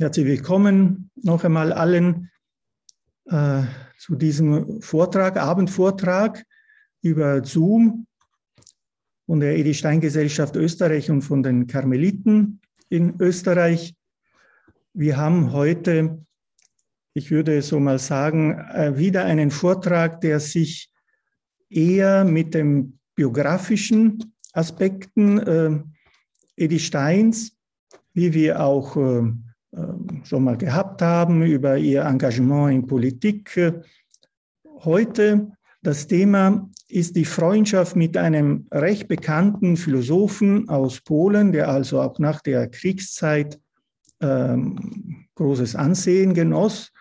Herzlich 0.00 0.24
willkommen 0.24 1.10
noch 1.14 1.44
einmal 1.44 1.74
allen 1.74 2.30
äh, 3.26 3.64
zu 3.98 4.14
diesem 4.14 4.80
Vortrag, 4.80 5.36
Abendvortrag 5.36 6.42
über 7.02 7.44
Zoom 7.44 8.06
von 9.26 9.40
der 9.40 9.58
Edi 9.58 9.74
Stein 9.74 10.00
Österreich 10.56 11.10
und 11.10 11.20
von 11.20 11.42
den 11.42 11.66
Karmeliten 11.66 12.62
in 12.88 13.20
Österreich. 13.20 13.94
Wir 14.94 15.18
haben 15.18 15.52
heute, 15.52 16.24
ich 17.12 17.30
würde 17.30 17.60
so 17.60 17.78
mal 17.78 17.98
sagen, 17.98 18.58
äh, 18.58 18.96
wieder 18.96 19.26
einen 19.26 19.50
Vortrag, 19.50 20.22
der 20.22 20.40
sich 20.40 20.90
eher 21.68 22.24
mit 22.24 22.54
den 22.54 22.98
biografischen 23.14 24.32
Aspekten 24.54 25.38
äh, 25.40 25.82
Edi 26.56 26.78
Steins, 26.78 27.54
wie 28.14 28.32
wir 28.32 28.64
auch 28.64 28.96
äh, 28.96 29.30
schon 30.24 30.44
mal 30.44 30.56
gehabt 30.56 31.00
haben, 31.02 31.42
über 31.42 31.76
ihr 31.76 32.02
Engagement 32.02 32.74
in 32.74 32.86
Politik. 32.86 33.74
Heute 34.84 35.52
das 35.82 36.06
Thema 36.06 36.68
ist 36.88 37.16
die 37.16 37.24
Freundschaft 37.24 37.96
mit 37.96 38.16
einem 38.16 38.66
recht 38.70 39.08
bekannten 39.08 39.76
Philosophen 39.76 40.68
aus 40.68 41.00
Polen, 41.00 41.52
der 41.52 41.68
also 41.68 42.02
auch 42.02 42.18
nach 42.18 42.40
der 42.42 42.68
Kriegszeit 42.68 43.58
ähm, 44.20 45.26
großes 45.36 45.74
Ansehen 45.76 46.34
genoss, 46.34 46.92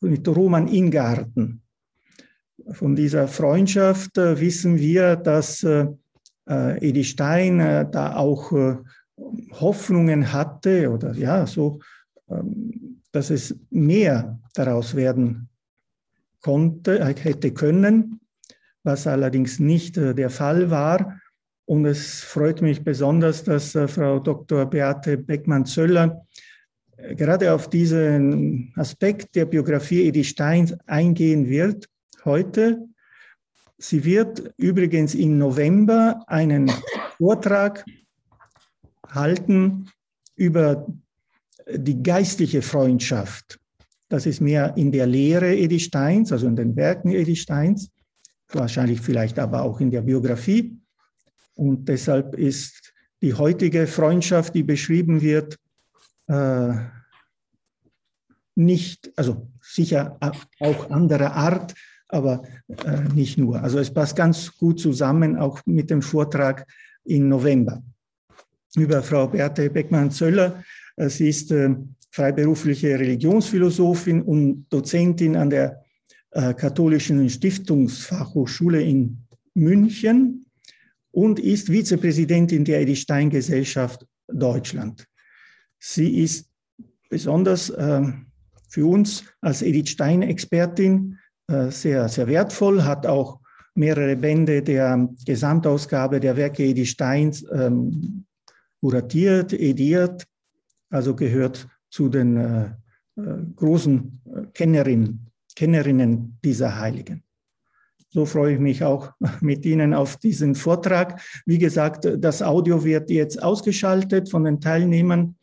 mit 0.00 0.26
Roman 0.26 0.66
Ingarten. 0.66 1.62
Von 2.72 2.96
dieser 2.96 3.28
Freundschaft 3.28 4.18
äh, 4.18 4.40
wissen 4.40 4.78
wir, 4.78 5.16
dass 5.16 5.62
äh, 5.62 5.86
Edi 6.46 7.04
Stein 7.04 7.60
äh, 7.60 7.86
da 7.88 8.16
auch 8.16 8.52
äh, 8.52 8.76
Hoffnungen 9.52 10.32
hatte 10.32 10.90
oder 10.90 11.14
ja, 11.14 11.46
so 11.46 11.78
ähm, 11.78 11.82
dass 12.26 13.30
es 13.30 13.56
mehr 13.70 14.40
daraus 14.54 14.94
werden 14.94 15.48
konnte, 16.40 17.00
äh, 17.00 17.14
hätte 17.16 17.52
können, 17.52 18.20
was 18.82 19.06
allerdings 19.06 19.58
nicht 19.58 19.96
äh, 19.96 20.14
der 20.14 20.30
Fall 20.30 20.70
war. 20.70 21.20
Und 21.66 21.86
es 21.86 22.20
freut 22.20 22.60
mich 22.60 22.84
besonders, 22.84 23.44
dass 23.44 23.74
äh, 23.74 23.88
Frau 23.88 24.18
Dr. 24.18 24.66
Beate 24.66 25.16
Beckmann-Zöller 25.16 26.26
gerade 27.16 27.52
auf 27.52 27.68
diesen 27.68 28.72
Aspekt 28.76 29.34
der 29.34 29.46
Biografie 29.46 30.06
Edi 30.06 30.22
Steins 30.22 30.74
eingehen 30.86 31.48
wird 31.48 31.88
heute. 32.24 32.86
Sie 33.78 34.04
wird 34.04 34.52
übrigens 34.56 35.14
im 35.14 35.38
November 35.38 36.22
einen 36.26 36.70
Vortrag 37.16 37.84
halten 39.08 39.90
über 40.36 40.86
die 41.70 42.02
geistliche 42.02 42.62
Freundschaft, 42.62 43.58
das 44.08 44.26
ist 44.26 44.40
mehr 44.40 44.76
in 44.76 44.92
der 44.92 45.06
Lehre 45.06 45.54
Edi 45.54 45.80
Steins, 45.80 46.32
also 46.32 46.46
in 46.46 46.56
den 46.56 46.76
Werken 46.76 47.10
Edi 47.10 47.36
Steins, 47.36 47.90
wahrscheinlich 48.52 49.00
vielleicht 49.00 49.38
aber 49.38 49.62
auch 49.62 49.80
in 49.80 49.90
der 49.90 50.02
Biografie. 50.02 50.76
Und 51.54 51.88
deshalb 51.88 52.34
ist 52.34 52.92
die 53.22 53.34
heutige 53.34 53.86
Freundschaft, 53.86 54.54
die 54.54 54.62
beschrieben 54.62 55.20
wird, 55.22 55.58
äh, 56.26 56.74
nicht, 58.56 59.10
also 59.16 59.48
sicher 59.62 60.18
auch 60.60 60.90
anderer 60.90 61.32
Art, 61.32 61.74
aber 62.08 62.42
äh, 62.68 63.00
nicht 63.14 63.38
nur. 63.38 63.60
Also 63.62 63.78
es 63.78 63.92
passt 63.92 64.14
ganz 64.14 64.56
gut 64.56 64.78
zusammen, 64.78 65.36
auch 65.36 65.60
mit 65.66 65.90
dem 65.90 66.02
Vortrag 66.02 66.66
im 67.04 67.28
November 67.28 67.82
über 68.76 69.02
Frau 69.02 69.28
Berthe 69.28 69.70
Beckmann-Zöller 69.70 70.62
Sie 70.96 71.28
ist 71.28 71.50
äh, 71.50 71.74
freiberufliche 72.10 72.98
Religionsphilosophin 72.98 74.22
und 74.22 74.66
Dozentin 74.70 75.36
an 75.36 75.50
der 75.50 75.82
äh, 76.30 76.54
Katholischen 76.54 77.28
Stiftungsfachhochschule 77.28 78.80
in 78.80 79.18
München 79.54 80.46
und 81.10 81.40
ist 81.40 81.68
Vizepräsidentin 81.68 82.64
der 82.64 82.80
Edith 82.80 83.00
Stein 83.00 83.30
Gesellschaft 83.30 84.06
Deutschland. 84.28 85.06
Sie 85.78 86.22
ist 86.22 86.48
besonders 87.08 87.70
äh, 87.70 88.02
für 88.68 88.86
uns 88.86 89.24
als 89.40 89.62
Edith 89.62 89.90
Stein 89.90 90.22
Expertin 90.22 91.18
sehr, 91.68 92.08
sehr 92.08 92.26
wertvoll, 92.26 92.84
hat 92.84 93.06
auch 93.06 93.38
mehrere 93.74 94.16
Bände 94.16 94.62
der 94.62 95.10
Gesamtausgabe 95.26 96.18
der 96.18 96.38
Werke 96.38 96.64
Edith 96.64 96.88
Steins 96.88 97.44
ähm, 97.52 98.24
kuratiert, 98.80 99.52
ediert 99.52 100.26
also 100.90 101.14
gehört 101.14 101.68
zu 101.88 102.08
den 102.08 102.36
äh, 102.36 102.64
äh 103.16 103.44
großen 103.54 104.20
äh, 104.24 104.46
Kennerinnen, 104.52 105.30
Kennerinnen 105.54 106.38
dieser 106.44 106.78
Heiligen. 106.78 107.22
So 108.10 108.26
freue 108.26 108.54
ich 108.54 108.60
mich 108.60 108.84
auch 108.84 109.12
mit 109.40 109.64
Ihnen 109.66 109.94
auf 109.94 110.16
diesen 110.16 110.54
Vortrag. 110.54 111.20
Wie 111.46 111.58
gesagt, 111.58 112.08
das 112.18 112.42
Audio 112.42 112.84
wird 112.84 113.10
jetzt 113.10 113.42
ausgeschaltet 113.42 114.30
von 114.30 114.44
den 114.44 114.60
Teilnehmern, 114.60 115.36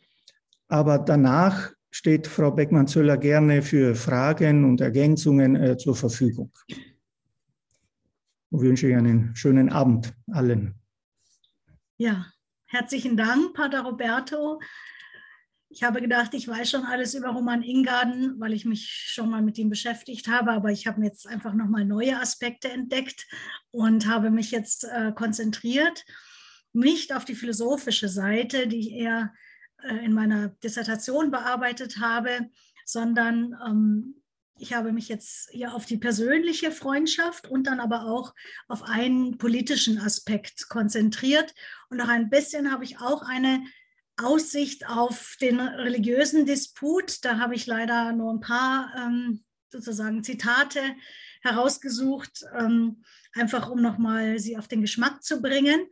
aber 0.68 0.98
danach 0.98 1.72
steht 1.90 2.26
Frau 2.26 2.50
Beckmann-Zöller 2.50 3.18
gerne 3.18 3.60
für 3.60 3.94
Fragen 3.94 4.64
und 4.64 4.80
Ergänzungen 4.80 5.78
zur 5.78 5.94
Verfügung. 5.94 6.50
Ich 8.54 8.60
wünsche 8.60 8.88
Ihnen 8.88 9.06
einen 9.06 9.36
schönen 9.36 9.70
Abend 9.70 10.14
allen. 10.30 10.74
Ja, 11.96 12.26
herzlichen 12.66 13.16
Dank, 13.16 13.54
Pater 13.54 13.82
Roberto. 13.82 14.60
Ich 15.74 15.82
habe 15.82 16.02
gedacht, 16.02 16.34
ich 16.34 16.46
weiß 16.46 16.70
schon 16.70 16.84
alles 16.84 17.14
über 17.14 17.30
Roman 17.30 17.62
Ingarden, 17.62 18.38
weil 18.38 18.52
ich 18.52 18.66
mich 18.66 19.08
schon 19.10 19.30
mal 19.30 19.40
mit 19.40 19.56
ihm 19.56 19.70
beschäftigt 19.70 20.28
habe, 20.28 20.52
aber 20.52 20.70
ich 20.70 20.86
habe 20.86 21.02
jetzt 21.02 21.26
einfach 21.26 21.54
nochmal 21.54 21.86
neue 21.86 22.20
Aspekte 22.20 22.70
entdeckt 22.70 23.26
und 23.70 24.06
habe 24.06 24.30
mich 24.30 24.50
jetzt 24.50 24.84
äh, 24.84 25.12
konzentriert, 25.12 26.04
nicht 26.74 27.14
auf 27.14 27.24
die 27.24 27.34
philosophische 27.34 28.10
Seite, 28.10 28.68
die 28.68 28.80
ich 28.80 28.92
eher 28.92 29.32
äh, 29.82 30.04
in 30.04 30.12
meiner 30.12 30.48
Dissertation 30.62 31.30
bearbeitet 31.30 31.98
habe, 32.00 32.50
sondern 32.84 33.56
ähm, 33.66 34.22
ich 34.58 34.74
habe 34.74 34.92
mich 34.92 35.08
jetzt 35.08 35.48
hier 35.52 35.74
auf 35.74 35.86
die 35.86 35.96
persönliche 35.96 36.70
Freundschaft 36.70 37.48
und 37.48 37.66
dann 37.66 37.80
aber 37.80 38.04
auch 38.04 38.34
auf 38.68 38.82
einen 38.82 39.38
politischen 39.38 39.98
Aspekt 39.98 40.68
konzentriert. 40.68 41.54
Und 41.88 41.96
noch 41.96 42.08
ein 42.08 42.28
bisschen 42.28 42.70
habe 42.70 42.84
ich 42.84 43.00
auch 43.00 43.22
eine 43.22 43.64
Aussicht 44.16 44.86
auf 44.88 45.36
den 45.40 45.60
religiösen 45.60 46.46
Disput. 46.46 47.24
Da 47.24 47.38
habe 47.38 47.54
ich 47.54 47.66
leider 47.66 48.12
nur 48.12 48.32
ein 48.32 48.40
paar 48.40 48.92
ähm, 48.96 49.44
sozusagen 49.70 50.22
Zitate 50.22 50.80
herausgesucht, 51.42 52.44
ähm, 52.56 53.02
einfach 53.32 53.70
um 53.70 53.80
nochmal 53.80 54.38
sie 54.38 54.56
auf 54.56 54.68
den 54.68 54.82
Geschmack 54.82 55.22
zu 55.22 55.40
bringen, 55.40 55.86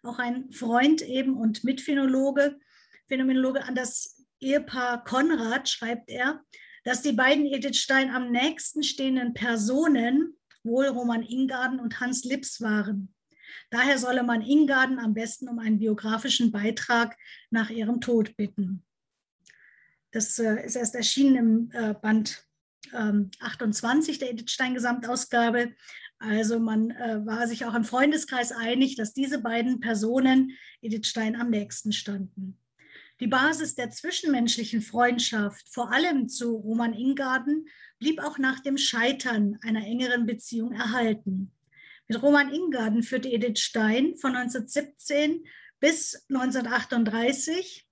auch 0.01 0.19
ein 0.19 0.51
Freund 0.51 1.01
eben 1.03 1.38
und 1.38 1.63
Mitphänologe, 1.63 2.59
Phänomenologe 3.07 3.63
an 3.63 3.75
das 3.75 4.25
Ehepaar 4.41 5.06
Konrad, 5.06 5.69
schreibt 5.69 6.09
er, 6.09 6.44
dass 6.83 7.01
die 7.01 7.13
beiden 7.13 7.45
Edith 7.45 7.77
Stein 7.77 8.09
am 8.09 8.31
nächsten 8.31 8.83
stehenden 8.83 9.33
Personen 9.33 10.35
wohl 10.63 10.88
Roman 10.88 11.24
Ingarden 11.24 11.80
und 11.80 12.00
Hans 12.00 12.24
Lips 12.24 12.62
waren. 12.62 13.13
Daher 13.69 13.97
solle 13.97 14.24
man 14.24 14.41
Ingarden 14.41 15.00
am 15.00 15.13
besten 15.13 15.47
um 15.47 15.59
einen 15.59 15.80
biografischen 15.80 16.51
Beitrag 16.51 17.18
nach 17.50 17.69
ihrem 17.69 18.01
Tod 18.01 18.35
bitten. 18.38 18.85
Das 20.12 20.38
äh, 20.39 20.63
ist 20.65 20.75
erst 20.75 20.95
erschienen 20.95 21.35
im 21.35 21.71
äh, 21.74 21.94
Band 21.94 22.45
ähm, 22.94 23.31
28 23.39 24.19
der 24.19 24.31
Edith 24.31 24.51
Stein 24.51 24.74
Gesamtausgabe. 24.74 25.74
Also 26.19 26.59
man 26.59 26.91
äh, 26.91 27.25
war 27.25 27.47
sich 27.47 27.65
auch 27.65 27.74
im 27.74 27.83
Freundeskreis 27.83 28.51
einig, 28.51 28.95
dass 28.95 29.13
diese 29.13 29.39
beiden 29.41 29.79
Personen 29.79 30.51
Edith 30.81 31.07
Stein 31.07 31.36
am 31.36 31.50
nächsten 31.50 31.91
standen. 31.91 32.62
Die 33.23 33.29
Basis 33.29 33.75
der 33.75 33.89
zwischenmenschlichen 33.89 34.81
Freundschaft, 34.81 35.69
vor 35.69 35.93
allem 35.93 36.27
zu 36.27 36.57
Roman 36.57 36.91
Ingarden, 36.91 37.69
blieb 37.97 38.21
auch 38.21 38.37
nach 38.37 38.59
dem 38.59 38.77
Scheitern 38.77 39.57
einer 39.61 39.85
engeren 39.85 40.25
Beziehung 40.25 40.73
erhalten. 40.73 41.53
Mit 42.09 42.21
Roman 42.21 42.53
Ingarden 42.53 43.01
führte 43.01 43.29
Edith 43.29 43.61
Stein 43.61 44.17
von 44.17 44.35
1917 44.35 45.45
bis 45.79 46.25
1938, 46.27 47.87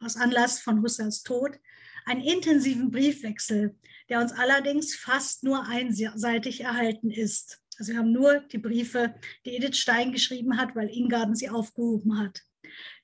aus 0.00 0.18
Anlass 0.18 0.60
von 0.60 0.82
Husserls 0.82 1.22
Tod, 1.22 1.58
einen 2.04 2.20
intensiven 2.20 2.90
Briefwechsel, 2.90 3.78
der 4.10 4.20
uns 4.20 4.32
allerdings 4.32 4.94
fast 4.94 5.42
nur 5.42 5.64
einseitig 5.66 6.60
erhalten 6.60 7.10
ist. 7.10 7.62
Also 7.78 7.92
wir 7.92 8.00
haben 8.00 8.12
nur 8.12 8.40
die 8.40 8.58
Briefe, 8.58 9.14
die 9.46 9.56
Edith 9.56 9.78
Stein 9.78 10.12
geschrieben 10.12 10.58
hat, 10.58 10.76
weil 10.76 10.90
Ingarden 10.90 11.34
sie 11.34 11.48
aufgehoben 11.48 12.18
hat. 12.18 12.42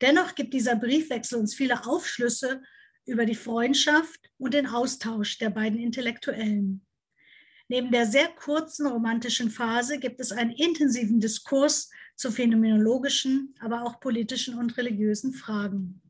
Dennoch 0.00 0.34
gibt 0.34 0.54
dieser 0.54 0.76
Briefwechsel 0.76 1.38
uns 1.38 1.54
viele 1.54 1.86
Aufschlüsse 1.86 2.62
über 3.04 3.26
die 3.26 3.34
Freundschaft 3.34 4.30
und 4.38 4.54
den 4.54 4.66
Austausch 4.66 5.38
der 5.38 5.50
beiden 5.50 5.78
Intellektuellen. 5.78 6.86
Neben 7.68 7.90
der 7.90 8.06
sehr 8.06 8.28
kurzen 8.28 8.86
romantischen 8.86 9.50
Phase 9.50 9.98
gibt 9.98 10.20
es 10.20 10.30
einen 10.30 10.50
intensiven 10.50 11.20
Diskurs 11.20 11.90
zu 12.16 12.30
phänomenologischen, 12.30 13.54
aber 13.60 13.82
auch 13.82 13.98
politischen 14.00 14.58
und 14.58 14.76
religiösen 14.76 15.32
Fragen. 15.32 16.02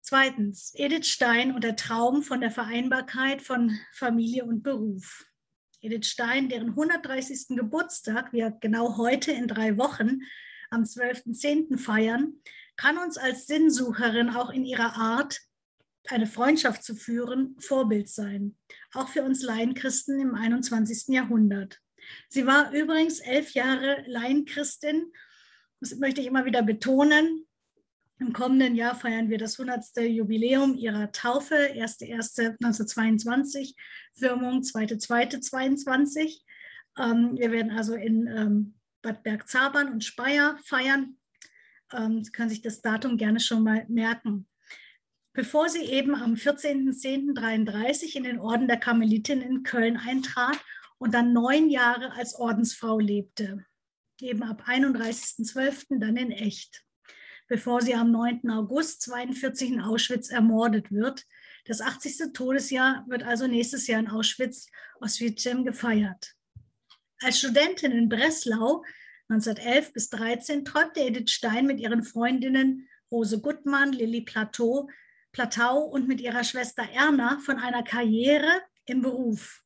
Zweitens, 0.00 0.72
Edith 0.74 1.08
Stein 1.08 1.54
und 1.54 1.64
der 1.64 1.76
Traum 1.76 2.22
von 2.22 2.40
der 2.40 2.50
Vereinbarkeit 2.50 3.42
von 3.42 3.78
Familie 3.92 4.44
und 4.44 4.62
Beruf. 4.62 5.26
Edith 5.80 6.06
Stein, 6.06 6.48
deren 6.48 6.70
130. 6.70 7.56
Geburtstag 7.56 8.32
wir 8.32 8.50
genau 8.50 8.96
heute 8.96 9.32
in 9.32 9.48
drei 9.48 9.76
Wochen 9.76 10.20
am 10.74 10.82
12.10. 10.82 11.78
feiern, 11.78 12.34
kann 12.76 12.98
uns 12.98 13.16
als 13.16 13.46
Sinnsucherin 13.46 14.30
auch 14.30 14.50
in 14.50 14.64
ihrer 14.64 14.96
Art, 14.96 15.40
eine 16.08 16.26
Freundschaft 16.26 16.82
zu 16.84 16.94
führen, 16.94 17.56
Vorbild 17.60 18.10
sein. 18.10 18.56
Auch 18.92 19.08
für 19.08 19.22
uns 19.22 19.42
Laienchristen 19.42 20.20
im 20.20 20.34
21. 20.34 21.14
Jahrhundert. 21.14 21.80
Sie 22.28 22.46
war 22.46 22.72
übrigens 22.72 23.20
elf 23.20 23.52
Jahre 23.52 24.04
Laienchristin. 24.06 25.10
Das 25.80 25.96
möchte 25.96 26.20
ich 26.20 26.26
immer 26.26 26.44
wieder 26.44 26.62
betonen. 26.62 27.46
Im 28.18 28.32
kommenden 28.32 28.76
Jahr 28.76 28.94
feiern 28.94 29.28
wir 29.28 29.38
das 29.38 29.58
100. 29.58 29.96
Jubiläum 30.08 30.76
ihrer 30.76 31.10
Taufe, 31.10 31.72
1.1.1922, 31.74 33.74
Firmung 34.14 34.60
2.2.22. 34.60 36.42
Ähm, 36.96 37.36
wir 37.36 37.50
werden 37.50 37.72
also 37.72 37.94
in 37.94 38.28
ähm, 38.28 38.74
Bad 39.04 39.22
Bergzabern 39.22 39.92
und 39.92 40.02
Speyer 40.02 40.58
feiern. 40.64 41.18
Ähm, 41.92 42.24
Sie 42.24 42.32
können 42.32 42.48
sich 42.48 42.62
das 42.62 42.80
Datum 42.80 43.18
gerne 43.18 43.38
schon 43.38 43.62
mal 43.62 43.84
merken. 43.88 44.48
Bevor 45.34 45.68
sie 45.68 45.84
eben 45.84 46.14
am 46.14 46.34
14.10.33 46.34 48.16
in 48.16 48.24
den 48.24 48.38
Orden 48.38 48.66
der 48.66 48.78
Karmelitin 48.78 49.42
in 49.42 49.62
Köln 49.62 49.98
eintrat 49.98 50.58
und 50.98 51.12
dann 51.12 51.32
neun 51.32 51.68
Jahre 51.68 52.12
als 52.12 52.34
Ordensfrau 52.34 52.98
lebte. 52.98 53.66
Eben 54.20 54.42
ab 54.42 54.64
31.12. 54.66 55.98
dann 55.98 56.16
in 56.16 56.30
Echt. 56.30 56.82
Bevor 57.46 57.82
sie 57.82 57.94
am 57.94 58.10
9. 58.10 58.48
August 58.48 59.02
42 59.02 59.72
in 59.72 59.80
Auschwitz 59.82 60.30
ermordet 60.30 60.90
wird. 60.90 61.24
Das 61.66 61.82
80. 61.82 62.32
Todesjahr 62.32 63.04
wird 63.08 63.22
also 63.22 63.46
nächstes 63.46 63.86
Jahr 63.86 64.00
in 64.00 64.08
Auschwitz 64.08 64.70
Oswiecim 65.00 65.64
gefeiert. 65.64 66.33
Als 67.20 67.38
Studentin 67.38 67.92
in 67.92 68.08
Breslau 68.08 68.84
1911 69.28 69.92
bis 69.92 70.10
13 70.10 70.64
träumte 70.64 71.00
Edith 71.00 71.30
Stein 71.30 71.66
mit 71.66 71.80
ihren 71.80 72.02
Freundinnen 72.02 72.88
Rose 73.10 73.40
Gutmann, 73.40 73.92
Lilly 73.92 74.22
Platau 74.22 75.84
und 75.84 76.08
mit 76.08 76.20
ihrer 76.20 76.44
Schwester 76.44 76.82
Erna 76.92 77.38
von 77.38 77.58
einer 77.58 77.82
Karriere 77.82 78.62
im 78.86 79.02
Beruf. 79.02 79.62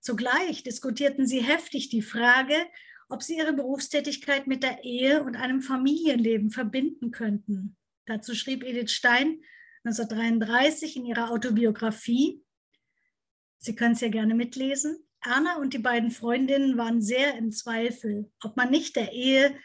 Zugleich 0.00 0.64
diskutierten 0.64 1.26
sie 1.26 1.40
heftig 1.40 1.90
die 1.90 2.02
Frage, 2.02 2.54
ob 3.08 3.22
sie 3.22 3.36
ihre 3.36 3.52
Berufstätigkeit 3.52 4.46
mit 4.46 4.62
der 4.62 4.82
Ehe 4.82 5.22
und 5.22 5.36
einem 5.36 5.60
Familienleben 5.60 6.50
verbinden 6.50 7.10
könnten. 7.10 7.76
Dazu 8.06 8.34
schrieb 8.34 8.64
Edith 8.64 8.90
Stein 8.90 9.42
1933 9.84 10.96
in 10.96 11.04
ihrer 11.04 11.30
Autobiografie, 11.30 12.42
Sie 13.58 13.76
können 13.76 13.92
es 13.92 14.00
ja 14.00 14.08
gerne 14.08 14.34
mitlesen, 14.34 15.06
Erna 15.24 15.56
und 15.56 15.72
die 15.72 15.78
beiden 15.78 16.10
Freundinnen 16.10 16.76
waren 16.76 17.00
sehr 17.00 17.36
im 17.36 17.52
Zweifel, 17.52 18.30
ob 18.42 18.56
man 18.56 18.70
nicht 18.70 18.96
der 18.96 19.12
Ehe 19.12 19.56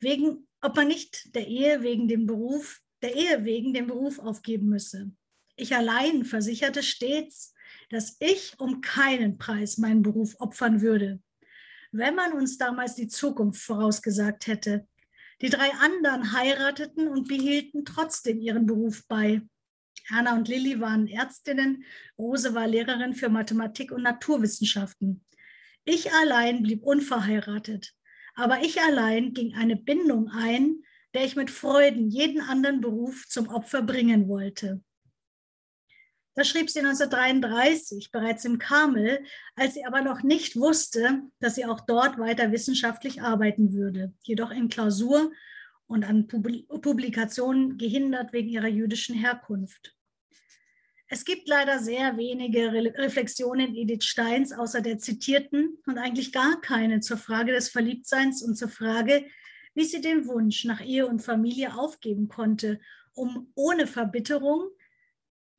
wegen, 0.00 0.48
ob 0.60 0.76
man 0.76 0.88
nicht 0.88 1.34
der 1.34 1.46
Ehe 1.46 1.82
wegen 1.82 2.08
dem 2.08 2.26
Beruf, 2.26 2.80
der 3.02 3.14
Ehe 3.14 3.44
wegen 3.44 3.72
den 3.74 3.86
Beruf 3.86 4.18
aufgeben 4.18 4.68
müsse. 4.68 5.12
Ich 5.56 5.74
allein 5.74 6.24
versicherte 6.24 6.82
stets, 6.82 7.54
dass 7.90 8.16
ich 8.18 8.58
um 8.58 8.80
keinen 8.80 9.38
Preis 9.38 9.78
meinen 9.78 10.02
Beruf 10.02 10.34
opfern 10.40 10.80
würde. 10.80 11.22
Wenn 11.92 12.16
man 12.16 12.32
uns 12.32 12.58
damals 12.58 12.96
die 12.96 13.08
Zukunft 13.08 13.62
vorausgesagt 13.62 14.48
hätte. 14.48 14.88
Die 15.40 15.50
drei 15.50 15.70
anderen 15.74 16.32
heirateten 16.32 17.08
und 17.08 17.28
behielten 17.28 17.84
trotzdem 17.84 18.40
ihren 18.40 18.66
Beruf 18.66 19.06
bei. 19.06 19.42
Hanna 20.10 20.34
und 20.34 20.48
Lilly 20.48 20.80
waren 20.80 21.06
Ärztinnen, 21.06 21.84
Rose 22.18 22.54
war 22.54 22.66
Lehrerin 22.66 23.14
für 23.14 23.28
Mathematik 23.28 23.90
und 23.90 24.02
Naturwissenschaften. 24.02 25.24
Ich 25.84 26.12
allein 26.12 26.62
blieb 26.62 26.82
unverheiratet, 26.82 27.94
aber 28.34 28.62
ich 28.62 28.80
allein 28.80 29.32
ging 29.32 29.54
eine 29.54 29.76
Bindung 29.76 30.30
ein, 30.30 30.82
der 31.14 31.24
ich 31.24 31.36
mit 31.36 31.50
Freuden 31.50 32.10
jeden 32.10 32.40
anderen 32.40 32.80
Beruf 32.80 33.26
zum 33.28 33.48
Opfer 33.48 33.82
bringen 33.82 34.28
wollte. 34.28 34.82
Das 36.36 36.48
schrieb 36.48 36.68
sie 36.68 36.80
1933, 36.80 38.10
bereits 38.10 38.44
im 38.44 38.58
Karmel, 38.58 39.24
als 39.54 39.74
sie 39.74 39.86
aber 39.86 40.00
noch 40.02 40.24
nicht 40.24 40.56
wusste, 40.56 41.22
dass 41.38 41.54
sie 41.54 41.64
auch 41.64 41.80
dort 41.80 42.18
weiter 42.18 42.50
wissenschaftlich 42.50 43.22
arbeiten 43.22 43.72
würde, 43.72 44.12
jedoch 44.22 44.50
in 44.50 44.68
Klausur 44.68 45.30
und 45.86 46.04
an 46.04 46.26
Publikationen 46.26 47.78
gehindert 47.78 48.32
wegen 48.32 48.48
ihrer 48.48 48.68
jüdischen 48.68 49.14
Herkunft. 49.14 49.94
Es 51.06 51.24
gibt 51.24 51.48
leider 51.48 51.78
sehr 51.78 52.16
wenige 52.16 52.72
Reflexionen 52.72 53.74
Edith 53.74 54.04
Steins, 54.04 54.52
außer 54.52 54.80
der 54.80 54.98
zitierten, 54.98 55.78
und 55.86 55.98
eigentlich 55.98 56.32
gar 56.32 56.60
keine 56.60 57.00
zur 57.00 57.18
Frage 57.18 57.52
des 57.52 57.68
Verliebtseins 57.68 58.42
und 58.42 58.56
zur 58.56 58.68
Frage, 58.68 59.26
wie 59.74 59.84
sie 59.84 60.00
den 60.00 60.26
Wunsch 60.26 60.64
nach 60.64 60.80
Ehe 60.80 61.06
und 61.06 61.20
Familie 61.20 61.76
aufgeben 61.76 62.28
konnte, 62.28 62.80
um 63.12 63.52
ohne 63.54 63.86
Verbitterung 63.86 64.70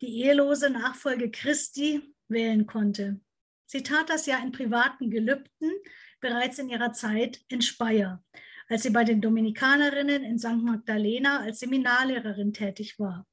die 0.01 0.24
ehelose 0.24 0.70
Nachfolge 0.70 1.32
Christi 1.32 2.01
wählen 2.27 2.65
konnte. 2.65 3.20
Sie 3.65 3.84
tat 3.84 4.10
das 4.10 4.25
ja 4.25 4.39
in 4.39 4.51
privaten 4.51 5.10
Gelübden 5.10 5.72
bereits 6.20 6.60
in 6.60 6.70
ihrer 6.70 6.91
Zeit 6.91 7.41
in 7.48 7.62
Speyer, 7.62 8.24
als 8.67 8.84
sie 8.84 8.89
bei 8.89 9.03
den 9.03 9.22
Dominikanerinnen 9.22 10.24
in 10.24 10.39
St. 10.39 10.62
Magdalena 10.62 11.39
als 11.39 11.60
Seminarlehrerin 11.60 12.53
tätig 12.53 13.00
war. 13.00 13.27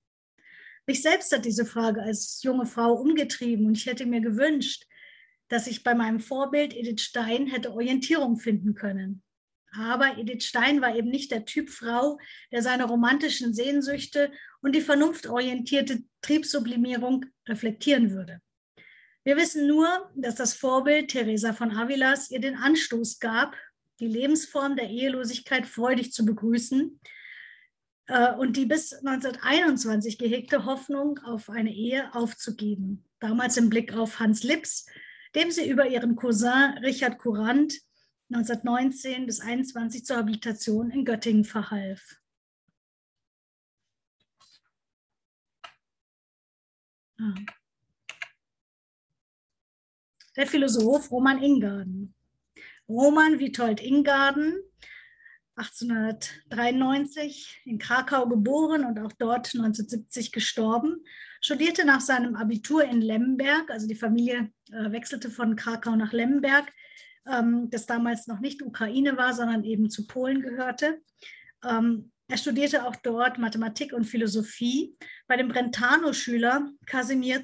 Mich 0.86 1.02
selbst 1.02 1.32
hat 1.32 1.44
diese 1.44 1.64
Frage 1.64 2.02
als 2.02 2.42
junge 2.42 2.66
Frau 2.66 2.94
umgetrieben 2.94 3.66
und 3.66 3.76
ich 3.76 3.86
hätte 3.86 4.04
mir 4.04 4.20
gewünscht, 4.20 4.84
dass 5.48 5.66
ich 5.66 5.84
bei 5.84 5.94
meinem 5.94 6.18
Vorbild 6.18 6.74
Edith 6.74 7.02
Stein 7.02 7.46
hätte 7.46 7.72
Orientierung 7.72 8.36
finden 8.36 8.74
können. 8.74 9.22
Aber 9.74 10.18
Edith 10.18 10.44
Stein 10.44 10.80
war 10.80 10.94
eben 10.94 11.08
nicht 11.08 11.30
der 11.30 11.44
Typ 11.44 11.70
Frau, 11.70 12.18
der 12.50 12.62
seine 12.62 12.84
romantischen 12.84 13.54
Sehnsüchte 13.54 14.30
und 14.60 14.74
die 14.74 14.80
vernunftorientierte 14.80 16.02
Triebsublimierung 16.20 17.26
reflektieren 17.48 18.10
würde. 18.10 18.40
Wir 19.24 19.36
wissen 19.36 19.66
nur, 19.66 20.10
dass 20.16 20.34
das 20.34 20.54
Vorbild 20.54 21.08
Teresa 21.08 21.52
von 21.52 21.70
Avilas 21.70 22.30
ihr 22.30 22.40
den 22.40 22.56
Anstoß 22.56 23.20
gab, 23.20 23.56
die 24.02 24.08
Lebensform 24.08 24.74
der 24.74 24.90
Ehelosigkeit 24.90 25.64
freudig 25.64 26.12
zu 26.12 26.24
begrüßen 26.26 26.98
äh, 28.08 28.34
und 28.34 28.56
die 28.56 28.66
bis 28.66 28.92
1921 28.92 30.18
gehegte 30.18 30.64
Hoffnung 30.64 31.20
auf 31.20 31.48
eine 31.48 31.72
Ehe 31.72 32.12
aufzugeben. 32.12 33.04
Damals 33.20 33.56
im 33.56 33.70
Blick 33.70 33.94
auf 33.94 34.18
Hans 34.18 34.42
Lips, 34.42 34.86
dem 35.36 35.52
sie 35.52 35.70
über 35.70 35.86
ihren 35.86 36.16
Cousin 36.16 36.78
Richard 36.82 37.18
Courant 37.18 37.74
1919 38.32 39.26
bis 39.26 39.38
21 39.38 40.04
zur 40.04 40.16
Habilitation 40.16 40.90
in 40.90 41.04
Göttingen 41.04 41.44
verhalf. 41.44 42.18
Ah. 47.20 47.34
Der 50.34 50.46
Philosoph 50.48 51.08
Roman 51.12 51.40
Ingarden. 51.40 52.16
Roman 52.92 53.40
Witold 53.40 53.82
Ingarden 53.82 54.62
1893 55.56 57.62
in 57.64 57.78
Krakau 57.78 58.28
geboren 58.28 58.84
und 58.84 58.98
auch 58.98 59.12
dort 59.12 59.54
1970 59.54 60.32
gestorben, 60.32 61.02
studierte 61.40 61.86
nach 61.86 62.02
seinem 62.02 62.36
Abitur 62.36 62.84
in 62.84 63.00
Lemberg, 63.00 63.70
also 63.70 63.86
die 63.86 63.94
Familie 63.94 64.52
äh, 64.70 64.92
wechselte 64.92 65.30
von 65.30 65.56
Krakau 65.56 65.96
nach 65.96 66.12
Lemberg, 66.12 66.70
ähm, 67.26 67.70
das 67.70 67.86
damals 67.86 68.26
noch 68.26 68.40
nicht 68.40 68.60
Ukraine 68.62 69.16
war, 69.16 69.32
sondern 69.32 69.64
eben 69.64 69.88
zu 69.88 70.06
Polen 70.06 70.42
gehörte. 70.42 71.00
Ähm, 71.64 72.12
er 72.28 72.36
studierte 72.36 72.86
auch 72.86 72.96
dort 72.96 73.38
Mathematik 73.38 73.94
und 73.94 74.04
Philosophie 74.04 74.98
bei 75.26 75.38
dem 75.38 75.48
Brentano-Schüler 75.48 76.68
Kasimir 76.86 77.40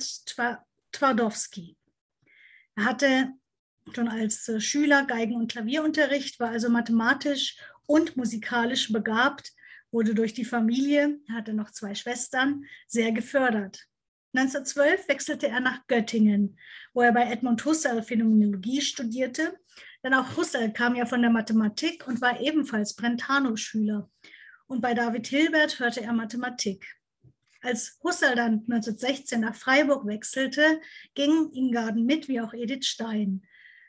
Twardowski. 0.93 1.78
Er 2.76 2.85
hatte 2.85 3.33
schon 3.95 4.09
als 4.09 4.49
äh, 4.49 4.61
Schüler 4.61 5.04
Geigen- 5.04 5.37
und 5.37 5.50
Klavierunterricht, 5.50 6.40
war 6.40 6.50
also 6.50 6.68
mathematisch 6.68 7.57
und 7.87 8.16
musikalisch 8.16 8.92
begabt, 8.92 9.52
wurde 9.90 10.14
durch 10.14 10.35
die 10.35 10.45
Familie, 10.45 11.21
hatte 11.33 11.54
noch 11.54 11.71
zwei 11.71 11.95
Schwestern, 11.95 12.64
sehr 12.87 13.12
gefördert. 13.12 13.87
1912 14.35 15.09
wechselte 15.09 15.49
er 15.49 15.61
nach 15.61 15.87
Göttingen, 15.87 16.59
wo 16.92 17.00
er 17.00 17.12
bei 17.12 17.30
Edmund 17.30 17.64
Husserl 17.64 18.02
Phänomenologie 18.02 18.83
studierte. 18.83 19.59
Denn 20.04 20.14
auch 20.14 20.37
Husserl 20.37 20.73
kam 20.73 20.95
ja 20.95 21.07
von 21.07 21.23
der 21.23 21.30
Mathematik 21.30 22.07
und 22.07 22.21
war 22.21 22.40
ebenfalls 22.40 22.95
Brentano-Schüler. 22.95 24.11
Und 24.66 24.83
bei 24.83 24.92
David 24.92 25.26
Hilbert 25.26 25.80
hörte 25.80 26.02
er 26.02 26.12
Mathematik. 26.12 26.85
Als 27.62 27.99
Husserl 28.04 28.37
dann 28.37 28.64
1916 28.68 29.40
nach 29.40 29.54
Freiburg 29.54 30.07
wechselte, 30.07 30.80
ging 31.14 31.50
Ingarden 31.52 32.04
mit, 32.04 32.28
wie 32.28 32.40
auch 32.40 32.52
Edith 32.52 32.87
Stein 32.87 33.42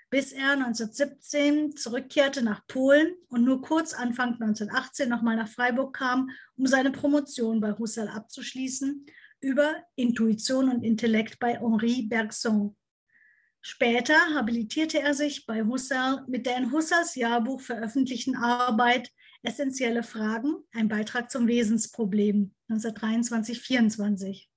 bis 0.10 0.32
er 0.32 0.52
1917 0.52 1.76
zurückkehrte 1.76 2.42
nach 2.42 2.66
Polen 2.68 3.16
und 3.28 3.44
nur 3.44 3.62
kurz 3.62 3.94
Anfang 3.94 4.34
1918 4.34 5.08
nochmal 5.08 5.36
nach 5.36 5.50
Freiburg 5.50 5.96
kam, 5.96 6.32
um 6.56 6.66
seine 6.66 6.92
Promotion 6.92 7.62
bei 7.62 7.74
Husserl 7.78 8.08
abzuschließen 8.08 9.06
über 9.42 9.76
Intuition 9.96 10.70
und 10.70 10.84
Intellekt 10.84 11.40
bei 11.40 11.60
Henri 11.60 12.04
Bergson. 12.04 12.76
Später 13.62 14.16
habilitierte 14.34 15.00
er 15.00 15.14
sich 15.14 15.46
bei 15.46 15.64
Husserl 15.64 16.24
mit 16.28 16.46
der 16.46 16.58
in 16.58 16.72
Husserls 16.72 17.16
Jahrbuch 17.16 17.62
veröffentlichten 17.62 18.36
Arbeit 18.36 19.12
Essentielle 19.42 20.04
Fragen, 20.04 20.56
ein 20.74 20.90
Beitrag 20.90 21.32
zum 21.32 21.48
Wesensproblem 21.48 22.54
1923-24. 22.70 24.48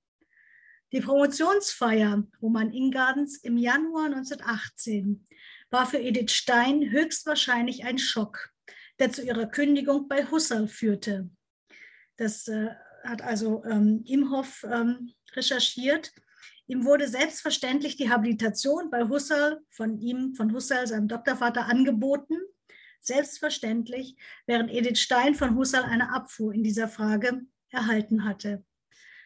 Die 0.91 1.01
Promotionsfeier 1.01 2.23
Roman 2.41 2.71
Ingardens 2.71 3.37
im 3.37 3.57
Januar 3.57 4.05
1918 4.05 5.25
war 5.73 5.87
für 5.87 5.97
Edith 5.97 6.31
Stein 6.31 6.91
höchstwahrscheinlich 6.91 7.83
ein 7.83 7.97
Schock, 7.97 8.53
der 8.99 9.11
zu 9.11 9.23
ihrer 9.23 9.47
Kündigung 9.47 10.07
bei 10.07 10.23
Husserl 10.29 10.67
führte. 10.67 11.31
Das 12.15 12.47
äh, 12.47 12.69
hat 13.03 13.23
also 13.23 13.65
ähm, 13.65 14.03
Imhoff 14.05 14.63
ähm, 14.71 15.11
recherchiert. 15.35 16.13
Ihm 16.67 16.85
wurde 16.85 17.07
selbstverständlich 17.07 17.97
die 17.97 18.11
Habilitation 18.11 18.91
bei 18.91 19.09
Husserl 19.09 19.61
von 19.67 19.97
ihm, 19.97 20.35
von 20.35 20.53
Husserl, 20.53 20.85
seinem 20.85 21.07
Doktorvater, 21.07 21.65
angeboten. 21.65 22.37
Selbstverständlich, 23.01 24.15
während 24.45 24.71
Edith 24.71 24.99
Stein 24.99 25.33
von 25.33 25.55
Husserl 25.57 25.83
eine 25.83 26.13
Abfuhr 26.13 26.53
in 26.53 26.63
dieser 26.63 26.87
Frage 26.87 27.41
erhalten 27.69 28.25
hatte. 28.25 28.63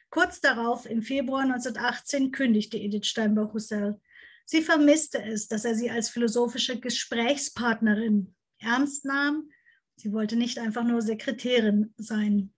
Kurz 0.09 0.39
darauf, 0.39 0.85
im 0.85 1.01
Februar 1.01 1.41
1918, 1.41 2.31
kündigte 2.31 2.77
Edith 2.77 3.05
Steinbach 3.05 3.53
Husserl. 3.53 3.99
Sie 4.49 4.61
vermisste 4.61 5.21
es, 5.21 5.49
dass 5.49 5.65
er 5.65 5.75
sie 5.75 5.91
als 5.91 6.09
philosophische 6.09 6.79
Gesprächspartnerin 6.79 8.33
ernst 8.59 9.03
nahm. 9.03 9.49
Sie 9.97 10.13
wollte 10.13 10.37
nicht 10.37 10.57
einfach 10.57 10.85
nur 10.85 11.01
Sekretärin 11.01 11.93
sein. 11.97 12.53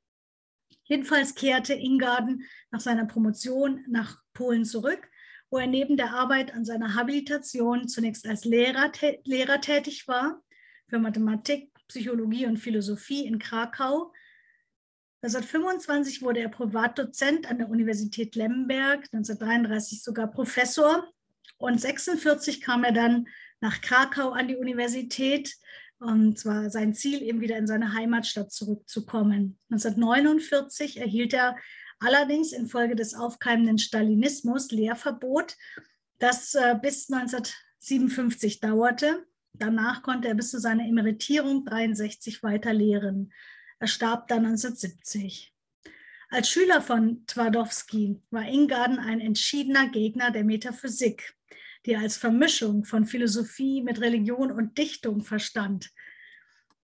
Jedenfalls 0.83 1.33
kehrte 1.33 1.73
Ingarden 1.73 2.43
nach 2.69 2.79
seiner 2.79 3.05
Promotion 3.05 3.83
nach 3.87 4.21
Polen 4.33 4.65
zurück, 4.65 5.09
wo 5.49 5.57
er 5.57 5.65
neben 5.65 5.97
der 5.97 6.13
Arbeit 6.13 6.53
an 6.53 6.63
seiner 6.63 6.93
Habilitation 6.93 7.87
zunächst 7.87 8.27
als 8.27 8.45
Lehrer, 8.45 8.91
Lehrer 9.23 9.59
tätig 9.59 10.07
war 10.07 10.43
für 10.89 10.99
Mathematik, 10.99 11.71
Psychologie 11.87 12.45
und 12.45 12.57
Philosophie 12.57 13.25
in 13.25 13.39
Krakau 13.39 14.13
1925 15.21 16.21
wurde 16.21 16.39
er 16.39 16.49
Privatdozent 16.49 17.49
an 17.49 17.57
der 17.57 17.69
Universität 17.69 18.35
Lemberg, 18.35 18.99
1933 19.11 20.01
sogar 20.01 20.31
Professor 20.31 21.11
und 21.59 21.73
1946 21.73 22.61
kam 22.61 22.83
er 22.83 22.93
dann 22.93 23.27
nach 23.59 23.81
Krakau 23.81 24.31
an 24.31 24.47
die 24.47 24.55
Universität. 24.55 25.55
Und 25.99 26.39
zwar 26.39 26.69
sein 26.69 26.93
Ziel, 26.93 27.21
eben 27.21 27.41
wieder 27.41 27.57
in 27.57 27.67
seine 27.67 27.93
Heimatstadt 27.93 28.53
zurückzukommen. 28.53 29.59
1949 29.69 30.97
erhielt 30.97 31.33
er 31.33 31.57
allerdings 31.99 32.53
infolge 32.53 32.95
des 32.95 33.13
aufkeimenden 33.13 33.77
Stalinismus 33.77 34.71
Lehrverbot, 34.71 35.57
das 36.19 36.55
äh, 36.55 36.77
bis 36.81 37.11
1957 37.11 38.61
dauerte. 38.61 39.25
Danach 39.51 40.01
konnte 40.01 40.29
er 40.29 40.35
bis 40.35 40.51
zu 40.51 40.59
seiner 40.59 40.85
Emeritierung 40.85 41.65
63 41.65 42.41
weiter 42.41 42.73
lehren. 42.73 43.33
Er 43.79 43.87
starb 43.87 44.29
dann 44.29 44.45
1970. 44.45 45.53
Als 46.29 46.49
Schüler 46.49 46.81
von 46.81 47.25
Twardowski 47.25 48.21
war 48.29 48.47
Ingarden 48.47 48.99
ein 48.99 49.19
entschiedener 49.19 49.89
Gegner 49.89 50.31
der 50.31 50.45
Metaphysik, 50.45 51.33
die 51.85 51.95
als 51.95 52.17
Vermischung 52.17 52.85
von 52.85 53.05
Philosophie 53.05 53.81
mit 53.81 54.01
Religion 54.01 54.51
und 54.51 54.77
Dichtung 54.77 55.21
verstand. 55.21 55.91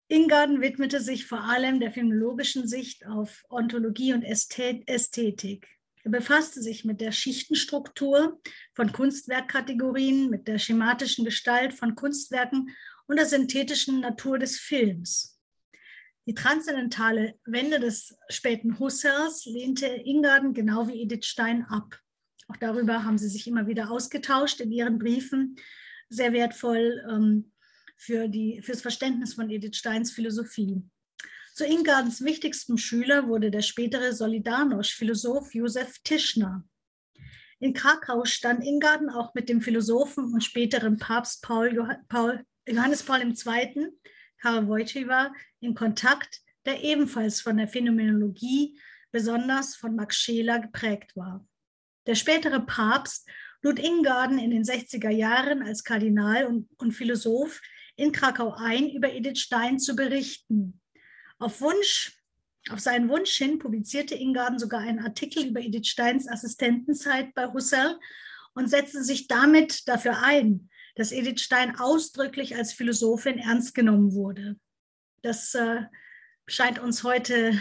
Ingarden 0.09 0.63
widmete 0.63 1.01
sich 1.01 1.27
vor 1.27 1.45
allem 1.45 1.81
der 1.81 1.93
phänomenologischen 1.93 2.67
Sicht 2.67 3.07
auf 3.07 3.45
Ontologie 3.51 4.15
und 4.15 4.23
Ästhetik. 4.23 5.69
Er 6.05 6.11
befasste 6.11 6.63
sich 6.63 6.87
mit 6.87 7.03
der 7.03 7.13
Schichtenstruktur 7.13 8.41
von 8.75 8.93
Kunstwerkkategorien, 8.93 10.31
mit 10.31 10.49
der 10.49 10.59
schematischen 10.59 11.27
Gestalt 11.27 11.75
von 11.75 11.95
Kunstwerken 11.95 12.75
und 13.07 13.17
der 13.17 13.27
synthetischen 13.27 14.01
Natur 14.01 14.39
des 14.39 14.59
Films. 14.59 15.39
Die 16.27 16.35
transzendentale 16.35 17.39
Wende 17.45 17.81
des 17.81 18.15
späten 18.31 18.79
Husserls 18.79 19.45
lehnte 19.45 19.87
Ingarden 19.87 20.55
genau 20.55 20.89
wie 20.89 21.03
Edith 21.03 21.27
Stein 21.27 21.65
ab. 21.65 22.01
Auch 22.49 22.57
darüber 22.57 23.05
haben 23.05 23.19
sie 23.19 23.29
sich 23.29 23.47
immer 23.47 23.67
wieder 23.67 23.91
ausgetauscht 23.91 24.61
in 24.61 24.73
ihren 24.73 24.99
Briefen. 24.99 25.57
Sehr 26.09 26.33
wertvoll 26.33 27.05
ähm, 27.09 27.53
für 27.97 28.29
die, 28.29 28.63
fürs 28.63 28.81
Verständnis 28.81 29.35
von 29.35 29.51
Edith 29.51 29.77
Steins 29.77 30.11
Philosophie. 30.11 30.83
Zu 31.55 31.67
Ingardens 31.67 32.25
wichtigstem 32.25 32.79
Schüler 32.79 33.29
wurde 33.29 33.51
der 33.51 33.63
spätere 33.63 34.13
Solidarność-Philosoph 34.13 35.55
Josef 35.55 35.99
Tischner. 36.05 36.65
In 37.59 37.75
Krakau 37.75 38.25
stand 38.25 38.65
Ingarden 38.65 39.11
auch 39.11 39.35
mit 39.35 39.49
dem 39.49 39.61
Philosophen 39.61 40.33
und 40.33 40.45
späteren 40.45 40.97
Papst 40.97 41.43
Paul, 41.43 41.99
Paul, 42.09 42.45
Johannes 42.67 43.03
Paul 43.03 43.21
II. 43.23 43.89
Karl 44.41 44.69
Wojtyła 44.69 45.33
in 45.61 45.75
Kontakt, 45.75 46.41
der 46.65 46.85
ebenfalls 46.85 47.41
von 47.41 47.57
der 47.57 47.67
Phänomenologie, 47.67 48.79
besonders 49.11 49.75
von 49.75 49.97
Max 49.97 50.17
Scheler, 50.17 50.61
geprägt 50.61 51.17
war. 51.17 51.45
Der 52.09 52.15
spätere 52.15 52.61
Papst 52.61 53.29
lud 53.63 53.79
Ingarden 53.79 54.39
in 54.39 54.51
den 54.51 54.65
60er 54.65 55.11
Jahren 55.11 55.63
als 55.63 55.85
Kardinal 55.85 56.47
und, 56.47 56.69
und 56.79 56.93
Philosoph 56.93 57.61
in 57.97 58.13
Krakau 58.13 58.55
ein, 58.57 58.89
über 58.89 59.13
Edith 59.13 59.41
Stein 59.41 59.79
zu 59.79 59.95
berichten. 59.95 60.81
Auf 61.39 61.61
Wunsch 61.61 62.15
auf 62.71 62.81
seinen 62.81 63.09
Wunsch 63.09 63.33
hin 63.33 63.59
publizierte 63.59 64.15
Ingarden 64.15 64.59
sogar 64.59 64.81
einen 64.81 65.01
Artikel 65.01 65.47
über 65.47 65.61
Edith 65.61 65.87
Steins 65.87 66.29
Assistentenzeit 66.29 67.35
bei 67.35 67.47
Husserl 67.53 67.99
und 68.55 68.69
setzte 68.69 69.05
sich 69.05 69.27
damit 69.27 69.87
dafür 69.87 70.23
ein, 70.23 70.69
dass 70.95 71.13
Edith 71.13 71.41
Stein 71.41 71.79
ausdrücklich 71.79 72.57
als 72.57 72.73
Philosophin 72.73 73.39
ernst 73.39 73.75
genommen 73.75 74.13
wurde. 74.13 74.57
Das 75.23 75.55
äh, 75.55 75.83
scheint 76.47 76.79
uns 76.79 77.05
heute 77.05 77.61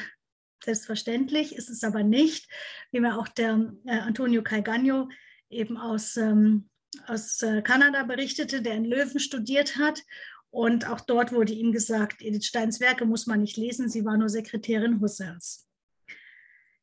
selbstverständlich, 0.63 1.55
ist 1.55 1.69
es 1.69 1.83
aber 1.83 2.03
nicht, 2.03 2.49
wie 2.91 2.99
mir 2.99 3.17
auch 3.17 3.27
der 3.27 3.73
äh, 3.85 3.99
Antonio 3.99 4.43
Calgagno 4.43 5.09
eben 5.49 5.77
aus 5.77 6.17
ähm, 6.17 6.69
aus 7.05 7.41
äh, 7.41 7.61
Kanada 7.61 8.03
berichtete, 8.03 8.61
der 8.61 8.75
in 8.75 8.85
Löwen 8.85 9.19
studiert 9.19 9.77
hat. 9.77 10.03
Und 10.49 10.87
auch 10.87 11.01
dort 11.01 11.31
wurde 11.31 11.53
ihm 11.53 11.71
gesagt, 11.71 12.21
Edith 12.21 12.45
Steins 12.45 12.79
Werke 12.79 13.05
muss 13.05 13.27
man 13.27 13.41
nicht 13.41 13.57
lesen, 13.57 13.89
sie 13.89 14.05
war 14.05 14.17
nur 14.17 14.29
Sekretärin 14.29 15.01
Husserls. 15.01 15.67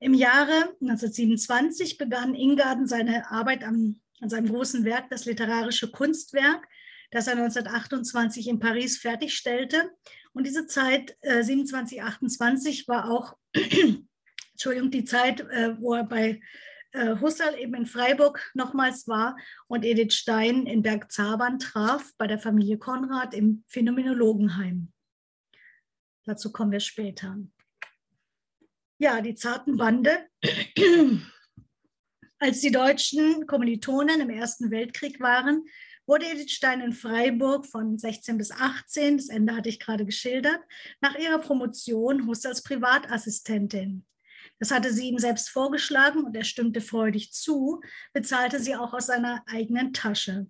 Im 0.00 0.14
Jahre 0.14 0.74
1927 0.80 1.96
begann 1.96 2.34
Ingarden 2.34 2.86
seine 2.86 3.30
Arbeit 3.30 3.64
an, 3.64 4.00
an 4.20 4.28
seinem 4.28 4.48
großen 4.48 4.84
Werk, 4.84 5.08
das 5.08 5.24
literarische 5.24 5.90
Kunstwerk, 5.90 6.68
das 7.10 7.26
er 7.26 7.34
1928 7.34 8.48
in 8.48 8.58
Paris 8.58 8.98
fertigstellte. 8.98 9.90
Und 10.34 10.46
diese 10.46 10.66
Zeit, 10.66 11.16
äh, 11.22 11.42
27, 11.42 12.02
28, 12.02 12.86
war 12.86 13.10
auch 13.10 13.36
Entschuldigung, 13.54 14.90
die 14.90 15.04
Zeit, 15.04 15.40
äh, 15.40 15.76
wo 15.80 15.94
er 15.94 16.04
bei 16.04 16.40
äh, 16.92 17.16
Husserl 17.20 17.58
eben 17.58 17.74
in 17.74 17.86
Freiburg 17.86 18.50
nochmals 18.54 19.08
war 19.08 19.36
und 19.66 19.84
Edith 19.84 20.14
Stein 20.14 20.66
in 20.66 20.82
Bergzabern 20.82 21.58
traf, 21.58 22.12
bei 22.18 22.26
der 22.26 22.38
Familie 22.38 22.78
Konrad 22.78 23.34
im 23.34 23.64
Phänomenologenheim. 23.66 24.92
Dazu 26.24 26.52
kommen 26.52 26.72
wir 26.72 26.80
später. 26.80 27.36
Ja, 28.98 29.20
die 29.20 29.34
zarten 29.34 29.76
Bande. 29.76 30.28
Als 32.38 32.60
die 32.60 32.70
deutschen 32.70 33.46
Kommilitonen 33.46 34.20
im 34.20 34.30
Ersten 34.30 34.70
Weltkrieg 34.70 35.20
waren, 35.20 35.64
wurde 36.06 36.26
Edith 36.26 36.52
Stein 36.52 36.80
in 36.80 36.92
Freiburg 36.92 37.66
von 37.66 37.98
16 37.98 38.38
bis 38.38 38.50
18, 38.50 39.16
das 39.16 39.28
Ende 39.28 39.56
hatte 39.56 39.68
ich 39.68 39.80
gerade 39.80 40.04
geschildert, 40.04 40.60
nach 41.00 41.16
ihrer 41.16 41.38
Promotion 41.38 42.26
Husserls 42.26 42.62
Privatassistentin. 42.62 44.04
Das 44.58 44.70
hatte 44.70 44.92
sie 44.92 45.08
ihm 45.08 45.18
selbst 45.18 45.50
vorgeschlagen 45.50 46.24
und 46.24 46.36
er 46.36 46.44
stimmte 46.44 46.80
freudig 46.80 47.32
zu, 47.32 47.80
bezahlte 48.12 48.60
sie 48.60 48.76
auch 48.76 48.92
aus 48.92 49.06
seiner 49.06 49.42
eigenen 49.46 49.92
Tasche. 49.92 50.46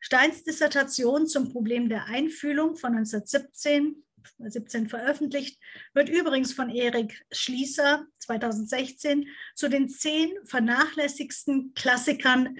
Steins 0.00 0.44
Dissertation 0.44 1.26
zum 1.26 1.50
Problem 1.50 1.88
der 1.88 2.06
Einfühlung 2.06 2.76
von 2.76 2.96
1917 2.96 4.04
17 4.38 4.88
veröffentlicht, 4.88 5.60
wird 5.92 6.08
übrigens 6.08 6.52
von 6.52 6.70
Erik 6.70 7.24
Schließer 7.32 8.06
2016 8.18 9.28
zu 9.54 9.68
den 9.68 9.88
zehn 9.88 10.32
vernachlässigsten 10.44 11.74
Klassikern 11.74 12.56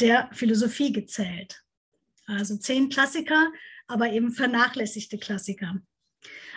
der 0.00 0.30
Philosophie 0.32 0.92
gezählt. 0.92 1.61
Also 2.32 2.56
zehn 2.56 2.88
Klassiker, 2.88 3.52
aber 3.86 4.10
eben 4.10 4.32
vernachlässigte 4.32 5.18
Klassiker. 5.18 5.80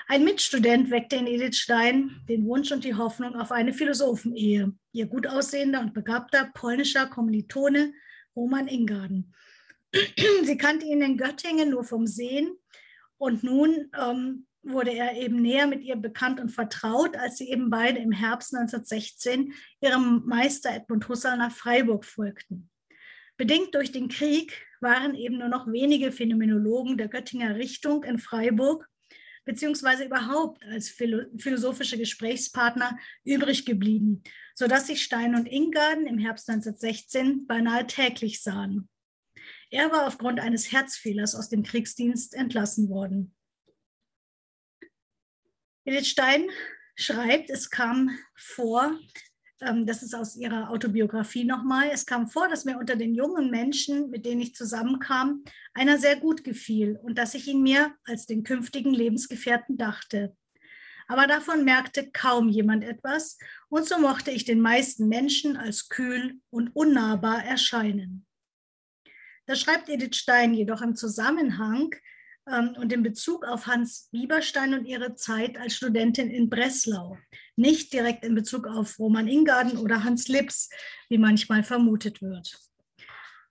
Ein 0.08 0.24
Mitstudent 0.24 0.92
weckte 0.92 1.16
in 1.16 1.26
Edith 1.26 1.58
Stein 1.58 2.22
den 2.30 2.46
Wunsch 2.46 2.72
und 2.72 2.84
die 2.84 2.94
Hoffnung 2.94 3.36
auf 3.36 3.52
eine 3.52 3.74
Philosophenehe. 3.74 4.74
Ihr 4.92 5.06
gut 5.08 5.26
aussehender 5.26 5.82
und 5.82 5.94
begabter 5.94 6.52
polnischer 6.54 7.08
Kommilitone 7.08 7.94
Roman 8.36 8.68
Ingarden. 8.68 9.34
Sie 10.44 10.58
kannte 10.58 10.86
ihn 10.86 11.02
in 11.02 11.18
Göttingen 11.18 11.72
nur 11.72 11.84
vom 11.84 12.06
Sehen 12.06 12.56
und 13.18 13.44
nun 13.44 13.90
ähm, 14.00 14.46
wurde 14.62 14.92
er 14.92 15.16
eben 15.16 15.42
näher 15.42 15.68
mit 15.68 15.84
ihr 15.84 15.96
bekannt 15.96 16.40
und 16.40 16.50
vertraut, 16.50 17.16
als 17.18 17.38
sie 17.38 17.50
eben 17.50 17.70
beide 17.70 18.00
im 18.00 18.12
Herbst 18.12 18.54
1916 18.54 19.54
ihrem 19.82 20.24
Meister 20.26 20.72
Edmund 20.72 21.08
Husserl 21.08 21.38
nach 21.38 21.52
Freiburg 21.52 22.06
folgten. 22.06 22.70
Bedingt 23.38 23.76
durch 23.76 23.92
den 23.92 24.08
Krieg 24.08 24.66
waren 24.80 25.16
eben 25.16 25.38
nur 25.38 25.50
noch 25.50 25.68
wenige 25.68 26.12
Phänomenologen 26.12 26.98
der 26.98 27.08
Göttinger 27.08 27.56
Richtung 27.56 28.04
in 28.04 28.18
Freiburg 28.18 28.88
beziehungsweise 29.46 30.06
überhaupt 30.06 30.66
als 30.66 30.90
philosophische 30.90 31.98
Gesprächspartner 31.98 32.98
übrig 33.24 33.66
geblieben, 33.66 34.24
sodass 34.56 34.88
sich 34.88 35.04
Stein 35.04 35.36
und 35.36 35.46
Ingarden 35.46 36.08
im 36.08 36.18
Herbst 36.18 36.50
1916 36.50 37.46
beinahe 37.46 37.86
täglich 37.88 38.42
sahen. 38.42 38.90
Er 39.70 39.92
war 39.92 40.08
aufgrund 40.08 40.40
eines 40.40 40.72
Herzfehlers 40.72 41.36
aus 41.36 41.50
dem 41.50 41.64
Kriegsdienst 41.64 42.34
entlassen 42.34 42.90
worden. 42.90 43.36
Edith 45.86 46.08
Stein 46.08 46.50
schreibt, 46.96 47.52
es 47.52 47.70
kam 47.70 48.18
vor, 48.36 49.00
das 49.60 50.04
ist 50.04 50.14
aus 50.14 50.36
ihrer 50.36 50.70
Autobiografie 50.70 51.46
nochmal. 51.46 51.90
Es 51.92 52.06
kam 52.06 52.28
vor, 52.28 52.50
dass 52.50 52.66
mir 52.66 52.78
unter 52.78 52.96
den 52.96 53.16
jungen 53.16 53.50
Menschen, 53.50 54.10
mit 54.10 54.26
denen 54.26 54.42
ich 54.42 54.54
zusammenkam, 54.54 55.44
einer 55.74 55.98
sehr 55.98 56.18
gut 56.18 56.44
gefiel 56.44 57.00
und 57.02 57.18
dass 57.18 57.36
ich 57.36 57.48
ihn 57.48 57.64
mir 57.64 57.96
als 58.04 58.26
den 58.26 58.44
künftigen 58.44 58.94
Lebensgefährten 58.94 59.78
dachte. 59.78 60.36
Aber 61.08 61.28
davon 61.28 61.64
merkte 61.64 62.10
kaum 62.12 62.50
jemand 62.50 62.84
etwas 62.84 63.38
und 63.70 63.86
so 63.86 64.00
mochte 64.00 64.32
ich 64.32 64.44
den 64.44 64.60
meisten 64.60 65.08
Menschen 65.08 65.56
als 65.56 65.88
kühl 65.88 66.40
und 66.50 66.76
unnahbar 66.76 67.44
erscheinen. 67.46 68.26
Das 69.46 69.62
schreibt 69.62 69.88
Edith 69.90 70.16
Stein 70.16 70.54
jedoch 70.54 70.82
im 70.82 70.96
Zusammenhang 70.96 71.92
ähm, 71.92 72.02
und 72.46 72.94
in 72.94 73.02
Bezug 73.02 73.44
auf 73.46 73.66
Hans 73.66 74.10
Bieberstein 74.12 74.74
und 74.74 74.86
ihre 74.86 75.16
Zeit 75.16 75.58
als 75.58 75.76
Studentin 75.76 76.30
in 76.30 76.50
Breslau, 76.50 77.18
nicht 77.56 77.92
direkt 77.92 78.24
in 78.24 78.36
Bezug 78.36 78.68
auf 78.68 79.00
Roman 79.00 79.28
Ingarden 79.28 79.78
oder 79.78 80.04
Hans 80.04 80.28
Lips, 80.28 80.70
wie 81.10 81.18
manchmal 81.18 81.64
vermutet 81.64 82.22
wird. 82.22 82.60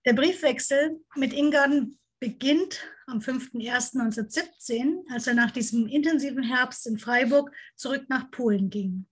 Der 0.06 0.12
Briefwechsel 0.12 1.00
mit 1.16 1.32
Ingarden 1.32 1.98
beginnt 2.20 2.86
am 3.06 3.18
5.01.1917, 3.18 5.12
als 5.12 5.26
er 5.26 5.34
nach 5.34 5.50
diesem 5.50 5.88
intensiven 5.88 6.42
Herbst 6.42 6.86
in 6.86 6.98
Freiburg 6.98 7.50
zurück 7.74 8.04
nach 8.08 8.30
Polen 8.30 8.70
ging. 8.70 9.06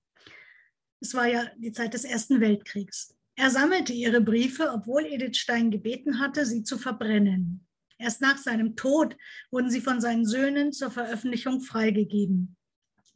Es 1.01 1.15
war 1.15 1.27
ja 1.27 1.51
die 1.57 1.73
Zeit 1.73 1.95
des 1.95 2.05
Ersten 2.05 2.41
Weltkriegs. 2.41 3.17
Er 3.35 3.51
sammelte 3.51 3.93
ihre 3.93 4.21
Briefe, 4.21 4.71
obwohl 4.73 5.05
Edith 5.05 5.39
Stein 5.39 5.71
gebeten 5.71 6.21
hatte, 6.21 6.47
sie 6.47 6.63
zu 6.63 6.79
verbrennen. 6.79 7.67
Erst 8.03 8.21
nach 8.21 8.37
seinem 8.37 8.75
Tod 8.75 9.17
wurden 9.53 9.71
sie 9.71 9.81
von 9.81 10.01
seinen 10.01 10.27
Söhnen 10.27 10.73
zur 10.73 10.91
Veröffentlichung 10.91 11.61
freigegeben. 11.61 12.57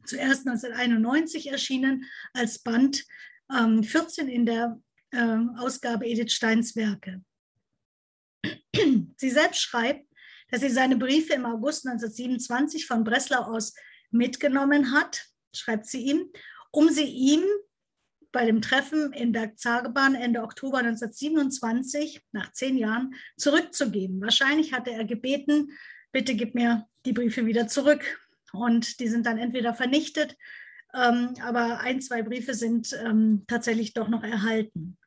Zuerst 0.05 0.47
1991 0.47 1.51
erschienen 1.51 2.05
als 2.33 2.59
Band 2.59 3.03
ähm, 3.53 3.83
14 3.83 4.29
in 4.29 4.45
der 4.45 4.79
äh, 5.11 5.39
Ausgabe 5.57 6.05
Edith 6.05 6.31
Steins 6.31 6.77
Werke. 6.77 7.21
Sie 9.17 9.29
selbst 9.29 9.61
schreibt, 9.61 10.07
dass 10.49 10.61
sie 10.61 10.69
seine 10.69 10.95
Briefe 10.95 11.33
im 11.33 11.45
August 11.45 11.85
1927 11.85 12.87
von 12.87 13.03
Breslau 13.03 13.41
aus 13.41 13.73
mitgenommen 14.09 14.93
hat, 14.93 15.25
schreibt 15.53 15.85
sie 15.85 16.05
ihm, 16.05 16.31
um 16.71 16.87
sie 16.87 17.03
ihm 17.03 17.43
bei 18.31 18.45
dem 18.45 18.61
Treffen 18.61 19.13
in 19.13 19.31
Bergzagebahn 19.31 20.15
Ende 20.15 20.41
Oktober 20.41 20.79
1927, 20.79 22.21
nach 22.31 22.51
zehn 22.51 22.77
Jahren, 22.77 23.15
zurückzugeben. 23.37 24.21
Wahrscheinlich 24.21 24.73
hatte 24.73 24.91
er 24.91 25.05
gebeten, 25.05 25.71
bitte 26.11 26.35
gib 26.35 26.55
mir 26.55 26.87
die 27.05 27.13
Briefe 27.13 27.45
wieder 27.45 27.67
zurück. 27.67 28.19
Und 28.53 28.99
die 28.99 29.07
sind 29.07 29.25
dann 29.25 29.37
entweder 29.37 29.73
vernichtet, 29.73 30.37
ähm, 30.93 31.33
aber 31.41 31.79
ein, 31.81 32.01
zwei 32.01 32.21
Briefe 32.21 32.53
sind 32.53 32.97
ähm, 33.05 33.43
tatsächlich 33.47 33.93
doch 33.93 34.07
noch 34.07 34.23
erhalten. 34.23 34.97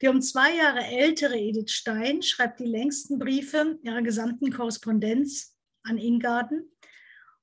Die 0.00 0.08
um 0.08 0.20
zwei 0.20 0.56
Jahre 0.56 0.84
ältere 0.84 1.38
Edith 1.38 1.70
Stein 1.70 2.22
schreibt 2.22 2.60
die 2.60 2.66
längsten 2.66 3.18
Briefe 3.18 3.78
ihrer 3.82 4.02
gesamten 4.02 4.52
Korrespondenz 4.52 5.56
an 5.84 5.98
Ingarden. 5.98 6.68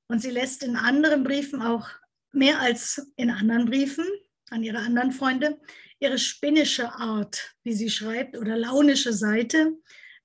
Und 0.07 0.21
sie 0.21 0.31
lässt 0.31 0.63
in 0.63 0.75
anderen 0.75 1.23
Briefen 1.23 1.61
auch 1.61 1.87
mehr 2.31 2.59
als 2.59 3.11
in 3.15 3.29
anderen 3.29 3.65
Briefen 3.65 4.05
an 4.51 4.63
ihre 4.63 4.79
anderen 4.79 5.11
Freunde, 5.11 5.59
ihre 5.99 6.17
spinnische 6.17 6.93
Art, 6.93 7.55
wie 7.63 7.73
sie 7.73 7.89
schreibt, 7.89 8.37
oder 8.37 8.55
launische 8.55 9.13
Seite, 9.13 9.73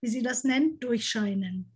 wie 0.01 0.09
sie 0.09 0.23
das 0.23 0.45
nennt, 0.45 0.83
durchscheinen. 0.83 1.71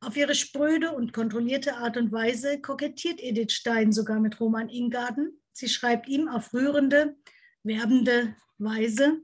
Auf 0.00 0.16
ihre 0.16 0.34
spröde 0.34 0.92
und 0.92 1.12
kontrollierte 1.12 1.76
Art 1.76 1.96
und 1.96 2.10
Weise 2.10 2.60
kokettiert 2.60 3.20
Edith 3.22 3.52
Stein 3.52 3.92
sogar 3.92 4.18
mit 4.18 4.40
Roman 4.40 4.68
Ingarden. 4.68 5.40
Sie 5.52 5.68
schreibt 5.68 6.08
ihm 6.08 6.28
auf 6.28 6.52
rührende, 6.52 7.16
werbende 7.62 8.34
Weise. 8.58 9.20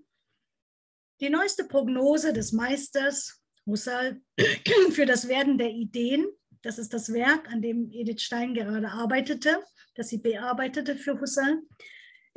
Die 1.21 1.31
neueste 1.31 1.65
Prognose 1.65 2.33
des 2.33 2.53
Meisters 2.53 3.43
Husserl 3.67 4.21
für 4.93 5.05
das 5.05 5.27
Werden 5.27 5.59
der 5.59 5.71
Ideen, 5.71 6.27
das 6.63 6.79
ist 6.79 6.95
das 6.95 7.13
Werk, 7.13 7.51
an 7.51 7.61
dem 7.61 7.91
Edith 7.91 8.23
Stein 8.23 8.55
gerade 8.55 8.89
arbeitete, 8.89 9.63
das 9.95 10.09
sie 10.09 10.19
bearbeitete 10.19 10.97
für 10.97 11.21
Husserl, 11.21 11.63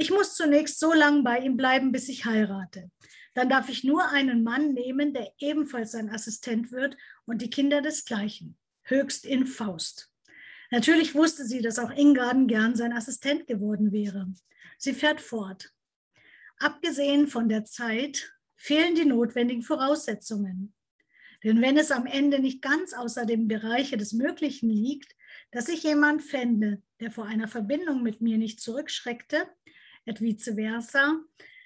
ich 0.02 0.10
muss 0.10 0.34
zunächst 0.34 0.80
so 0.80 0.94
lange 0.94 1.22
bei 1.22 1.38
ihm 1.42 1.56
bleiben, 1.56 1.92
bis 1.92 2.10
ich 2.10 2.26
heirate. 2.26 2.90
Dann 3.36 3.50
darf 3.50 3.70
ich 3.70 3.84
nur 3.84 4.10
einen 4.10 4.42
Mann 4.42 4.74
nehmen, 4.74 5.14
der 5.14 5.32
ebenfalls 5.38 5.92
sein 5.92 6.10
Assistent 6.10 6.72
wird 6.72 6.98
und 7.26 7.44
die 7.44 7.52
Kinder 7.52 7.84
desgleichen. 7.84 8.58
Höchst 8.82 9.28
in 9.28 9.46
Faust. 9.46 10.12
Natürlich 10.72 11.14
wusste 11.14 11.46
sie, 11.46 11.62
dass 11.62 11.78
auch 11.78 11.92
Ingarden 11.92 12.48
gern 12.48 12.76
sein 12.76 12.94
Assistent 12.94 13.46
geworden 13.46 13.92
wäre. 13.92 14.26
Sie 14.80 14.94
fährt 14.94 15.22
fort. 15.22 15.72
Abgesehen 16.58 17.28
von 17.28 17.48
der 17.48 17.64
Zeit 17.66 18.34
fehlen 18.56 18.96
die 18.96 19.06
notwendigen 19.06 19.62
Voraussetzungen. 19.62 20.74
Denn 21.44 21.62
wenn 21.62 21.78
es 21.78 21.92
am 21.92 22.08
Ende 22.08 22.40
nicht 22.40 22.64
ganz 22.64 22.94
außer 22.94 23.28
dem 23.28 23.48
Bereiche 23.48 23.98
des 23.98 24.14
Möglichen 24.14 24.72
liegt, 24.72 25.16
dass 25.52 25.70
ich 25.70 25.84
jemand 25.84 26.24
fände, 26.24 26.82
der 27.00 27.12
vor 27.12 27.26
einer 27.26 27.48
Verbindung 27.48 28.02
mit 28.02 28.20
mir 28.22 28.40
nicht 28.40 28.62
zurückschreckte, 28.62 29.48
et 30.06 30.22
vice 30.22 30.54
versa, 30.56 31.20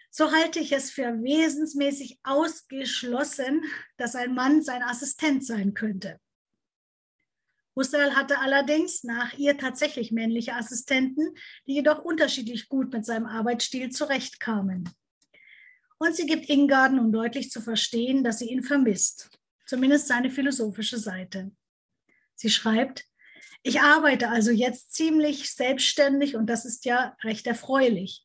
So 0.10 0.32
halte 0.32 0.60
ich 0.60 0.72
es 0.72 0.92
für 0.92 1.22
wesensmäßig 1.24 2.20
ausgeschlossen, 2.24 3.64
dass 3.98 4.16
ein 4.16 4.34
Mann 4.34 4.62
sein 4.62 4.82
Assistent 4.82 5.46
sein 5.46 5.74
könnte. 5.74 6.20
Husserl 7.76 8.16
hatte 8.16 8.40
allerdings 8.40 9.04
nach 9.04 9.34
ihr 9.34 9.58
tatsächlich 9.58 10.12
männliche 10.12 10.56
Assistenten, 10.56 11.36
die 11.68 11.74
jedoch 11.74 12.04
unterschiedlich 12.04 12.70
gut 12.70 12.94
mit 12.94 13.06
seinem 13.06 13.26
Arbeitsstil 13.26 13.90
zurechtkamen. 13.90 14.90
Und 15.98 16.16
sie 16.16 16.26
gibt 16.26 16.50
Ingarden, 16.50 17.00
um 17.00 17.12
deutlich 17.12 17.52
zu 17.52 17.62
verstehen, 17.62 18.24
dass 18.24 18.40
sie 18.40 18.50
ihn 18.50 18.64
vermisst, 18.64 19.30
zumindest 19.66 20.08
seine 20.08 20.30
philosophische 20.30 20.98
Seite. 20.98 21.52
Sie 22.36 22.50
schreibt, 22.50 23.06
ich 23.64 23.82
arbeite 23.82 24.30
also 24.30 24.52
jetzt 24.52 24.94
ziemlich 24.94 25.52
selbstständig 25.52 26.36
und 26.36 26.48
das 26.48 26.66
ist 26.66 26.86
ja 26.86 27.18
recht 27.24 27.48
erfreulich. 27.48 28.25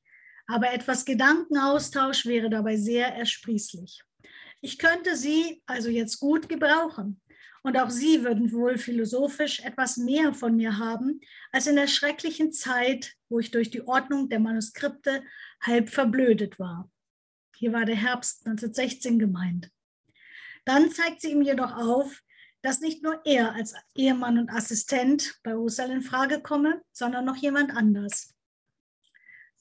Aber 0.51 0.73
etwas 0.73 1.05
Gedankenaustausch 1.05 2.27
wäre 2.27 2.51
dabei 2.51 2.77
sehr 2.77 3.15
ersprießlich. 3.15 4.03
Ich 4.61 4.79
könnte 4.79 5.15
Sie 5.15 5.63
also 5.65 5.91
jetzt 5.91 6.19
gut 6.19 6.49
gebrauchen. 6.49 7.21
Und 7.63 7.77
auch 7.79 7.91
Sie 7.91 8.25
würden 8.25 8.51
wohl 8.51 8.77
philosophisch 8.77 9.61
etwas 9.61 9.97
mehr 9.97 10.35
von 10.35 10.57
mir 10.57 10.77
haben, 10.77 11.21
als 11.53 11.69
in 11.69 11.77
der 11.77 11.87
schrecklichen 11.87 12.51
Zeit, 12.51 13.15
wo 13.29 13.39
ich 13.39 13.53
durch 13.53 13.71
die 13.71 13.87
Ordnung 13.87 14.29
der 14.29 14.41
Manuskripte 14.41 15.23
halb 15.63 15.89
verblödet 15.89 16.59
war. 16.59 16.91
Hier 17.57 17.73
war 17.73 17.85
der 17.85 17.97
Herbst 17.97 18.45
1916 18.45 19.21
gemeint. 19.21 19.71
Dann 20.65 20.91
zeigt 20.91 21.21
sie 21.21 21.31
ihm 21.31 21.43
jedoch 21.43 21.77
auf, 21.77 22.25
dass 22.61 22.81
nicht 22.81 23.05
nur 23.05 23.21
er 23.25 23.53
als 23.53 23.75
Ehemann 23.95 24.39
und 24.39 24.51
Assistent 24.51 25.39
bei 25.45 25.55
Husserl 25.55 25.93
in 25.93 26.03
Frage 26.03 26.41
komme, 26.41 26.83
sondern 26.91 27.25
noch 27.25 27.37
jemand 27.37 27.71
anders. 27.71 28.35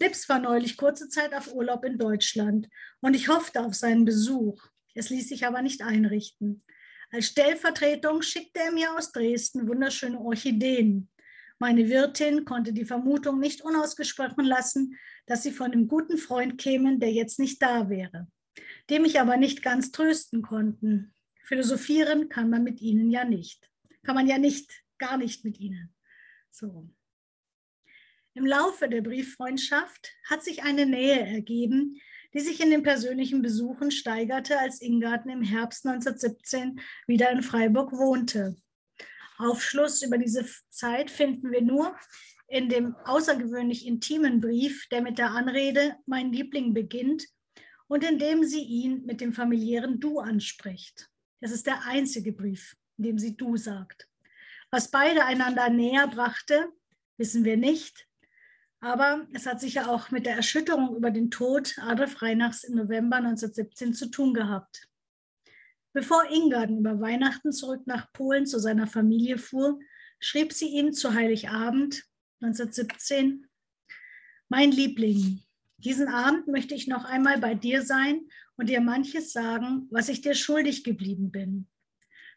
Lips 0.02 0.30
war 0.30 0.40
neulich 0.40 0.78
kurze 0.78 1.10
Zeit 1.10 1.34
auf 1.34 1.54
Urlaub 1.54 1.84
in 1.84 1.98
Deutschland 1.98 2.70
und 3.02 3.16
ich 3.16 3.28
hoffte 3.28 3.62
auf 3.62 3.76
seinen 3.76 4.06
Besuch. 4.06 4.66
Es 4.96 5.10
ließ 5.10 5.28
sich 5.28 5.46
aber 5.46 5.62
nicht 5.62 5.82
einrichten. 5.82 6.64
Als 7.12 7.28
Stellvertretung 7.28 8.22
schickte 8.22 8.62
er 8.62 8.72
mir 8.72 8.96
aus 8.96 9.12
Dresden 9.12 9.68
wunderschöne 9.68 10.20
Orchideen. 10.20 11.10
Meine 11.58 11.90
Wirtin 11.90 12.46
konnte 12.46 12.72
die 12.72 12.86
Vermutung 12.86 13.40
nicht 13.40 13.62
unausgesprochen 13.62 14.46
lassen, 14.46 14.98
dass 15.26 15.44
sie 15.44 15.52
von 15.52 15.72
einem 15.72 15.90
guten 15.90 16.18
Freund 16.18 16.58
kämen, 16.58 17.02
der 17.02 17.12
jetzt 17.12 17.38
nicht 17.38 17.62
da 17.62 17.90
wäre, 17.90 18.28
dem 18.90 19.04
ich 19.04 19.20
aber 19.20 19.36
nicht 19.36 19.62
ganz 19.64 19.92
trösten 19.92 20.42
konnten. 20.42 21.14
Philosophieren 21.44 22.30
kann 22.30 22.50
man 22.50 22.64
mit 22.64 22.80
ihnen 22.80 23.10
ja 23.10 23.26
nicht. 23.26 23.70
Kann 24.04 24.16
man 24.16 24.28
ja 24.28 24.38
nicht, 24.38 24.72
gar 24.98 25.18
nicht 25.18 25.44
mit 25.44 25.60
ihnen. 25.60 25.94
So. 26.52 26.90
Im 28.40 28.46
Laufe 28.46 28.88
der 28.88 29.02
Brieffreundschaft 29.02 30.14
hat 30.30 30.46
sich 30.46 30.64
eine 30.64 30.86
Nähe 30.86 31.20
ergeben, 31.20 32.00
die 32.34 32.40
sich 32.40 32.62
in 32.62 32.70
den 32.70 32.84
persönlichen 32.84 33.42
Besuchen 33.42 33.92
steigerte, 33.92 34.58
als 34.58 34.82
Ingarten 34.82 35.30
im 35.30 35.44
Herbst 35.44 35.86
1917 35.86 36.80
wieder 37.06 37.32
in 37.32 37.44
Freiburg 37.44 37.92
wohnte. 37.92 38.56
Aufschluss 39.40 40.02
über 40.04 40.18
diese 40.18 40.46
Zeit 40.70 41.12
finden 41.12 41.52
wir 41.52 41.62
nur 41.62 41.94
in 42.48 42.70
dem 42.70 42.96
außergewöhnlich 43.04 43.86
intimen 43.86 44.40
Brief, 44.40 44.88
der 44.88 45.02
mit 45.02 45.18
der 45.18 45.32
Anrede 45.32 45.98
Mein 46.06 46.32
Liebling 46.32 46.74
beginnt 46.74 47.28
und 47.90 48.06
in 48.06 48.20
dem 48.20 48.46
sie 48.46 48.64
ihn 48.64 49.06
mit 49.06 49.20
dem 49.20 49.34
familiären 49.34 50.00
Du 50.00 50.20
anspricht. 50.20 51.10
Das 51.42 51.52
ist 51.52 51.68
der 51.68 51.84
einzige 51.88 52.32
Brief, 52.32 52.78
in 52.98 53.04
dem 53.04 53.20
sie 53.20 53.36
Du 53.36 53.58
sagt. 53.58 54.08
Was 54.72 54.92
beide 54.92 55.26
einander 55.26 55.70
näher 55.70 56.08
brachte, 56.08 56.70
wissen 57.18 57.44
wir 57.44 57.58
nicht. 57.58 58.09
Aber 58.82 59.28
es 59.34 59.46
hat 59.46 59.60
sicher 59.60 59.90
auch 59.90 60.10
mit 60.10 60.26
der 60.26 60.36
Erschütterung 60.36 60.96
über 60.96 61.12
den 61.12 61.30
Tod 61.30 61.78
Adolf 61.80 62.22
Reinachs 62.22 62.64
im 62.64 62.76
November 62.76 63.18
1917 63.18 63.94
zu 63.94 64.10
tun 64.10 64.34
gehabt. 64.34 64.88
Bevor 65.92 66.24
Ingarden 66.32 66.80
über 66.80 67.02
Weihnachten 67.02 67.52
zurück 67.52 67.86
nach 67.86 68.12
Polen 68.14 68.46
zu 68.46 68.60
seiner 68.60 68.88
Familie 68.88 69.38
fuhr, 69.38 69.80
schrieb 70.20 70.54
sie 70.54 70.68
ihm 70.68 70.94
zu 70.94 71.14
Heiligabend 71.14 72.04
1917, 72.42 73.48
Mein 74.48 74.72
Liebling, 74.72 75.42
diesen 75.78 76.08
Abend 76.08 76.48
möchte 76.48 76.76
ich 76.76 76.88
noch 76.88 77.04
einmal 77.06 77.40
bei 77.40 77.56
dir 77.56 77.82
sein 77.82 78.22
und 78.56 78.70
dir 78.70 78.82
manches 78.82 79.34
sagen, 79.34 79.88
was 79.92 80.10
ich 80.10 80.22
dir 80.22 80.36
schuldig 80.36 80.84
geblieben 80.84 81.32
bin. 81.32 81.68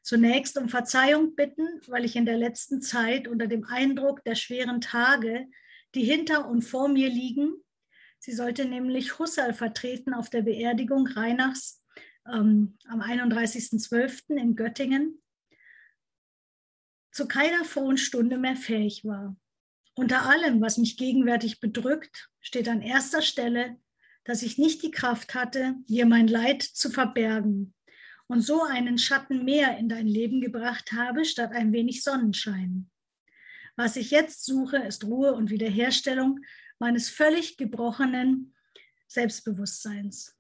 Zunächst 0.03 0.59
um 0.59 0.69
Verzeihung 0.69 1.37
bitten, 1.37 1.67
weil 1.87 2.05
ich 2.05 2.17
in 2.17 2.27
der 2.27 2.37
letzten 2.37 2.81
Zeit 2.81 3.29
unter 3.29 3.47
dem 3.47 3.65
Eindruck 3.65 4.25
der 4.25 4.35
schweren 4.35 4.81
Tage 4.81 5.47
die 5.95 6.05
hinter 6.05 6.49
und 6.49 6.63
vor 6.63 6.89
mir 6.89 7.09
liegen. 7.09 7.55
Sie 8.19 8.33
sollte 8.33 8.65
nämlich 8.65 9.19
Husserl 9.19 9.55
vertreten 9.55 10.15
auf 10.15 10.31
der 10.31 10.43
Beerdigung 10.43 11.07
Reinachs 11.07 11.83
ähm, 12.27 12.79
am 12.87 13.01
31.12. 13.01 14.37
in 14.37 14.57
Göttingen, 14.57 15.23
zu 17.11 17.29
keiner 17.29 17.65
frohen 17.65 17.99
Stunde 17.99 18.39
mehr 18.39 18.57
fähig 18.57 19.05
war. 19.05 19.37
Unter 19.95 20.23
allem, 20.27 20.61
was 20.63 20.79
mich 20.79 20.97
gegenwärtig 20.97 21.61
bedrückt, 21.61 22.31
steht 22.41 22.69
an 22.69 22.81
erster 22.81 23.21
Stelle, 23.21 23.77
dass 24.25 24.43
ich 24.43 24.57
nicht 24.57 24.83
die 24.83 24.91
Kraft 24.91 25.35
hatte, 25.35 25.75
dir 25.89 26.07
mein 26.07 26.29
Leid 26.29 26.63
zu 26.63 26.91
verbergen 26.91 27.75
und 28.29 28.41
so 28.41 28.63
einen 28.63 28.97
Schatten 28.97 29.45
mehr 29.45 29.77
in 29.77 29.89
dein 29.89 30.07
Leben 30.07 30.41
gebracht 30.41 30.93
habe, 30.93 31.25
statt 31.25 31.53
ein 31.53 31.73
wenig 31.73 32.03
Sonnenschein. 32.03 32.91
Was 33.77 33.97
ich 33.97 34.11
jetzt 34.11 34.45
suche, 34.45 34.79
ist 34.79 35.05
Ruhe 35.05 35.35
und 35.35 35.51
Wiederherstellung 35.51 36.41
meines 36.79 37.09
völlig 37.09 37.57
gebrochenen 37.57 38.55
Selbstbewusstseins. 39.07 40.37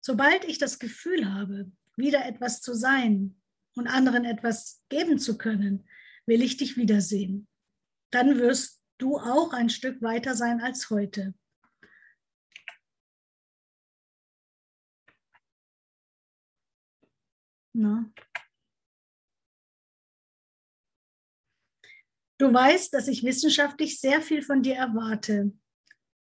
Sobald 0.00 0.44
ich 0.44 0.58
das 0.58 0.78
Gefühl 0.78 1.32
habe, 1.32 1.72
wieder 1.96 2.26
etwas 2.26 2.60
zu 2.60 2.74
sein 2.74 3.40
und 3.74 3.88
anderen 3.88 4.24
etwas 4.24 4.82
geben 4.88 5.18
zu 5.18 5.36
können, 5.38 5.88
will 6.26 6.42
ich 6.42 6.56
dich 6.56 6.76
wiedersehen. 6.76 7.48
Dann 8.10 8.38
wirst 8.38 8.82
du 8.98 9.18
auch 9.18 9.52
ein 9.52 9.68
Stück 9.68 10.02
weiter 10.02 10.34
sein 10.34 10.60
als 10.60 10.90
heute. 10.90 11.34
Na, 17.72 18.10
Du 22.38 22.52
weißt, 22.52 22.92
dass 22.92 23.08
ich 23.08 23.24
wissenschaftlich 23.24 23.98
sehr 23.98 24.20
viel 24.20 24.42
von 24.42 24.62
dir 24.62 24.74
erwarte. 24.74 25.52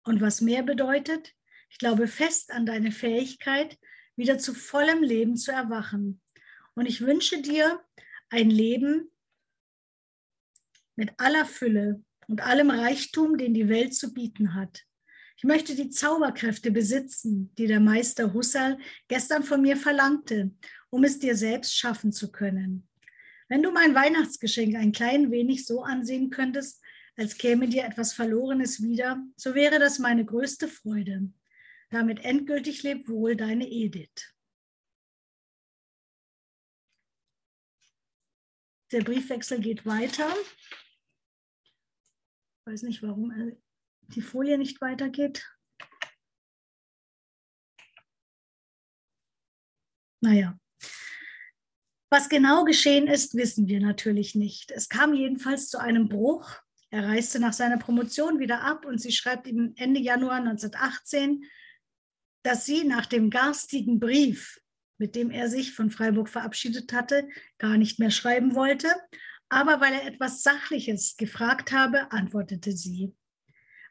Und 0.04 0.20
was 0.20 0.40
mehr 0.40 0.62
bedeutet, 0.62 1.34
ich 1.70 1.78
glaube 1.78 2.06
fest 2.06 2.52
an 2.52 2.66
deine 2.66 2.92
Fähigkeit, 2.92 3.78
wieder 4.16 4.38
zu 4.38 4.54
vollem 4.54 5.02
Leben 5.02 5.36
zu 5.36 5.50
erwachen. 5.50 6.20
Und 6.74 6.86
ich 6.86 7.00
wünsche 7.00 7.42
dir 7.42 7.82
ein 8.30 8.48
Leben 8.48 9.10
mit 10.94 11.12
aller 11.18 11.44
Fülle 11.44 12.04
und 12.28 12.40
allem 12.42 12.70
Reichtum, 12.70 13.36
den 13.36 13.54
die 13.54 13.68
Welt 13.68 13.94
zu 13.94 14.14
bieten 14.14 14.54
hat. 14.54 14.84
Ich 15.36 15.42
möchte 15.42 15.74
die 15.74 15.90
Zauberkräfte 15.90 16.70
besitzen, 16.70 17.52
die 17.58 17.66
der 17.66 17.80
Meister 17.80 18.32
Husserl 18.32 18.78
gestern 19.08 19.42
von 19.42 19.60
mir 19.62 19.76
verlangte, 19.76 20.52
um 20.90 21.02
es 21.02 21.18
dir 21.18 21.36
selbst 21.36 21.76
schaffen 21.76 22.12
zu 22.12 22.30
können. 22.30 22.88
Wenn 23.48 23.62
du 23.62 23.70
mein 23.70 23.94
Weihnachtsgeschenk 23.94 24.74
ein 24.76 24.92
klein 24.92 25.30
wenig 25.30 25.66
so 25.66 25.82
ansehen 25.82 26.30
könntest, 26.30 26.82
als 27.16 27.36
käme 27.38 27.68
dir 27.68 27.84
etwas 27.84 28.12
Verlorenes 28.12 28.82
wieder, 28.82 29.22
so 29.36 29.54
wäre 29.54 29.78
das 29.78 29.98
meine 29.98 30.24
größte 30.24 30.68
Freude. 30.68 31.32
Damit 31.90 32.24
endgültig 32.24 32.82
lebt 32.82 33.08
wohl 33.08 33.36
deine 33.36 33.68
Edith. 33.68 34.34
Der 38.90 39.02
Briefwechsel 39.02 39.60
geht 39.60 39.84
weiter. 39.86 40.32
Ich 42.60 42.72
weiß 42.72 42.82
nicht, 42.82 43.02
warum 43.02 43.56
die 44.08 44.22
Folie 44.22 44.56
nicht 44.58 44.80
weitergeht. 44.80 45.44
Naja, 50.20 50.58
was 52.14 52.28
genau 52.28 52.62
geschehen 52.62 53.08
ist, 53.08 53.34
wissen 53.34 53.66
wir 53.66 53.80
natürlich 53.80 54.36
nicht. 54.36 54.70
Es 54.70 54.88
kam 54.88 55.14
jedenfalls 55.14 55.68
zu 55.68 55.78
einem 55.80 56.08
Bruch. 56.08 56.48
Er 56.90 57.08
reiste 57.08 57.40
nach 57.40 57.52
seiner 57.52 57.76
Promotion 57.76 58.38
wieder 58.38 58.60
ab 58.60 58.86
und 58.86 59.00
sie 59.00 59.10
schreibt 59.10 59.48
ihm 59.48 59.72
Ende 59.74 59.98
Januar 59.98 60.36
1918, 60.36 61.44
dass 62.44 62.66
sie 62.66 62.84
nach 62.84 63.06
dem 63.06 63.30
garstigen 63.30 63.98
Brief, 63.98 64.60
mit 64.96 65.16
dem 65.16 65.32
er 65.32 65.48
sich 65.48 65.72
von 65.72 65.90
Freiburg 65.90 66.28
verabschiedet 66.28 66.92
hatte, 66.92 67.28
gar 67.58 67.78
nicht 67.78 67.98
mehr 67.98 68.12
schreiben 68.12 68.54
wollte. 68.54 68.94
Aber 69.48 69.80
weil 69.80 69.94
er 69.94 70.06
etwas 70.06 70.44
Sachliches 70.44 71.16
gefragt 71.16 71.72
habe, 71.72 72.12
antwortete 72.12 72.70
sie. 72.70 73.12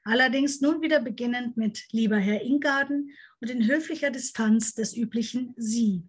Allerdings 0.05 0.62
nun 0.62 0.81
wieder 0.81 1.01
beginnend 1.01 1.57
mit 1.57 1.83
lieber 1.91 2.19
Herr 2.19 2.41
Ingarden 2.41 3.12
und 3.41 3.49
in 3.49 3.67
höflicher 3.67 4.12
Distanz 4.12 4.75
des 4.75 4.95
üblichen 4.95 5.53
Sie. 5.57 6.07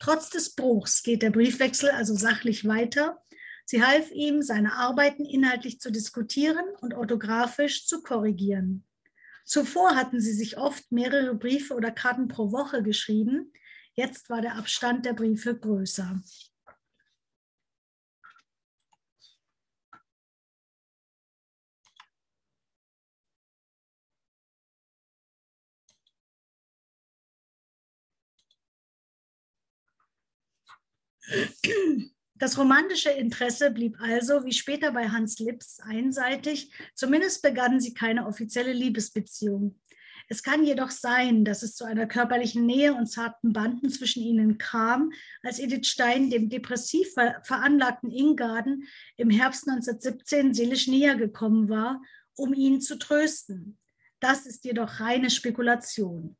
Trotz 0.00 0.30
des 0.30 0.56
Bruchs 0.56 1.04
geht 1.04 1.22
der 1.22 1.30
Briefwechsel 1.30 1.90
also 1.90 2.16
sachlich 2.16 2.66
weiter, 2.66 3.22
Sie 3.70 3.84
half 3.84 4.10
ihm, 4.10 4.42
seine 4.42 4.72
Arbeiten 4.72 5.24
inhaltlich 5.24 5.78
zu 5.78 5.92
diskutieren 5.92 6.64
und 6.80 6.92
orthografisch 6.92 7.86
zu 7.86 8.02
korrigieren. 8.02 8.84
Zuvor 9.44 9.94
hatten 9.94 10.20
sie 10.20 10.32
sich 10.32 10.58
oft 10.58 10.90
mehrere 10.90 11.36
Briefe 11.36 11.74
oder 11.74 11.92
Karten 11.92 12.26
pro 12.26 12.50
Woche 12.50 12.82
geschrieben. 12.82 13.52
Jetzt 13.94 14.28
war 14.28 14.40
der 14.40 14.56
Abstand 14.56 15.06
der 15.06 15.12
Briefe 15.12 15.56
größer. 15.56 16.20
Das 32.34 32.56
romantische 32.56 33.10
Interesse 33.10 33.70
blieb 33.70 34.00
also, 34.00 34.46
wie 34.46 34.52
später 34.54 34.92
bei 34.92 35.10
Hans 35.10 35.38
Lips, 35.38 35.78
einseitig. 35.80 36.72
Zumindest 36.94 37.42
begannen 37.42 37.80
sie 37.80 37.92
keine 37.92 38.26
offizielle 38.26 38.72
Liebesbeziehung. 38.72 39.78
Es 40.32 40.42
kann 40.42 40.64
jedoch 40.64 40.90
sein, 40.90 41.44
dass 41.44 41.62
es 41.62 41.74
zu 41.74 41.84
einer 41.84 42.06
körperlichen 42.06 42.64
Nähe 42.64 42.94
und 42.94 43.08
zarten 43.08 43.52
Banden 43.52 43.90
zwischen 43.90 44.22
ihnen 44.22 44.56
kam, 44.58 45.12
als 45.42 45.58
Edith 45.58 45.88
Stein 45.88 46.30
dem 46.30 46.48
depressiv 46.48 47.12
veranlagten 47.42 48.10
Ingarden 48.10 48.84
im 49.16 49.28
Herbst 49.28 49.68
1917 49.68 50.54
seelisch 50.54 50.86
näher 50.86 51.16
gekommen 51.16 51.68
war, 51.68 52.00
um 52.36 52.54
ihn 52.54 52.80
zu 52.80 52.96
trösten. 52.96 53.76
Das 54.20 54.46
ist 54.46 54.64
jedoch 54.64 55.00
reine 55.00 55.30
Spekulation. 55.30 56.36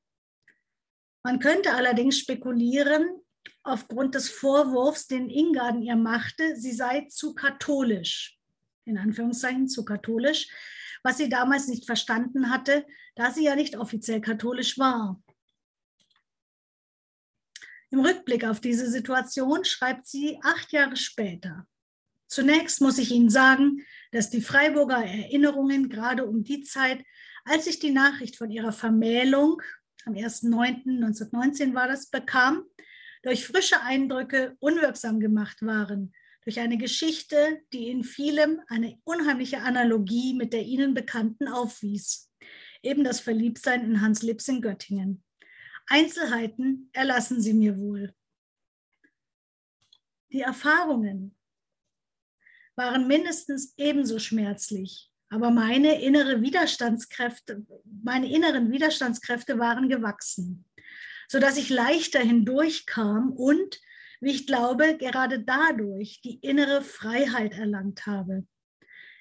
Man 1.22 1.40
könnte 1.40 1.74
allerdings 1.74 2.16
spekulieren, 2.18 3.19
aufgrund 3.62 4.14
des 4.14 4.30
Vorwurfs, 4.30 5.06
den 5.06 5.28
Ingarden 5.28 5.82
ihr 5.82 5.96
machte, 5.96 6.56
sie 6.56 6.72
sei 6.72 7.06
zu 7.10 7.34
katholisch, 7.34 8.38
in 8.84 8.98
Anführungszeichen 8.98 9.68
zu 9.68 9.84
katholisch, 9.84 10.48
was 11.02 11.18
sie 11.18 11.28
damals 11.28 11.68
nicht 11.68 11.86
verstanden 11.86 12.50
hatte, 12.50 12.86
da 13.14 13.30
sie 13.30 13.44
ja 13.44 13.54
nicht 13.54 13.76
offiziell 13.76 14.20
katholisch 14.20 14.78
war. 14.78 15.22
Im 17.90 18.00
Rückblick 18.00 18.44
auf 18.44 18.60
diese 18.60 18.88
Situation 18.88 19.64
schreibt 19.64 20.06
sie 20.06 20.38
acht 20.42 20.70
Jahre 20.72 20.96
später. 20.96 21.66
Zunächst 22.28 22.80
muss 22.80 22.98
ich 22.98 23.10
Ihnen 23.10 23.30
sagen, 23.30 23.84
dass 24.12 24.30
die 24.30 24.40
Freiburger 24.40 25.04
Erinnerungen 25.04 25.88
gerade 25.88 26.24
um 26.24 26.44
die 26.44 26.62
Zeit, 26.62 27.04
als 27.44 27.66
ich 27.66 27.80
die 27.80 27.90
Nachricht 27.90 28.36
von 28.36 28.52
ihrer 28.52 28.70
Vermählung 28.72 29.60
am 30.06 30.14
1.9.1919 30.14 31.74
war 31.74 31.88
das, 31.88 32.06
bekam, 32.06 32.64
durch 33.22 33.46
frische 33.46 33.80
Eindrücke 33.82 34.56
unwirksam 34.60 35.20
gemacht 35.20 35.62
waren, 35.62 36.12
durch 36.44 36.58
eine 36.58 36.78
Geschichte, 36.78 37.62
die 37.72 37.88
in 37.88 38.02
vielem 38.02 38.60
eine 38.68 38.98
unheimliche 39.04 39.60
Analogie 39.60 40.34
mit 40.34 40.52
der 40.52 40.62
ihnen 40.62 40.94
bekannten 40.94 41.48
aufwies. 41.48 42.30
Eben 42.82 43.04
das 43.04 43.20
Verliebtsein 43.20 43.84
in 43.84 44.00
Hans 44.00 44.22
Lips 44.22 44.48
in 44.48 44.62
Göttingen. 44.62 45.22
Einzelheiten 45.86 46.88
erlassen 46.92 47.42
Sie 47.42 47.52
mir 47.52 47.76
wohl. 47.76 48.14
Die 50.32 50.40
Erfahrungen 50.40 51.36
waren 52.76 53.06
mindestens 53.06 53.74
ebenso 53.76 54.18
schmerzlich, 54.18 55.10
aber 55.28 55.50
meine 55.50 56.00
innere 56.00 56.40
Widerstandskräfte, 56.40 57.66
meine 57.84 58.32
inneren 58.32 58.70
Widerstandskräfte 58.70 59.58
waren 59.58 59.88
gewachsen 59.88 60.64
sodass 61.30 61.58
ich 61.58 61.70
leichter 61.70 62.18
hindurchkam 62.18 63.30
und, 63.30 63.80
wie 64.20 64.32
ich 64.32 64.48
glaube, 64.48 64.96
gerade 64.98 65.38
dadurch 65.38 66.20
die 66.22 66.40
innere 66.40 66.82
Freiheit 66.82 67.56
erlangt 67.56 68.04
habe. 68.04 68.48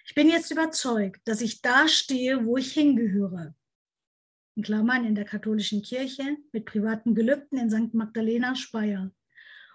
Ich 0.08 0.16
bin 0.16 0.28
jetzt 0.28 0.50
überzeugt, 0.50 1.22
dass 1.26 1.40
ich 1.40 1.62
da 1.62 1.88
stehe, 1.88 2.48
wo 2.48 2.58
ich 2.58 2.74
hingehöre. 2.74 3.54
In 4.56 4.64
Klammern 4.64 5.06
in 5.06 5.14
der 5.14 5.24
katholischen 5.24 5.84
Kirche 5.84 6.38
mit 6.52 6.66
privaten 6.66 7.14
Gelübden 7.14 7.60
in 7.60 7.70
St. 7.70 7.94
Magdalena 7.94 8.56
Speyer. 8.56 9.12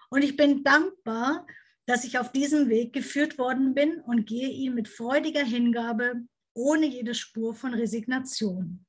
Und 0.09 0.21
ich 0.21 0.35
bin 0.35 0.61
dankbar, 0.61 1.47
dass 1.85 2.03
ich 2.03 2.19
auf 2.19 2.33
diesem 2.33 2.67
Weg 2.67 2.91
geführt 2.91 3.37
worden 3.37 3.73
bin 3.73 4.01
und 4.01 4.27
gehe 4.27 4.49
ihn 4.49 4.73
mit 4.73 4.89
freudiger 4.89 5.45
Hingabe 5.45 6.25
ohne 6.53 6.85
jede 6.85 7.15
Spur 7.15 7.55
von 7.55 7.73
Resignation. 7.73 8.85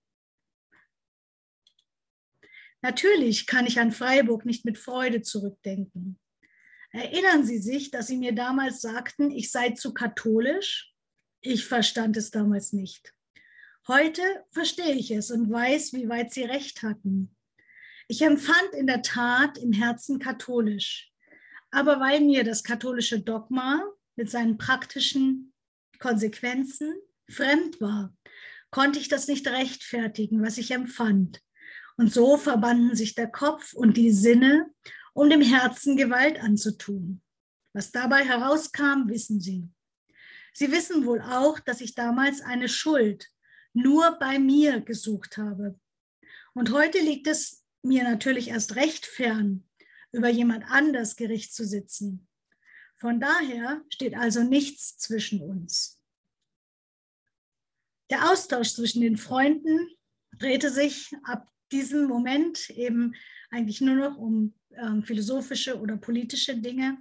Natürlich 2.83 3.47
kann 3.47 3.67
ich 3.67 3.81
an 3.81 3.93
Freiburg 3.93 4.45
nicht 4.45 4.65
mit 4.65 4.79
Freude 4.79 5.23
zurückdenken. 5.23 6.19
Erinnern 6.91 7.45
Sie 7.45 7.59
sich, 7.59 7.91
dass 7.91 8.07
Sie 8.07 8.17
mir 8.17 8.35
damals 8.35 8.81
sagten, 8.81 9.31
ich 9.31 9.51
sei 9.51 9.71
zu 9.71 9.93
katholisch? 9.93 10.93
Ich 11.41 11.67
verstand 11.67 12.17
es 12.17 12.31
damals 12.31 12.73
nicht. 12.73 13.13
Heute 13.89 14.23
verstehe 14.51 14.95
ich 14.95 15.11
es 15.11 15.31
und 15.31 15.51
weiß, 15.51 15.93
wie 15.93 16.09
weit 16.09 16.33
Sie 16.33 16.43
recht 16.43 16.83
hatten. 16.83 17.37
Ich 18.09 18.23
empfand 18.23 18.73
in 18.73 18.87
der 18.87 19.03
Tat 19.03 19.59
im 19.59 19.73
Herzen 19.73 20.19
katholisch. 20.19 21.13
Aber 21.71 22.01
weil 22.01 22.21
mir 22.21 22.45
das 22.45 22.65
katholische 22.65 23.21
Dogma 23.21 23.85
mit 24.15 24.31
seinen 24.31 24.59
praktischen 24.59 25.53
Konsequenzen 25.99 26.95
fremd 27.29 27.81
war, 27.81 28.17
konnte 28.71 28.99
ich 28.99 29.09
das 29.09 29.29
nicht 29.29 29.47
rechtfertigen, 29.47 30.43
was 30.43 30.59
ich 30.59 30.71
empfand. 30.71 31.43
Und 31.97 32.13
so 32.13 32.37
verbanden 32.37 32.95
sich 32.95 33.15
der 33.15 33.29
Kopf 33.29 33.73
und 33.73 33.97
die 33.97 34.13
Sinne, 34.13 34.71
um 35.15 35.31
dem 35.31 35.41
Herzen 35.41 35.97
Gewalt 35.97 36.41
anzutun. 36.41 37.23
Was 37.73 37.91
dabei 37.91 38.25
herauskam, 38.25 39.09
wissen 39.09 39.41
Sie. 39.41 39.69
Sie 40.53 40.71
wissen 40.73 41.05
wohl 41.07 41.21
auch, 41.21 41.59
dass 41.59 41.81
ich 41.81 41.95
damals 41.95 42.41
eine 42.41 42.69
Schuld 42.69 43.31
nur 43.73 44.19
bei 44.19 44.39
mir 44.39 44.81
gesucht 44.81 45.37
habe. 45.37 45.79
Und 46.55 46.73
heute 46.73 46.99
liegt 46.99 47.27
es 47.27 47.65
mir 47.83 48.05
natürlich 48.05 48.49
erst 48.49 48.77
recht 48.77 49.05
fern, 49.05 49.69
über 50.13 50.29
jemand 50.29 50.65
anders 50.69 51.17
Gericht 51.17 51.55
zu 51.55 51.67
sitzen. 51.67 52.27
Von 52.99 53.21
daher 53.21 53.83
steht 53.91 54.15
also 54.15 54.43
nichts 54.43 54.97
zwischen 54.97 55.43
uns. 55.43 56.01
Der 58.11 58.31
Austausch 58.31 58.73
zwischen 58.73 59.03
den 59.03 59.19
Freunden 59.19 59.91
drehte 60.39 60.71
sich 60.71 61.13
ab 61.25 61.51
diesem 61.73 62.07
Moment 62.07 62.71
eben 62.71 63.15
eigentlich 63.51 63.81
nur 63.81 63.97
noch 63.97 64.17
um 64.17 64.55
ähm, 64.77 65.03
philosophische 65.03 65.79
oder 65.81 65.97
politische 65.97 66.57
Dinge. 66.57 66.99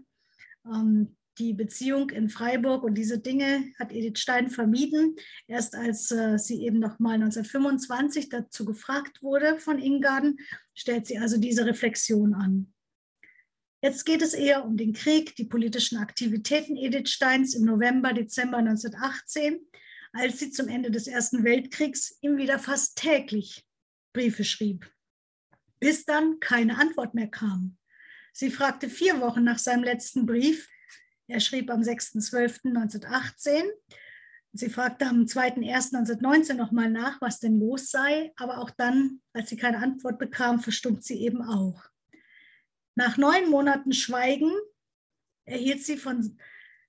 Ähm, 0.65 1.15
die 1.37 1.53
Beziehung 1.53 2.11
in 2.11 2.29
Freiburg 2.29 2.83
und 2.83 2.95
diese 2.95 3.19
Dinge 3.19 3.65
hat 3.77 3.91
Edith 3.91 4.19
Stein 4.19 4.49
vermieden. 4.49 5.15
Erst 5.47 5.75
als 5.75 6.09
äh, 6.11 6.37
sie 6.37 6.65
eben 6.65 6.79
noch 6.79 6.99
mal 6.99 7.15
1925 7.15 8.29
dazu 8.29 8.63
gefragt 8.63 9.21
wurde 9.21 9.59
von 9.59 9.79
Ingarden, 9.79 10.37
stellt 10.73 11.05
sie 11.07 11.17
also 11.17 11.37
diese 11.37 11.65
Reflexion 11.65 12.33
an. 12.33 12.73
Jetzt 13.81 14.05
geht 14.05 14.21
es 14.21 14.33
eher 14.33 14.65
um 14.65 14.77
den 14.77 14.93
Krieg, 14.93 15.35
die 15.35 15.45
politischen 15.45 15.97
Aktivitäten 15.97 16.77
Edith 16.77 17.09
Steins 17.09 17.53
im 17.53 17.65
November, 17.65 18.13
Dezember 18.13 18.57
1918, 18.57 19.59
als 20.13 20.39
sie 20.39 20.51
zum 20.51 20.69
Ende 20.69 20.89
des 20.89 21.07
Ersten 21.07 21.43
Weltkriegs 21.43 22.17
ihm 22.21 22.37
wieder 22.37 22.57
fast 22.57 22.97
täglich 22.97 23.64
Briefe 24.15 24.45
schrieb, 24.45 24.89
bis 25.81 26.05
dann 26.05 26.39
keine 26.39 26.77
Antwort 26.77 27.13
mehr 27.13 27.27
kam. 27.27 27.77
Sie 28.31 28.49
fragte 28.49 28.89
vier 28.89 29.19
Wochen 29.19 29.43
nach 29.43 29.59
seinem 29.59 29.83
letzten 29.83 30.25
Brief. 30.25 30.69
Er 31.27 31.41
schrieb 31.41 31.69
am 31.69 31.81
6.12.1918. 31.81 33.63
Sie 34.53 34.69
fragte 34.69 35.05
am 35.05 35.25
2.1.1919 35.25 36.53
nochmal 36.53 36.89
nach, 36.89 37.19
was 37.19 37.41
denn 37.41 37.59
los 37.59 37.91
sei, 37.91 38.31
aber 38.37 38.59
auch 38.59 38.69
dann, 38.69 39.21
als 39.33 39.49
sie 39.49 39.57
keine 39.57 39.79
Antwort 39.79 40.17
bekam, 40.17 40.61
verstummt 40.61 41.03
sie 41.03 41.19
eben 41.21 41.41
auch. 41.41 41.83
Nach 42.95 43.17
neun 43.17 43.49
Monaten 43.49 43.91
Schweigen 43.91 44.53
erhielt 45.43 45.83
sie 45.83 45.97
von 45.97 46.39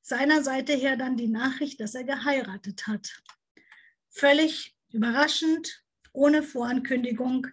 seiner 0.00 0.44
Seite 0.44 0.74
her 0.74 0.96
dann 0.96 1.16
die 1.16 1.26
Nachricht, 1.26 1.80
dass 1.80 1.96
er 1.96 2.04
geheiratet 2.04 2.86
hat. 2.86 3.20
Völlig 4.10 4.76
überraschend 4.92 5.85
ohne 6.16 6.42
Vorankündigung 6.42 7.46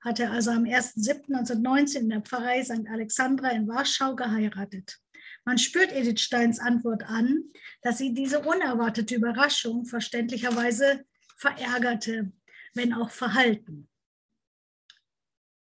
hat 0.00 0.20
er 0.20 0.30
also 0.30 0.50
am 0.50 0.64
1.7.1919 0.64 1.96
in 1.98 2.10
der 2.10 2.20
Pfarrei 2.22 2.62
St. 2.62 2.88
Alexandra 2.88 3.50
in 3.50 3.68
Warschau 3.68 4.14
geheiratet. 4.14 4.98
Man 5.44 5.58
spürt 5.58 5.92
Edith 5.92 6.20
Steins 6.20 6.58
Antwort 6.58 7.02
an, 7.04 7.44
dass 7.82 7.98
sie 7.98 8.14
diese 8.14 8.40
unerwartete 8.40 9.14
Überraschung 9.16 9.84
verständlicherweise 9.84 11.04
verärgerte, 11.36 12.32
wenn 12.74 12.92
auch 12.92 13.10
verhalten. 13.10 13.88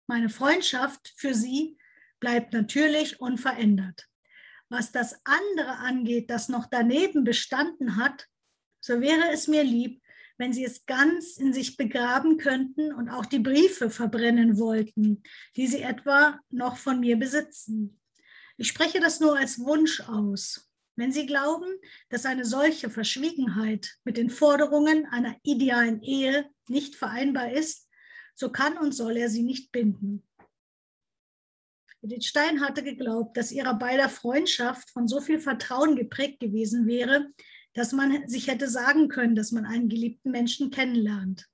Meine 0.06 0.28
Freundschaft 0.28 1.12
für 1.16 1.34
sie 1.34 1.78
bleibt 2.18 2.52
natürlich 2.52 3.20
unverändert. 3.20 4.06
Was 4.68 4.92
das 4.92 5.20
andere 5.24 5.78
angeht, 5.78 6.30
das 6.30 6.48
noch 6.48 6.66
daneben 6.66 7.24
bestanden 7.24 7.96
hat, 7.96 8.26
so 8.80 9.00
wäre 9.00 9.32
es 9.32 9.48
mir 9.48 9.64
lieb, 9.64 9.99
wenn 10.40 10.54
sie 10.54 10.64
es 10.64 10.86
ganz 10.86 11.36
in 11.36 11.52
sich 11.52 11.76
begraben 11.76 12.38
könnten 12.38 12.94
und 12.94 13.10
auch 13.10 13.26
die 13.26 13.40
Briefe 13.40 13.90
verbrennen 13.90 14.58
wollten, 14.58 15.22
die 15.54 15.66
sie 15.66 15.82
etwa 15.82 16.40
noch 16.48 16.78
von 16.78 16.98
mir 16.98 17.18
besitzen. 17.18 18.00
Ich 18.56 18.68
spreche 18.68 19.00
das 19.00 19.20
nur 19.20 19.36
als 19.36 19.58
Wunsch 19.58 20.00
aus. 20.00 20.66
Wenn 20.96 21.12
Sie 21.12 21.26
glauben, 21.26 21.70
dass 22.08 22.24
eine 22.24 22.46
solche 22.46 22.88
Verschwiegenheit 22.88 23.98
mit 24.04 24.16
den 24.16 24.30
Forderungen 24.30 25.04
einer 25.10 25.36
idealen 25.42 26.02
Ehe 26.02 26.48
nicht 26.68 26.96
vereinbar 26.96 27.52
ist, 27.52 27.86
so 28.34 28.50
kann 28.50 28.78
und 28.78 28.92
soll 28.92 29.18
er 29.18 29.28
sie 29.28 29.42
nicht 29.42 29.70
binden. 29.72 30.26
Edith 32.00 32.24
Stein 32.24 32.62
hatte 32.62 32.82
geglaubt, 32.82 33.36
dass 33.36 33.52
ihrer 33.52 33.74
beider 33.74 34.08
Freundschaft 34.08 34.88
von 34.88 35.06
so 35.06 35.20
viel 35.20 35.38
Vertrauen 35.38 35.96
geprägt 35.96 36.40
gewesen 36.40 36.86
wäre, 36.86 37.30
dass 37.74 37.92
man 37.92 38.28
sich 38.28 38.48
hätte 38.48 38.68
sagen 38.68 39.08
können, 39.08 39.34
dass 39.34 39.52
man 39.52 39.64
einen 39.64 39.88
geliebten 39.88 40.30
Menschen 40.30 40.70
kennenlernt. 40.70 41.46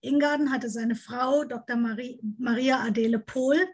Ingarden 0.00 0.52
hatte 0.52 0.70
seine 0.70 0.94
Frau, 0.94 1.44
Dr. 1.44 1.76
Marie, 1.76 2.20
Maria 2.38 2.80
Adele 2.80 3.18
Pohl, 3.18 3.68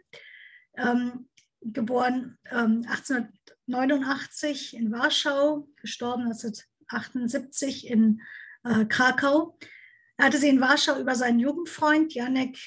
ähm, 0.76 1.28
geboren 1.60 2.38
ähm, 2.50 2.84
1889 2.86 4.76
in 4.76 4.92
Warschau, 4.92 5.68
gestorben 5.76 6.24
1978 6.24 7.88
in 7.88 8.20
äh, 8.64 8.84
Krakau. 8.86 9.56
Er 10.16 10.26
hatte 10.26 10.38
sie 10.38 10.48
in 10.48 10.60
Warschau 10.60 11.00
über 11.00 11.14
seinen 11.14 11.38
Jugendfreund 11.40 12.14
Janek 12.14 12.58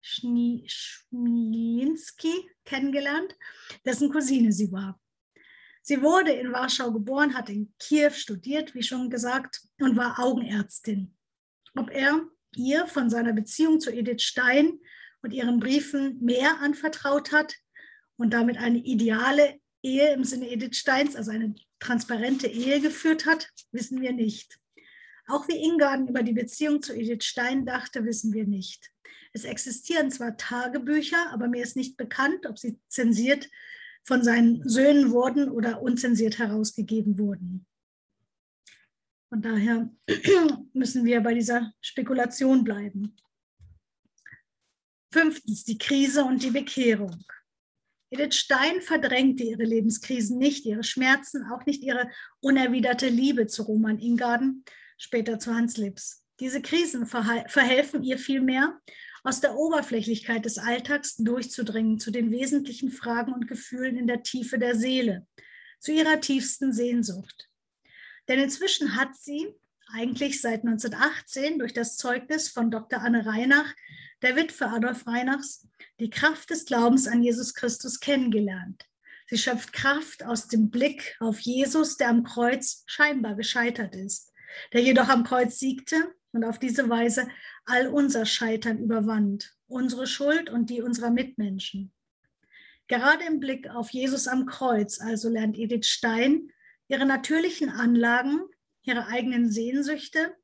Schmilinski 0.00 2.32
kennengelernt, 2.64 3.36
dessen 3.84 4.10
Cousine 4.10 4.52
sie 4.52 4.72
war. 4.72 4.98
Sie 5.88 6.02
wurde 6.02 6.32
in 6.32 6.52
Warschau 6.52 6.92
geboren, 6.92 7.32
hat 7.32 7.48
in 7.48 7.72
Kiew 7.78 8.10
studiert, 8.10 8.74
wie 8.74 8.82
schon 8.82 9.08
gesagt, 9.08 9.62
und 9.80 9.96
war 9.96 10.18
Augenärztin. 10.18 11.16
Ob 11.74 11.88
er 11.90 12.28
ihr 12.54 12.86
von 12.86 13.08
seiner 13.08 13.32
Beziehung 13.32 13.80
zu 13.80 13.90
Edith 13.90 14.20
Stein 14.20 14.80
und 15.22 15.32
ihren 15.32 15.60
Briefen 15.60 16.22
mehr 16.22 16.60
anvertraut 16.60 17.32
hat 17.32 17.54
und 18.18 18.34
damit 18.34 18.58
eine 18.58 18.76
ideale 18.76 19.60
Ehe 19.82 20.12
im 20.12 20.24
Sinne 20.24 20.50
Edith 20.50 20.76
Steins, 20.76 21.16
also 21.16 21.30
eine 21.30 21.54
transparente 21.80 22.48
Ehe 22.48 22.82
geführt 22.82 23.24
hat, 23.24 23.48
wissen 23.72 24.02
wir 24.02 24.12
nicht. 24.12 24.58
Auch 25.26 25.48
wie 25.48 25.56
Ingarden 25.56 26.08
über 26.08 26.22
die 26.22 26.34
Beziehung 26.34 26.82
zu 26.82 26.92
Edith 26.92 27.24
Stein 27.24 27.64
dachte, 27.64 28.04
wissen 28.04 28.34
wir 28.34 28.44
nicht. 28.44 28.90
Es 29.32 29.44
existieren 29.44 30.10
zwar 30.10 30.36
Tagebücher, 30.36 31.30
aber 31.32 31.48
mir 31.48 31.62
ist 31.62 31.76
nicht 31.76 31.96
bekannt, 31.96 32.44
ob 32.44 32.58
sie 32.58 32.78
zensiert 32.88 33.48
von 34.08 34.24
seinen 34.24 34.66
Söhnen 34.66 35.10
wurden 35.10 35.50
oder 35.50 35.82
unzensiert 35.82 36.38
herausgegeben 36.38 37.18
wurden. 37.18 37.66
Von 39.28 39.42
daher 39.42 39.90
müssen 40.72 41.04
wir 41.04 41.20
bei 41.20 41.34
dieser 41.34 41.74
Spekulation 41.82 42.64
bleiben. 42.64 43.14
Fünftens, 45.12 45.64
die 45.64 45.76
Krise 45.76 46.24
und 46.24 46.42
die 46.42 46.50
Bekehrung. 46.50 47.22
Edith 48.08 48.36
Stein 48.36 48.80
verdrängte 48.80 49.44
ihre 49.44 49.64
Lebenskrisen 49.64 50.38
nicht, 50.38 50.64
ihre 50.64 50.84
Schmerzen, 50.84 51.44
auch 51.52 51.66
nicht 51.66 51.82
ihre 51.82 52.08
unerwiderte 52.40 53.10
Liebe 53.10 53.46
zu 53.46 53.64
Roman 53.64 53.98
Ingarden, 53.98 54.64
später 54.96 55.38
zu 55.38 55.54
Hans 55.54 55.76
Lips. 55.76 56.24
Diese 56.40 56.62
Krisen 56.62 57.04
verhelfen 57.04 58.02
ihr 58.02 58.18
vielmehr, 58.18 58.80
aus 59.28 59.42
der 59.42 59.56
Oberflächlichkeit 59.56 60.46
des 60.46 60.56
Alltags 60.56 61.16
durchzudringen 61.16 61.98
zu 61.98 62.10
den 62.10 62.30
wesentlichen 62.30 62.90
Fragen 62.90 63.34
und 63.34 63.46
Gefühlen 63.46 63.98
in 63.98 64.06
der 64.06 64.22
Tiefe 64.22 64.58
der 64.58 64.74
Seele, 64.74 65.26
zu 65.78 65.92
ihrer 65.92 66.18
tiefsten 66.22 66.72
Sehnsucht. 66.72 67.50
Denn 68.26 68.38
inzwischen 68.38 68.96
hat 68.96 69.14
sie, 69.16 69.54
eigentlich 69.92 70.40
seit 70.40 70.64
1918 70.64 71.58
durch 71.58 71.74
das 71.74 71.98
Zeugnis 71.98 72.48
von 72.48 72.70
Dr. 72.70 73.02
Anne 73.02 73.26
Reinach, 73.26 73.74
der 74.22 74.34
Witwe 74.34 74.66
Adolf 74.68 75.06
Reinachs, 75.06 75.68
die 76.00 76.08
Kraft 76.08 76.48
des 76.48 76.64
Glaubens 76.64 77.06
an 77.06 77.22
Jesus 77.22 77.52
Christus 77.52 78.00
kennengelernt. 78.00 78.86
Sie 79.26 79.36
schöpft 79.36 79.74
Kraft 79.74 80.24
aus 80.24 80.48
dem 80.48 80.70
Blick 80.70 81.16
auf 81.20 81.38
Jesus, 81.40 81.98
der 81.98 82.08
am 82.08 82.24
Kreuz 82.24 82.82
scheinbar 82.86 83.34
gescheitert 83.34 83.94
ist, 83.94 84.32
der 84.72 84.80
jedoch 84.80 85.08
am 85.08 85.22
Kreuz 85.22 85.58
siegte 85.58 86.14
und 86.32 86.44
auf 86.44 86.58
diese 86.58 86.88
Weise 86.88 87.28
all 87.68 87.88
unser 87.88 88.26
Scheitern 88.26 88.78
überwand, 88.78 89.54
unsere 89.66 90.06
Schuld 90.06 90.50
und 90.50 90.70
die 90.70 90.82
unserer 90.82 91.10
Mitmenschen. 91.10 91.92
Gerade 92.88 93.24
im 93.26 93.38
Blick 93.38 93.68
auf 93.68 93.90
Jesus 93.90 94.26
am 94.26 94.46
Kreuz 94.46 95.00
also 95.00 95.28
lernt 95.28 95.58
Edith 95.58 95.86
Stein 95.86 96.50
ihre 96.88 97.04
natürlichen 97.04 97.68
Anlagen, 97.68 98.40
ihre 98.82 99.06
eigenen 99.06 99.50
Sehnsüchte 99.50 100.34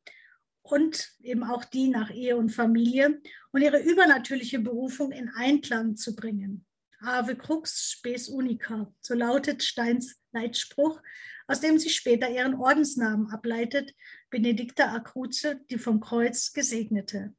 und 0.63 1.13
eben 1.23 1.43
auch 1.43 1.65
die 1.65 1.89
nach 1.89 2.11
Ehe 2.11 2.37
und 2.37 2.51
Familie 2.51 3.21
und 3.53 3.63
ihre 3.63 3.81
übernatürliche 3.83 4.59
Berufung 4.59 5.11
in 5.11 5.31
Einklang 5.31 5.97
zu 5.97 6.15
bringen. 6.15 6.67
Ave 7.01 7.37
crux 7.37 7.93
spes 7.93 8.29
unica, 8.29 8.93
so 9.01 9.15
lautet 9.15 9.63
Steins 9.63 10.17
Leitspruch, 10.33 11.01
aus 11.47 11.61
dem 11.61 11.79
sie 11.79 11.91
später 11.91 12.31
ihren 12.31 12.55
Ordensnamen 12.55 13.31
ableitet, 13.31 13.95
Benedikta 14.31 14.93
Acruze, 14.93 15.61
die 15.71 15.79
vom 15.79 16.01
Kreuz 16.01 16.53
Gesegnete. 16.53 17.35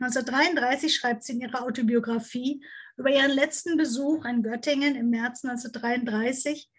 1933 0.00 0.94
schreibt 0.94 1.24
sie 1.24 1.34
in 1.34 1.42
ihrer 1.42 1.62
Autobiografie 1.62 2.64
über 2.96 3.10
ihren 3.10 3.30
letzten 3.30 3.76
Besuch 3.76 4.24
in 4.24 4.42
Göttingen 4.42 4.96
im 4.96 5.10
März 5.10 5.44
1933. 5.44 6.70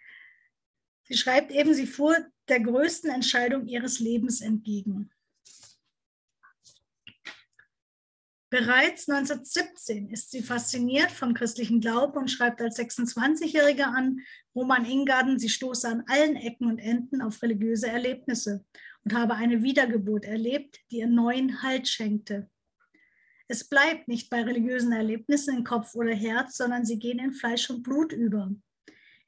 Sie 1.04 1.17
schreibt 1.17 1.51
eben, 1.51 1.73
sie 1.73 1.88
fuhr 1.88 2.17
der 2.47 2.62
größten 2.62 3.12
Entscheidung 3.12 3.67
ihres 3.67 3.99
Lebens 3.99 4.41
entgegen. 4.41 5.12
Bereits 8.51 9.07
1917 9.07 10.09
ist 10.09 10.29
sie 10.29 10.43
fasziniert 10.43 11.09
vom 11.09 11.33
christlichen 11.33 11.79
Glauben 11.79 12.17
und 12.17 12.29
schreibt 12.29 12.61
als 12.61 12.77
26-Jährige 12.77 13.87
an 13.87 14.19
Roman 14.53 14.83
Ingarden, 14.83 15.39
sie 15.39 15.47
stoße 15.47 15.87
an 15.87 16.03
allen 16.07 16.35
Ecken 16.35 16.67
und 16.67 16.77
Enden 16.77 17.21
auf 17.21 17.41
religiöse 17.41 17.87
Erlebnisse 17.87 18.65
und 19.05 19.13
habe 19.13 19.35
eine 19.35 19.63
Wiedergeburt 19.63 20.25
erlebt, 20.25 20.81
die 20.91 20.97
ihr 20.97 21.07
neuen 21.07 21.63
Halt 21.63 21.87
schenkte. 21.87 22.49
Es 23.47 23.69
bleibt 23.69 24.09
nicht 24.09 24.29
bei 24.29 24.41
religiösen 24.41 24.91
Erlebnissen 24.91 25.59
in 25.59 25.63
Kopf 25.63 25.95
oder 25.95 26.13
Herz, 26.13 26.57
sondern 26.57 26.85
sie 26.85 26.99
gehen 26.99 27.19
in 27.19 27.31
Fleisch 27.31 27.69
und 27.69 27.83
Blut 27.83 28.11
über. 28.11 28.53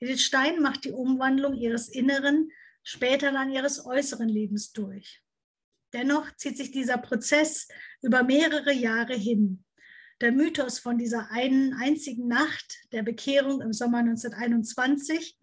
Edith 0.01 0.21
Stein 0.21 0.61
macht 0.61 0.83
die 0.83 0.91
Umwandlung 0.91 1.53
ihres 1.53 1.87
inneren, 1.87 2.51
später 2.83 3.31
dann 3.31 3.51
ihres 3.51 3.85
äußeren 3.85 4.27
Lebens 4.27 4.73
durch. 4.73 5.23
Dennoch 5.93 6.35
zieht 6.35 6.57
sich 6.57 6.71
dieser 6.71 6.97
Prozess 6.97 7.67
über 8.01 8.23
mehrere 8.23 8.73
Jahre 8.73 9.13
hin. 9.13 9.63
Der 10.21 10.31
Mythos 10.31 10.79
von 10.79 10.97
dieser 10.97 11.29
einen 11.31 11.73
einzigen 11.73 12.27
Nacht 12.27 12.79
der 12.91 13.03
Bekehrung 13.03 13.61
im 13.61 13.73
Sommer 13.73 13.99
1921, 13.99 15.37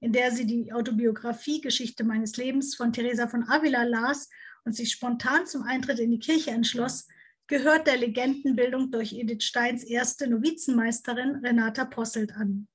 in 0.00 0.12
der 0.12 0.30
sie 0.32 0.46
die 0.46 0.72
Autobiografie 0.72 1.60
Geschichte 1.60 2.04
meines 2.04 2.36
Lebens 2.36 2.74
von 2.74 2.92
Teresa 2.92 3.28
von 3.28 3.46
Avila 3.48 3.82
las 3.82 4.30
und 4.64 4.74
sich 4.74 4.92
spontan 4.92 5.46
zum 5.46 5.62
Eintritt 5.62 5.98
in 5.98 6.10
die 6.10 6.18
Kirche 6.18 6.50
entschloss, 6.50 7.06
gehört 7.46 7.86
der 7.86 7.96
Legendenbildung 7.96 8.90
durch 8.90 9.12
Edith 9.12 9.42
Steins 9.42 9.84
erste 9.84 10.28
Novizenmeisterin 10.28 11.36
Renata 11.36 11.84
Posselt 11.84 12.32
an. 12.32 12.68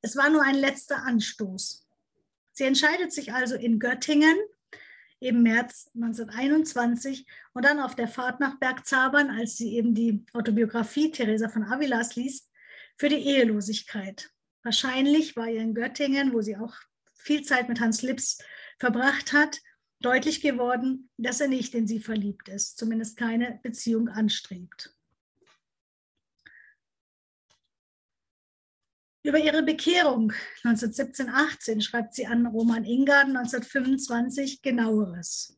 Es 0.00 0.16
war 0.16 0.28
nur 0.28 0.42
ein 0.42 0.56
letzter 0.56 1.04
Anstoß. 1.04 1.86
Sie 2.50 2.64
entscheidet 2.64 3.12
sich 3.12 3.32
also 3.32 3.54
in 3.54 3.78
Göttingen 3.78 4.36
im 5.22 5.42
März 5.42 5.90
1921 5.94 7.26
und 7.52 7.64
dann 7.64 7.80
auf 7.80 7.94
der 7.94 8.08
Fahrt 8.08 8.40
nach 8.40 8.58
Bergzabern, 8.58 9.30
als 9.30 9.56
sie 9.56 9.74
eben 9.76 9.94
die 9.94 10.24
Autobiografie 10.32 11.10
Teresa 11.10 11.48
von 11.48 11.64
Avilas 11.64 12.16
liest, 12.16 12.50
für 12.96 13.08
die 13.08 13.24
Ehelosigkeit. 13.26 14.30
Wahrscheinlich 14.62 15.36
war 15.36 15.48
ihr 15.48 15.60
in 15.60 15.74
Göttingen, 15.74 16.32
wo 16.32 16.40
sie 16.40 16.56
auch 16.56 16.74
viel 17.14 17.42
Zeit 17.42 17.68
mit 17.68 17.80
Hans 17.80 18.02
Lips 18.02 18.38
verbracht 18.78 19.32
hat, 19.32 19.60
deutlich 20.00 20.40
geworden, 20.40 21.10
dass 21.16 21.40
er 21.40 21.48
nicht 21.48 21.74
in 21.74 21.86
sie 21.86 22.00
verliebt 22.00 22.48
ist, 22.48 22.76
zumindest 22.76 23.16
keine 23.16 23.60
Beziehung 23.62 24.08
anstrebt. 24.08 24.94
Über 29.24 29.38
ihre 29.38 29.62
Bekehrung 29.62 30.32
1917-18 30.64 31.80
schreibt 31.80 32.14
sie 32.14 32.26
an 32.26 32.44
Roman 32.46 32.84
Ingarden 32.84 33.36
1925 33.36 34.62
genaueres. 34.62 35.56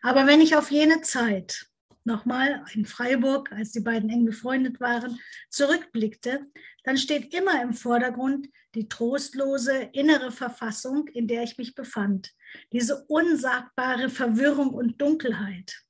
Aber 0.00 0.26
wenn 0.26 0.40
ich 0.40 0.56
auf 0.56 0.70
jene 0.70 1.02
Zeit, 1.02 1.66
nochmal 2.04 2.64
in 2.72 2.86
Freiburg, 2.86 3.52
als 3.52 3.72
die 3.72 3.80
beiden 3.80 4.08
eng 4.08 4.24
befreundet 4.24 4.80
waren, 4.80 5.20
zurückblickte, 5.50 6.46
dann 6.84 6.96
steht 6.96 7.34
immer 7.34 7.62
im 7.62 7.74
Vordergrund 7.74 8.48
die 8.74 8.88
trostlose 8.88 9.90
innere 9.92 10.32
Verfassung, 10.32 11.06
in 11.08 11.28
der 11.28 11.42
ich 11.42 11.58
mich 11.58 11.74
befand, 11.74 12.32
diese 12.72 13.04
unsagbare 13.08 14.08
Verwirrung 14.08 14.70
und 14.70 15.02
Dunkelheit. 15.02 15.82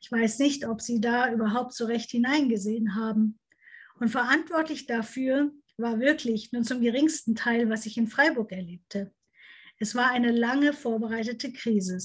Ich 0.00 0.12
weiß 0.12 0.40
nicht, 0.40 0.66
ob 0.66 0.82
Sie 0.82 1.00
da 1.00 1.32
überhaupt 1.32 1.72
so 1.72 1.86
recht 1.86 2.10
hineingesehen 2.10 2.94
haben. 2.94 3.38
Und 3.98 4.10
verantwortlich 4.10 4.86
dafür 4.86 5.50
war 5.78 6.00
wirklich 6.00 6.52
nur 6.52 6.62
zum 6.62 6.80
geringsten 6.80 7.34
Teil, 7.34 7.70
was 7.70 7.86
ich 7.86 7.96
in 7.96 8.08
Freiburg 8.08 8.52
erlebte. 8.52 9.12
Es 9.78 9.94
war 9.94 10.10
eine 10.10 10.32
lange 10.32 10.72
vorbereitete 10.72 11.52
Krise. 11.52 11.98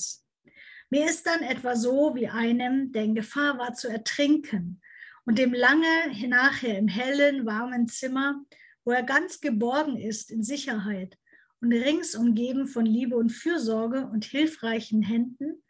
Mir 0.89 1.05
ist 1.05 1.25
dann 1.25 1.41
etwa 1.41 1.75
so 1.75 2.13
wie 2.13 2.27
einem, 2.27 2.91
der 2.91 3.03
in 3.03 3.15
Gefahr 3.15 3.57
war 3.57 3.73
zu 3.73 3.87
ertrinken 3.87 4.79
und 5.25 5.39
dem 5.39 5.53
lange 5.53 6.27
nachher 6.27 6.77
im 6.77 6.87
hellen, 6.87 7.47
warmen 7.47 7.87
Zimmer, 7.87 8.45
wo 8.85 8.91
er 8.91 9.03
ganz 9.03 9.41
geborgen 9.41 9.97
ist, 9.97 10.29
in 10.29 10.43
Sicherheit 10.43 11.17
und 11.61 11.73
rings 11.73 12.13
umgeben 12.13 12.67
von 12.67 12.85
Liebe 12.85 13.15
und 13.15 13.31
Fürsorge 13.31 14.05
und 14.05 14.25
hilfreichen 14.25 15.01
Händen, 15.01 15.63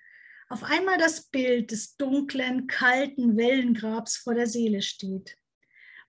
auf 0.50 0.64
einmal 0.64 0.98
das 0.98 1.30
Bild 1.30 1.72
des 1.72 1.96
dunklen, 1.96 2.68
kalten 2.68 3.38
Wellengrabs 3.38 4.18
vor 4.18 4.34
der 4.34 4.48
Seele 4.48 4.82
steht. 4.82 5.38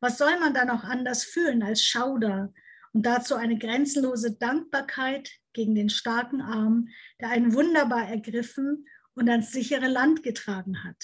Was 0.05 0.19
soll 0.19 0.39
man 0.39 0.53
dann 0.53 0.69
auch 0.69 0.85
anders 0.85 1.25
fühlen 1.25 1.63
als 1.63 1.83
Schauder 1.83 2.53
und 2.93 3.07
dazu 3.07 3.37
eine 3.37 3.57
grenzenlose 3.57 4.37
Dankbarkeit 4.37 5.31
gegen 5.55 5.75
den 5.75 5.89
starken 5.89 6.43
Arm, 6.43 6.91
der 7.23 7.31
einen 7.31 7.55
wunderbar 7.55 8.07
ergriffen 8.07 8.87
und 9.15 9.31
ans 9.31 9.51
sichere 9.51 9.89
Land 9.89 10.23
getragen 10.23 10.85
hat? 10.85 11.03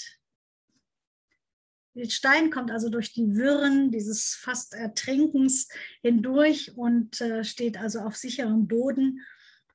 Der 1.94 2.10
Stein 2.10 2.50
kommt 2.50 2.70
also 2.70 2.90
durch 2.90 3.14
die 3.14 3.36
Wirren 3.36 3.90
dieses 3.90 4.34
fast 4.34 4.74
Ertrinkens 4.74 5.68
hindurch 6.02 6.76
und 6.76 7.22
äh, 7.22 7.42
steht 7.42 7.78
also 7.78 8.00
auf 8.00 8.16
sicherem 8.16 8.68
Boden 8.68 9.24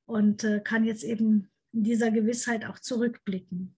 und 0.06 0.44
äh, 0.44 0.60
kann 0.60 0.86
jetzt 0.86 1.04
eben 1.04 1.50
in 1.74 1.82
dieser 1.82 2.12
Gewissheit 2.12 2.64
auch 2.64 2.78
zurückblicken. 2.78 3.75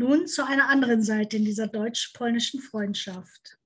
Nun 0.00 0.28
zu 0.28 0.46
einer 0.46 0.68
anderen 0.68 1.02
Seite 1.02 1.38
in 1.38 1.44
dieser 1.44 1.66
deutsch-polnischen 1.66 2.60
Freundschaft. 2.60 3.58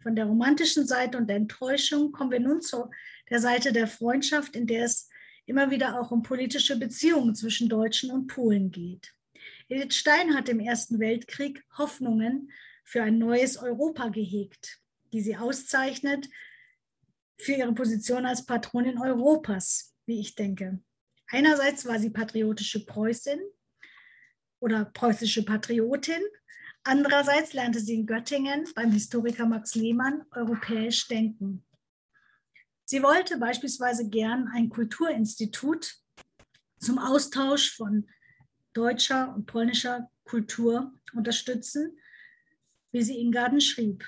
Von 0.00 0.14
der 0.14 0.26
romantischen 0.26 0.86
Seite 0.86 1.18
und 1.18 1.26
der 1.26 1.34
Enttäuschung 1.34 2.12
kommen 2.12 2.30
wir 2.30 2.38
nun 2.38 2.62
zu 2.62 2.88
der 3.28 3.40
Seite 3.40 3.72
der 3.72 3.88
Freundschaft, 3.88 4.54
in 4.54 4.68
der 4.68 4.84
es 4.84 5.08
immer 5.46 5.72
wieder 5.72 6.00
auch 6.00 6.12
um 6.12 6.22
politische 6.22 6.78
Beziehungen 6.78 7.34
zwischen 7.34 7.68
Deutschen 7.68 8.12
und 8.12 8.28
Polen 8.28 8.70
geht. 8.70 9.12
Edith 9.68 9.96
Stein 9.96 10.36
hat 10.36 10.48
im 10.48 10.60
Ersten 10.60 11.00
Weltkrieg 11.00 11.64
Hoffnungen 11.76 12.52
für 12.84 13.02
ein 13.02 13.18
neues 13.18 13.56
Europa 13.56 14.10
gehegt, 14.10 14.78
die 15.12 15.20
sie 15.20 15.36
auszeichnet 15.36 16.28
für 17.36 17.52
ihre 17.52 17.72
Position 17.72 18.26
als 18.26 18.46
Patronin 18.46 18.98
Europas, 18.98 19.92
wie 20.06 20.20
ich 20.20 20.36
denke. 20.36 20.80
Einerseits 21.26 21.84
war 21.84 21.98
sie 21.98 22.10
patriotische 22.10 22.86
Preußin 22.86 23.40
oder 24.60 24.84
preußische 24.84 25.44
Patriotin. 25.44 26.22
Andererseits 26.84 27.52
lernte 27.52 27.80
sie 27.80 27.94
in 27.94 28.06
Göttingen 28.06 28.66
beim 28.74 28.92
Historiker 28.92 29.46
Max 29.46 29.74
Lehmann 29.74 30.22
europäisch 30.30 31.08
denken. 31.08 31.64
Sie 32.84 33.02
wollte 33.02 33.38
beispielsweise 33.38 34.08
gern 34.08 34.48
ein 34.54 34.68
Kulturinstitut 34.68 35.96
zum 36.78 36.98
Austausch 36.98 37.76
von 37.76 38.08
deutscher 38.72 39.34
und 39.34 39.46
polnischer 39.46 40.10
Kultur 40.24 40.92
unterstützen, 41.12 41.98
wie 42.92 43.02
sie 43.02 43.20
in 43.20 43.32
Garden 43.32 43.60
schrieb. 43.60 44.04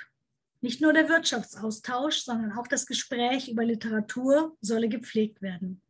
Nicht 0.61 0.81
nur 0.81 0.93
der 0.93 1.09
Wirtschaftsaustausch, 1.09 2.19
sondern 2.19 2.53
auch 2.53 2.69
das 2.69 2.87
Gespräch 2.87 3.49
über 3.49 3.65
Literatur 3.65 4.57
solle 4.61 4.89
gepflegt 4.89 5.43
werden. 5.43 5.82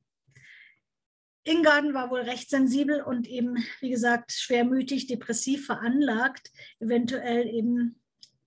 Ingarden 1.44 1.94
war 1.94 2.10
wohl 2.10 2.20
recht 2.20 2.50
sensibel 2.50 3.02
und 3.02 3.26
eben, 3.26 3.56
wie 3.80 3.90
gesagt, 3.90 4.32
schwermütig, 4.32 5.06
depressiv 5.06 5.66
veranlagt, 5.66 6.50
eventuell 6.78 7.48
eben, 7.48 8.00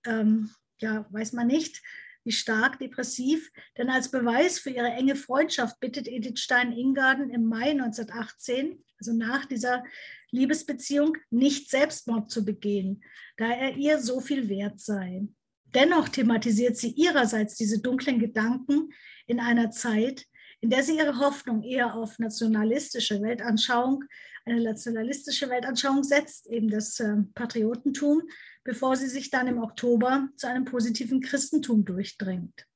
ähm, 0.06 0.50
ja, 0.78 1.06
weiß 1.10 1.32
man 1.32 1.46
nicht, 1.46 1.82
wie 2.24 2.32
stark 2.32 2.78
depressiv, 2.80 3.52
denn 3.78 3.88
als 3.88 4.10
Beweis 4.10 4.58
für 4.58 4.70
ihre 4.70 4.88
enge 4.88 5.14
Freundschaft 5.14 5.78
bittet 5.78 6.08
Edith 6.08 6.40
Stein-Ingarden 6.40 7.30
im 7.30 7.44
Mai 7.44 7.70
1918, 7.70 8.82
also 8.98 9.12
nach 9.12 9.44
dieser 9.44 9.84
Liebesbeziehung, 10.30 11.16
nicht 11.30 11.70
Selbstmord 11.70 12.30
zu 12.30 12.44
begehen, 12.44 13.04
da 13.36 13.46
er 13.46 13.76
ihr 13.76 14.00
so 14.00 14.20
viel 14.20 14.48
wert 14.48 14.80
sei. 14.80 15.28
Dennoch 15.74 16.08
thematisiert 16.08 16.76
sie 16.76 16.90
ihrerseits 16.90 17.54
diese 17.56 17.80
dunklen 17.80 18.18
Gedanken 18.18 18.92
in 19.26 19.38
einer 19.38 19.70
Zeit, 19.70 20.26
in 20.60 20.70
der 20.70 20.82
sie 20.82 20.96
ihre 20.96 21.18
Hoffnung 21.18 21.62
eher 21.62 21.94
auf 21.94 22.18
nationalistische 22.18 23.20
Weltanschauung, 23.22 24.04
eine 24.44 24.62
nationalistische 24.62 25.50
Weltanschauung 25.50 26.04
setzt, 26.04 26.46
eben 26.46 26.68
das 26.68 27.00
äh, 27.00 27.16
Patriotentum, 27.34 28.22
bevor 28.64 28.96
sie 28.96 29.08
sich 29.08 29.30
dann 29.30 29.48
im 29.48 29.62
Oktober 29.62 30.28
zu 30.36 30.48
einem 30.48 30.64
positiven 30.64 31.20
Christentum 31.20 31.84
durchdringt. 31.84 32.66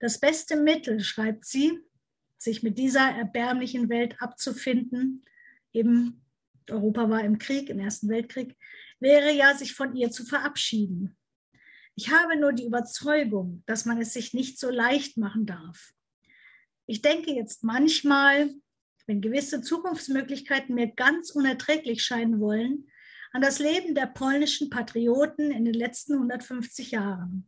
Das 0.00 0.20
beste 0.20 0.56
Mittel, 0.56 1.00
schreibt 1.00 1.44
sie, 1.44 1.80
sich 2.36 2.62
mit 2.62 2.78
dieser 2.78 3.10
erbärmlichen 3.10 3.88
Welt 3.88 4.16
abzufinden, 4.20 5.24
eben 5.72 6.24
Europa 6.70 7.10
war 7.10 7.24
im 7.24 7.38
Krieg, 7.38 7.68
im 7.70 7.80
Ersten 7.80 8.08
Weltkrieg, 8.08 8.56
wäre 9.00 9.32
ja, 9.32 9.54
sich 9.54 9.74
von 9.74 9.94
ihr 9.96 10.10
zu 10.10 10.24
verabschieden. 10.24 11.16
Ich 11.94 12.12
habe 12.12 12.38
nur 12.38 12.52
die 12.52 12.66
Überzeugung, 12.66 13.62
dass 13.66 13.84
man 13.84 14.00
es 14.00 14.12
sich 14.12 14.34
nicht 14.34 14.58
so 14.58 14.70
leicht 14.70 15.16
machen 15.16 15.46
darf. 15.46 15.92
Ich 16.90 17.02
denke 17.02 17.32
jetzt 17.32 17.64
manchmal, 17.64 18.54
wenn 19.06 19.20
gewisse 19.20 19.60
Zukunftsmöglichkeiten 19.60 20.74
mir 20.74 20.86
ganz 20.86 21.30
unerträglich 21.30 22.02
scheinen 22.02 22.40
wollen, 22.40 22.88
an 23.32 23.42
das 23.42 23.58
Leben 23.58 23.94
der 23.94 24.06
polnischen 24.06 24.70
Patrioten 24.70 25.50
in 25.50 25.66
den 25.66 25.74
letzten 25.74 26.14
150 26.14 26.92
Jahren. 26.92 27.46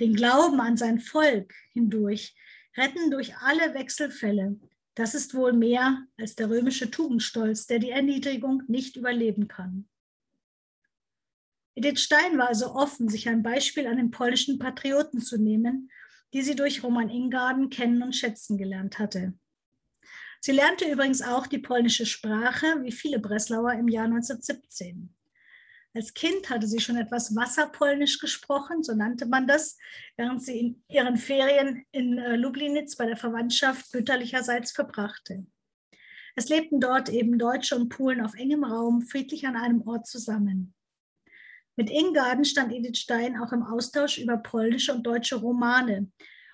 Den 0.00 0.14
Glauben 0.14 0.62
an 0.62 0.78
sein 0.78 0.98
Volk 0.98 1.52
hindurch 1.74 2.34
retten 2.74 3.10
durch 3.10 3.36
alle 3.36 3.74
Wechselfälle. 3.74 4.58
Das 4.94 5.14
ist 5.14 5.34
wohl 5.34 5.52
mehr 5.52 6.06
als 6.16 6.34
der 6.34 6.48
römische 6.48 6.90
Tugendstolz, 6.90 7.66
der 7.66 7.80
die 7.80 7.90
Erniedrigung 7.90 8.62
nicht 8.66 8.96
überleben 8.96 9.46
kann. 9.46 9.90
Edith 11.74 12.00
Stein 12.00 12.38
war 12.38 12.48
also 12.48 12.74
offen, 12.74 13.10
sich 13.10 13.28
ein 13.28 13.42
Beispiel 13.42 13.86
an 13.86 13.98
den 13.98 14.10
polnischen 14.10 14.58
Patrioten 14.58 15.20
zu 15.20 15.36
nehmen, 15.36 15.90
die 16.32 16.42
sie 16.42 16.56
durch 16.56 16.82
Roman 16.82 17.08
Ingarden 17.08 17.70
kennen 17.70 18.02
und 18.02 18.14
schätzen 18.14 18.58
gelernt 18.58 18.98
hatte. 18.98 19.34
Sie 20.40 20.52
lernte 20.52 20.90
übrigens 20.90 21.20
auch 21.20 21.46
die 21.46 21.58
polnische 21.58 22.06
Sprache, 22.06 22.66
wie 22.82 22.92
viele 22.92 23.18
Breslauer 23.18 23.74
im 23.74 23.88
Jahr 23.88 24.06
1917. 24.06 25.14
Als 25.92 26.14
Kind 26.14 26.48
hatte 26.48 26.68
sie 26.68 26.80
schon 26.80 26.96
etwas 26.96 27.34
Wasserpolnisch 27.34 28.20
gesprochen, 28.20 28.82
so 28.82 28.94
nannte 28.94 29.26
man 29.26 29.46
das, 29.46 29.76
während 30.16 30.42
sie 30.42 30.58
in 30.58 30.84
ihren 30.88 31.16
Ferien 31.16 31.84
in 31.90 32.16
äh, 32.16 32.36
Lublinitz 32.36 32.96
bei 32.96 33.06
der 33.06 33.16
Verwandtschaft 33.16 33.92
mütterlicherseits 33.92 34.70
verbrachte. 34.70 35.44
Es 36.36 36.48
lebten 36.48 36.78
dort 36.80 37.08
eben 37.08 37.38
Deutsche 37.38 37.74
und 37.74 37.88
Polen 37.88 38.20
auf 38.20 38.34
engem 38.34 38.62
Raum 38.62 39.02
friedlich 39.02 39.46
an 39.46 39.56
einem 39.56 39.82
Ort 39.82 40.06
zusammen. 40.06 40.74
Mit 41.80 41.88
Ingarden 41.88 42.44
stand 42.44 42.74
Edith 42.74 42.98
Stein 42.98 43.38
auch 43.38 43.54
im 43.54 43.62
Austausch 43.62 44.18
über 44.18 44.36
polnische 44.36 44.92
und 44.92 45.02
deutsche 45.06 45.36
Romane, 45.36 46.12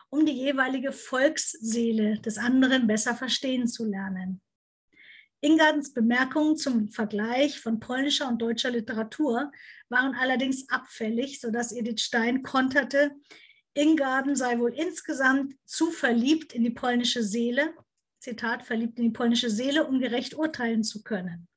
um 0.08 0.24
die 0.24 0.30
jeweilige 0.30 0.92
Volksseele 0.92 2.20
des 2.20 2.38
anderen 2.38 2.86
besser 2.86 3.16
verstehen 3.16 3.66
zu 3.66 3.84
lernen. 3.84 4.40
Ingardens 5.40 5.92
Bemerkungen 5.92 6.56
zum 6.56 6.92
Vergleich 6.92 7.58
von 7.58 7.80
polnischer 7.80 8.28
und 8.28 8.40
deutscher 8.40 8.70
Literatur 8.70 9.50
waren 9.88 10.14
allerdings 10.14 10.68
abfällig, 10.68 11.40
sodass 11.40 11.72
Edith 11.72 12.02
Stein 12.02 12.44
konterte, 12.44 13.10
Ingarden 13.74 14.36
sei 14.36 14.60
wohl 14.60 14.74
insgesamt 14.74 15.56
zu 15.64 15.90
verliebt 15.90 16.52
in 16.52 16.62
die 16.62 16.70
polnische 16.70 17.24
Seele, 17.24 17.74
Zitat, 18.20 18.62
verliebt 18.62 18.96
in 19.00 19.06
die 19.06 19.10
polnische 19.10 19.50
Seele, 19.50 19.88
um 19.88 19.98
gerecht 19.98 20.36
urteilen 20.36 20.84
zu 20.84 21.02
können. 21.02 21.48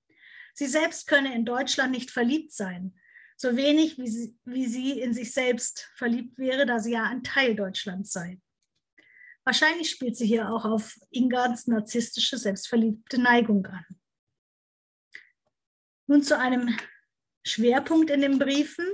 Sie 0.56 0.66
selbst 0.66 1.06
könne 1.06 1.36
in 1.36 1.46
Deutschland 1.46 1.92
nicht 1.92 2.10
verliebt 2.10 2.52
sein, 2.52 2.96
so 3.42 3.56
wenig 3.56 3.98
wie 3.98 4.10
sie, 4.10 4.38
wie 4.44 4.66
sie 4.66 5.00
in 5.00 5.14
sich 5.14 5.32
selbst 5.32 5.90
verliebt 5.96 6.38
wäre, 6.38 6.66
da 6.66 6.80
sie 6.80 6.92
ja 6.92 7.04
ein 7.04 7.24
Teil 7.24 7.56
Deutschlands 7.56 8.12
sei. 8.12 8.38
Wahrscheinlich 9.46 9.90
spielt 9.90 10.18
sie 10.18 10.28
hier 10.28 10.52
auch 10.52 10.66
auf 10.66 11.00
Ingards 11.10 11.66
narzisstische, 11.68 12.38
selbstverliebte 12.38 13.18
Neigung 13.18 13.66
an. 13.66 13.86
Nun 16.08 16.22
zu 16.22 16.38
einem 16.38 16.76
Schwerpunkt 17.46 18.10
in 18.10 18.22
den 18.22 18.40
Briefen, 18.40 18.86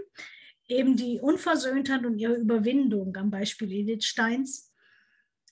eben 0.67 0.95
die 0.95 1.19
Unversöhntheit 1.19 2.05
und 2.05 2.19
ihre 2.19 2.35
Überwindung 2.35 3.15
am 3.17 3.31
Beispiel 3.31 3.71
Edith 3.71 4.05
Steins. 4.05 4.71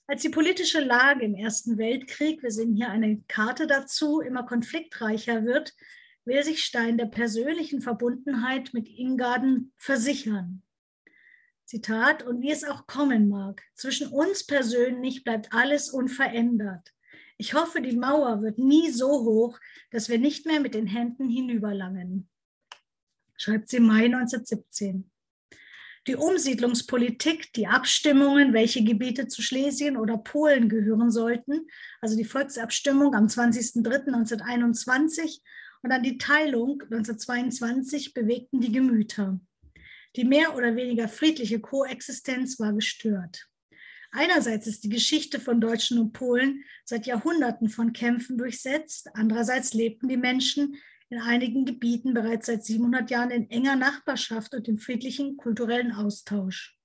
Als 0.05 0.21
die 0.21 0.29
politische 0.29 0.81
Lage 0.81 1.25
im 1.25 1.33
Ersten 1.33 1.79
Weltkrieg, 1.79 2.43
wir 2.43 2.51
sehen 2.51 2.75
hier 2.75 2.89
eine 2.89 3.21
Karte 3.27 3.65
dazu, 3.65 4.21
immer 4.21 4.43
konfliktreicher 4.43 5.45
wird, 5.45 5.73
will 6.25 6.43
sich 6.43 6.63
Stein 6.63 6.97
der 6.97 7.05
persönlichen 7.05 7.81
Verbundenheit 7.81 8.73
mit 8.73 8.87
Ingarden 8.87 9.73
versichern. 9.75 10.63
Zitat, 11.65 12.23
und 12.23 12.41
wie 12.41 12.51
es 12.51 12.63
auch 12.63 12.87
kommen 12.87 13.29
mag, 13.29 13.61
zwischen 13.73 14.07
uns 14.07 14.45
persönlich 14.45 15.23
bleibt 15.23 15.53
alles 15.53 15.89
unverändert. 15.89 16.93
Ich 17.37 17.53
hoffe, 17.53 17.81
die 17.81 17.95
Mauer 17.95 18.41
wird 18.41 18.59
nie 18.59 18.91
so 18.91 19.07
hoch, 19.07 19.59
dass 19.91 20.07
wir 20.07 20.19
nicht 20.19 20.45
mehr 20.45 20.59
mit 20.59 20.75
den 20.75 20.87
Händen 20.87 21.29
hinüberlangen. 21.29 22.29
Schreibt 23.37 23.69
sie 23.69 23.79
Mai 23.79 24.05
1917. 24.05 25.09
Die 26.05 26.15
Umsiedlungspolitik, 26.15 27.53
die 27.53 27.67
Abstimmungen, 27.67 28.53
welche 28.53 28.83
Gebiete 28.83 29.29
zu 29.29 29.41
Schlesien 29.41 29.95
oder 29.95 30.17
Polen 30.17 30.67
gehören 30.67 31.11
sollten, 31.11 31.65
also 32.01 32.17
die 32.17 32.25
Volksabstimmung 32.25 33.15
am 33.15 33.27
20.03.1921 33.27 35.39
und 35.83 35.89
dann 35.89 36.01
die 36.01 36.17
Teilung 36.17 36.81
1922 36.81 38.13
bewegten 38.13 38.61
die 38.61 38.71
Gemüter. 38.71 39.39
Die 40.15 40.23
mehr 40.23 40.55
oder 40.55 40.75
weniger 40.75 41.07
friedliche 41.07 41.59
Koexistenz 41.59 42.59
war 42.59 42.73
gestört. 42.73 43.49
Einerseits 44.11 44.67
ist 44.67 44.83
die 44.83 44.89
Geschichte 44.89 45.39
von 45.39 45.59
Deutschen 45.59 45.97
und 45.97 46.13
Polen 46.13 46.63
seit 46.85 47.05
Jahrhunderten 47.05 47.67
von 47.67 47.93
Kämpfen 47.93 48.37
durchsetzt. 48.37 49.09
Andererseits 49.15 49.73
lebten 49.73 50.07
die 50.07 50.17
Menschen 50.17 50.77
in 51.09 51.19
einigen 51.19 51.65
Gebieten 51.65 52.13
bereits 52.13 52.45
seit 52.45 52.63
700 52.63 53.09
Jahren 53.11 53.31
in 53.31 53.49
enger 53.49 53.75
Nachbarschaft 53.75 54.53
und 54.53 54.67
im 54.67 54.77
friedlichen 54.77 55.35
kulturellen 55.35 55.91
Austausch. 55.91 56.77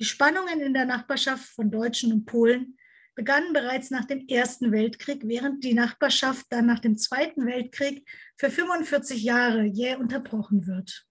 Die 0.00 0.04
Spannungen 0.04 0.60
in 0.60 0.74
der 0.74 0.84
Nachbarschaft 0.84 1.44
von 1.44 1.70
Deutschen 1.70 2.12
und 2.12 2.24
Polen 2.24 2.76
begannen 3.16 3.52
bereits 3.52 3.90
nach 3.90 4.04
dem 4.04 4.28
Ersten 4.28 4.70
Weltkrieg, 4.70 5.26
während 5.26 5.64
die 5.64 5.74
Nachbarschaft 5.74 6.46
dann 6.50 6.66
nach 6.66 6.78
dem 6.78 6.96
Zweiten 6.96 7.46
Weltkrieg 7.46 8.08
für 8.36 8.50
45 8.50 9.24
Jahre 9.24 9.64
jäh 9.64 9.96
unterbrochen 9.96 10.66
wird. 10.66 11.04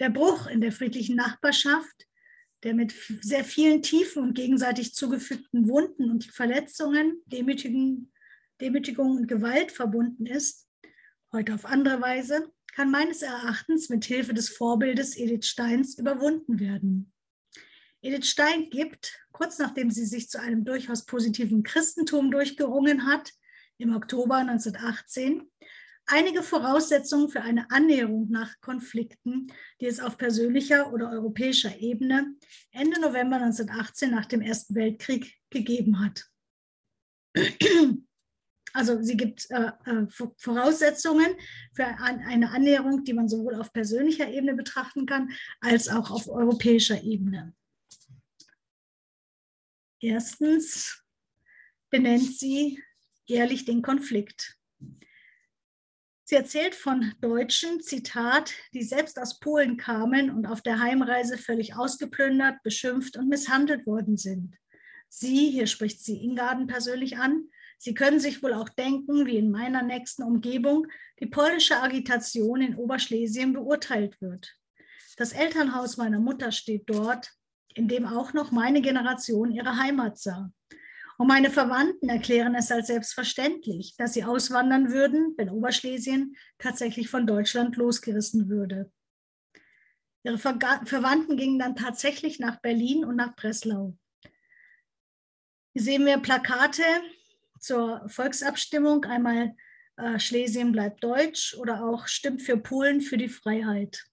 Der 0.00 0.10
Bruch 0.10 0.46
in 0.48 0.60
der 0.60 0.72
friedlichen 0.72 1.16
Nachbarschaft, 1.16 2.06
der 2.64 2.74
mit 2.74 2.92
sehr 3.20 3.44
vielen 3.44 3.82
tiefen 3.82 4.22
und 4.22 4.34
gegenseitig 4.34 4.94
zugefügten 4.94 5.68
Wunden 5.68 6.10
und 6.10 6.24
Verletzungen, 6.24 7.22
Demütigung, 7.26 8.10
Demütigung 8.60 9.16
und 9.16 9.28
Gewalt 9.28 9.70
verbunden 9.70 10.26
ist, 10.26 10.66
heute 11.30 11.54
auf 11.54 11.66
andere 11.66 12.00
Weise, 12.00 12.50
kann 12.74 12.90
meines 12.90 13.22
Erachtens 13.22 13.90
mit 13.90 14.04
Hilfe 14.04 14.34
des 14.34 14.48
Vorbildes 14.48 15.16
Edith 15.16 15.46
Steins 15.46 15.98
überwunden 15.98 16.58
werden. 16.58 17.12
Edith 18.00 18.26
Stein 18.26 18.70
gibt, 18.70 19.18
kurz 19.32 19.58
nachdem 19.58 19.90
sie 19.90 20.04
sich 20.04 20.28
zu 20.28 20.40
einem 20.40 20.64
durchaus 20.64 21.04
positiven 21.04 21.62
Christentum 21.62 22.30
durchgerungen 22.30 23.06
hat, 23.06 23.32
im 23.78 23.94
Oktober 23.94 24.36
1918, 24.36 25.50
einige 26.06 26.42
Voraussetzungen 26.42 27.28
für 27.28 27.42
eine 27.42 27.70
Annäherung 27.70 28.30
nach 28.30 28.60
Konflikten, 28.60 29.52
die 29.80 29.86
es 29.86 30.00
auf 30.00 30.16
persönlicher 30.16 30.92
oder 30.92 31.10
europäischer 31.10 31.76
Ebene 31.78 32.34
Ende 32.72 33.00
November 33.00 33.36
1918 33.36 34.10
nach 34.10 34.26
dem 34.26 34.42
Ersten 34.42 34.74
Weltkrieg 34.74 35.34
gegeben 35.50 36.00
hat. 36.00 36.26
Also 38.74 39.02
sie 39.02 39.16
gibt 39.16 39.50
äh, 39.50 39.72
äh 39.86 40.06
Voraussetzungen 40.36 41.34
für 41.74 41.86
eine 41.86 42.50
Annäherung, 42.50 43.02
die 43.02 43.14
man 43.14 43.28
sowohl 43.28 43.54
auf 43.56 43.72
persönlicher 43.72 44.28
Ebene 44.28 44.54
betrachten 44.54 45.06
kann, 45.06 45.30
als 45.60 45.88
auch 45.88 46.10
auf 46.10 46.28
europäischer 46.28 47.02
Ebene. 47.02 47.54
Erstens 50.00 51.02
benennt 51.90 52.38
sie 52.38 52.82
ehrlich 53.26 53.64
den 53.64 53.82
Konflikt. 53.82 54.56
Sie 56.24 56.34
erzählt 56.34 56.74
von 56.74 57.14
Deutschen, 57.20 57.80
Zitat, 57.80 58.52
die 58.74 58.82
selbst 58.82 59.18
aus 59.18 59.40
Polen 59.40 59.76
kamen 59.76 60.30
und 60.30 60.46
auf 60.46 60.60
der 60.60 60.80
Heimreise 60.80 61.38
völlig 61.38 61.74
ausgeplündert, 61.74 62.62
beschimpft 62.62 63.16
und 63.16 63.28
misshandelt 63.28 63.86
worden 63.86 64.16
sind. 64.18 64.56
Sie, 65.08 65.50
hier 65.50 65.66
spricht 65.66 66.04
sie 66.04 66.22
Ingarden 66.22 66.66
persönlich 66.66 67.16
an, 67.16 67.48
Sie 67.80 67.94
können 67.94 68.18
sich 68.18 68.42
wohl 68.42 68.54
auch 68.54 68.68
denken, 68.68 69.24
wie 69.26 69.36
in 69.36 69.52
meiner 69.52 69.82
nächsten 69.82 70.24
Umgebung 70.24 70.88
die 71.20 71.26
polnische 71.26 71.80
Agitation 71.80 72.60
in 72.60 72.74
Oberschlesien 72.74 73.52
beurteilt 73.52 74.20
wird. 74.20 74.56
Das 75.16 75.32
Elternhaus 75.32 75.96
meiner 75.96 76.18
Mutter 76.18 76.50
steht 76.50 76.90
dort, 76.90 77.32
in 77.78 77.86
dem 77.86 78.06
auch 78.06 78.32
noch 78.32 78.50
meine 78.50 78.82
Generation 78.82 79.52
ihre 79.52 79.78
Heimat 79.78 80.18
sah. 80.18 80.52
Und 81.16 81.28
meine 81.28 81.50
Verwandten 81.50 82.08
erklären 82.08 82.56
es 82.56 82.72
als 82.72 82.88
selbstverständlich, 82.88 83.94
dass 83.96 84.14
sie 84.14 84.24
auswandern 84.24 84.90
würden, 84.90 85.34
wenn 85.36 85.48
Oberschlesien 85.48 86.36
tatsächlich 86.58 87.08
von 87.08 87.26
Deutschland 87.26 87.76
losgerissen 87.76 88.48
würde. 88.48 88.90
Ihre 90.24 90.38
Verwandten 90.38 91.36
gingen 91.36 91.60
dann 91.60 91.76
tatsächlich 91.76 92.40
nach 92.40 92.60
Berlin 92.60 93.04
und 93.04 93.14
nach 93.14 93.36
Breslau. 93.36 93.96
Hier 95.72 95.82
sehen 95.82 96.04
wir 96.04 96.18
Plakate 96.18 96.82
zur 97.60 98.08
Volksabstimmung, 98.08 99.04
einmal 99.04 99.54
äh, 99.96 100.18
Schlesien 100.18 100.72
bleibt 100.72 101.04
deutsch 101.04 101.54
oder 101.54 101.84
auch 101.84 102.08
stimmt 102.08 102.42
für 102.42 102.56
Polen 102.56 103.00
für 103.00 103.16
die 103.16 103.28
Freiheit. 103.28 104.04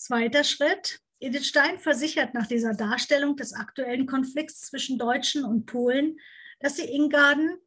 Zweiter 0.00 0.44
Schritt. 0.44 0.98
Edith 1.20 1.46
Stein 1.46 1.78
versichert 1.78 2.32
nach 2.32 2.46
dieser 2.46 2.72
Darstellung 2.72 3.36
des 3.36 3.52
aktuellen 3.52 4.06
Konflikts 4.06 4.62
zwischen 4.62 4.98
Deutschen 4.98 5.44
und 5.44 5.66
Polen, 5.66 6.18
dass 6.58 6.76
sie 6.76 6.86
Ingarden 6.86 7.58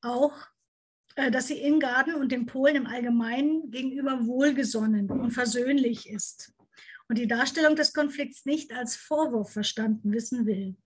auch, 0.00 0.32
äh, 1.16 1.32
dass 1.32 1.48
sie 1.48 1.60
Ingarden 1.60 2.14
und 2.14 2.30
den 2.30 2.46
Polen 2.46 2.76
im 2.76 2.86
Allgemeinen 2.86 3.68
gegenüber 3.72 4.28
wohlgesonnen 4.28 5.10
und 5.10 5.32
versöhnlich 5.32 6.08
ist 6.08 6.54
und 7.08 7.18
die 7.18 7.26
Darstellung 7.26 7.74
des 7.74 7.92
Konflikts 7.92 8.44
nicht 8.44 8.72
als 8.72 8.94
Vorwurf 8.94 9.52
verstanden 9.52 10.12
wissen 10.12 10.46
will. 10.46 10.76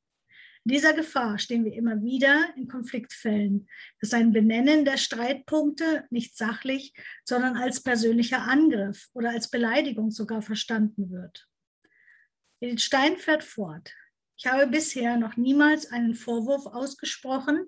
Dieser 0.64 0.92
Gefahr 0.92 1.38
stehen 1.38 1.64
wir 1.64 1.72
immer 1.72 2.02
wieder 2.02 2.52
in 2.56 2.68
Konfliktfällen, 2.68 3.68
dass 4.00 4.12
ein 4.12 4.32
Benennen 4.32 4.84
der 4.84 4.98
Streitpunkte 4.98 6.04
nicht 6.10 6.36
sachlich, 6.36 6.92
sondern 7.24 7.56
als 7.56 7.82
persönlicher 7.82 8.42
Angriff 8.42 9.08
oder 9.14 9.30
als 9.30 9.48
Beleidigung 9.48 10.10
sogar 10.10 10.42
verstanden 10.42 11.10
wird. 11.10 11.48
Edith 12.60 12.82
Stein 12.82 13.16
fährt 13.16 13.42
fort. 13.42 13.94
Ich 14.36 14.46
habe 14.46 14.66
bisher 14.66 15.16
noch 15.16 15.36
niemals 15.36 15.90
einen 15.90 16.14
Vorwurf 16.14 16.66
ausgesprochen 16.66 17.66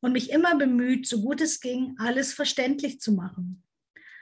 und 0.00 0.12
mich 0.12 0.30
immer 0.30 0.56
bemüht, 0.56 1.06
so 1.06 1.22
gut 1.22 1.40
es 1.40 1.60
ging, 1.60 1.94
alles 1.98 2.34
verständlich 2.34 3.00
zu 3.00 3.12
machen. 3.12 3.62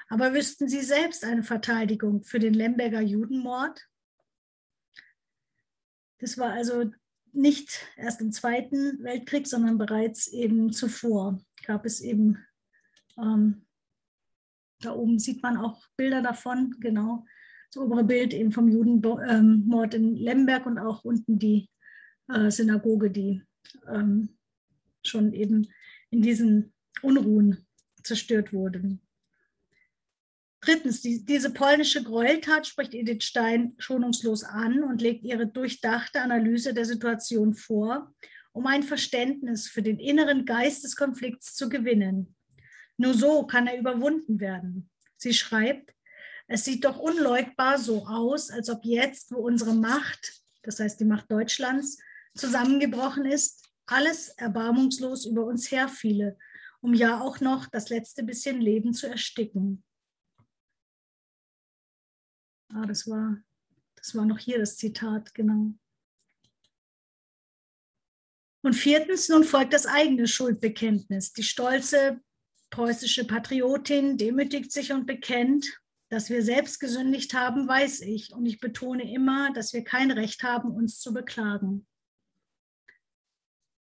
Aber 0.09 0.35
wüssten 0.35 0.69
Sie 0.69 0.83
selbst 0.83 1.25
eine 1.25 1.43
Verteidigung 1.43 2.23
für 2.23 2.39
den 2.39 2.53
Lemberger 2.53 3.01
Judenmord? 3.01 3.89
Das 6.19 6.37
war 6.37 6.53
also 6.53 6.93
nicht 7.33 7.81
erst 7.97 8.21
im 8.21 8.33
Zweiten 8.33 9.03
Weltkrieg, 9.03 9.47
sondern 9.47 9.79
bereits 9.79 10.29
eben 10.29 10.73
zuvor 10.73 11.41
gab 11.67 11.85
es 11.87 12.01
eben, 12.01 12.39
ähm, 13.19 13.65
da 14.81 14.93
oben 14.93 15.19
sieht 15.19 15.43
man 15.43 15.57
auch 15.57 15.83
Bilder 15.97 16.23
davon, 16.23 16.77
genau, 16.81 17.25
das 17.73 17.83
obere 17.83 18.05
Bild 18.05 18.35
eben 18.35 18.53
vom 18.53 18.69
Judenmord 18.69 19.95
in 19.95 20.15
Lemberg 20.15 20.67
und 20.67 20.79
auch 20.79 21.05
unten 21.05 21.39
die 21.39 21.71
äh, 22.29 22.51
Synagoge, 22.51 23.11
die 23.11 23.43
ähm, 23.89 24.37
schon 25.03 25.33
eben 25.33 25.69
in 26.11 26.21
diesen 26.21 26.73
Unruhen 27.01 27.67
zerstört 28.03 28.53
wurde. 28.53 28.99
Drittens, 30.63 31.01
die, 31.01 31.25
diese 31.25 31.51
polnische 31.51 32.05
Gräueltat 32.05 32.69
spricht 32.69 32.95
Edith 32.95 33.25
Stein 33.25 33.75
schonungslos 33.79 34.45
an 34.45 34.85
und 34.85 35.03
legt 35.03 35.25
ihre 35.25 35.49
durchdachte 35.49 36.21
Analyse 36.21 36.73
der 36.73 36.85
Situation 36.85 37.53
vor, 37.53 38.15
um 38.53 38.67
ein 38.69 38.85
Verständnis 38.85 39.67
für 39.67 39.83
den 39.83 39.99
inneren 39.99 40.45
Geist 40.45 40.85
des 40.85 40.95
Konflikts 40.95 41.57
zu 41.57 41.69
gewinnen. 41.69 42.37
Nur 42.97 43.15
so 43.15 43.45
kann 43.45 43.67
er 43.67 43.77
überwunden 43.77 44.39
werden. 44.39 44.89
Sie 45.17 45.35
schreibt, 45.35 45.95
es 46.47 46.65
sieht 46.65 46.85
doch 46.85 46.99
unleugbar 46.99 47.79
so 47.79 48.07
aus, 48.07 48.51
als 48.51 48.71
ob 48.71 48.85
jetzt, 48.85 49.33
wo 49.33 49.39
unsere 49.39 49.75
Macht, 49.75 50.43
das 50.63 50.79
heißt 50.79 51.01
die 51.01 51.05
Macht 51.05 51.29
Deutschlands, 51.33 51.99
zusammengebrochen 52.37 53.25
ist, 53.25 53.69
alles 53.87 54.29
erbarmungslos 54.29 55.27
über 55.27 55.45
uns 55.45 55.73
herfiele, 55.73 56.39
um 56.81 56.95
ja 56.95 57.21
auch 57.21 57.41
noch 57.41 57.67
das 57.67 57.89
letzte 57.89 58.23
bisschen 58.23 58.61
Leben 58.61 58.95
zu 58.95 59.09
ersticken. 59.09 59.83
Ah, 62.75 62.87
das 62.87 63.09
war, 63.09 63.37
das 63.97 64.15
war 64.15 64.25
noch 64.25 64.39
hier 64.39 64.59
das 64.59 64.77
Zitat, 64.77 65.35
genau. 65.35 65.75
Und 68.63 68.75
viertens, 68.75 69.29
nun 69.29 69.45
folgt 69.45 69.73
das 69.73 69.87
eigene 69.87 70.27
Schuldbekenntnis. 70.27 71.33
Die 71.33 71.43
stolze 71.43 72.21
preußische 72.71 73.27
Patriotin 73.27 74.17
demütigt 74.17 74.73
sich 74.73 74.93
und 74.93 75.07
bekennt, 75.07 75.81
dass 76.09 76.31
wir 76.31 76.43
selbst 76.43 76.79
gesündigt 76.79 77.35
haben, 77.35 77.67
weiß 77.67 78.01
ich. 78.03 78.33
Und 78.33 78.47
ich 78.47 78.61
betone 78.61 79.13
immer, 79.13 79.53
dass 79.53 79.73
wir 79.73 79.83
kein 79.83 80.11
Recht 80.11 80.43
haben, 80.43 80.71
uns 80.71 81.01
zu 81.01 81.13
beklagen. 81.13 81.87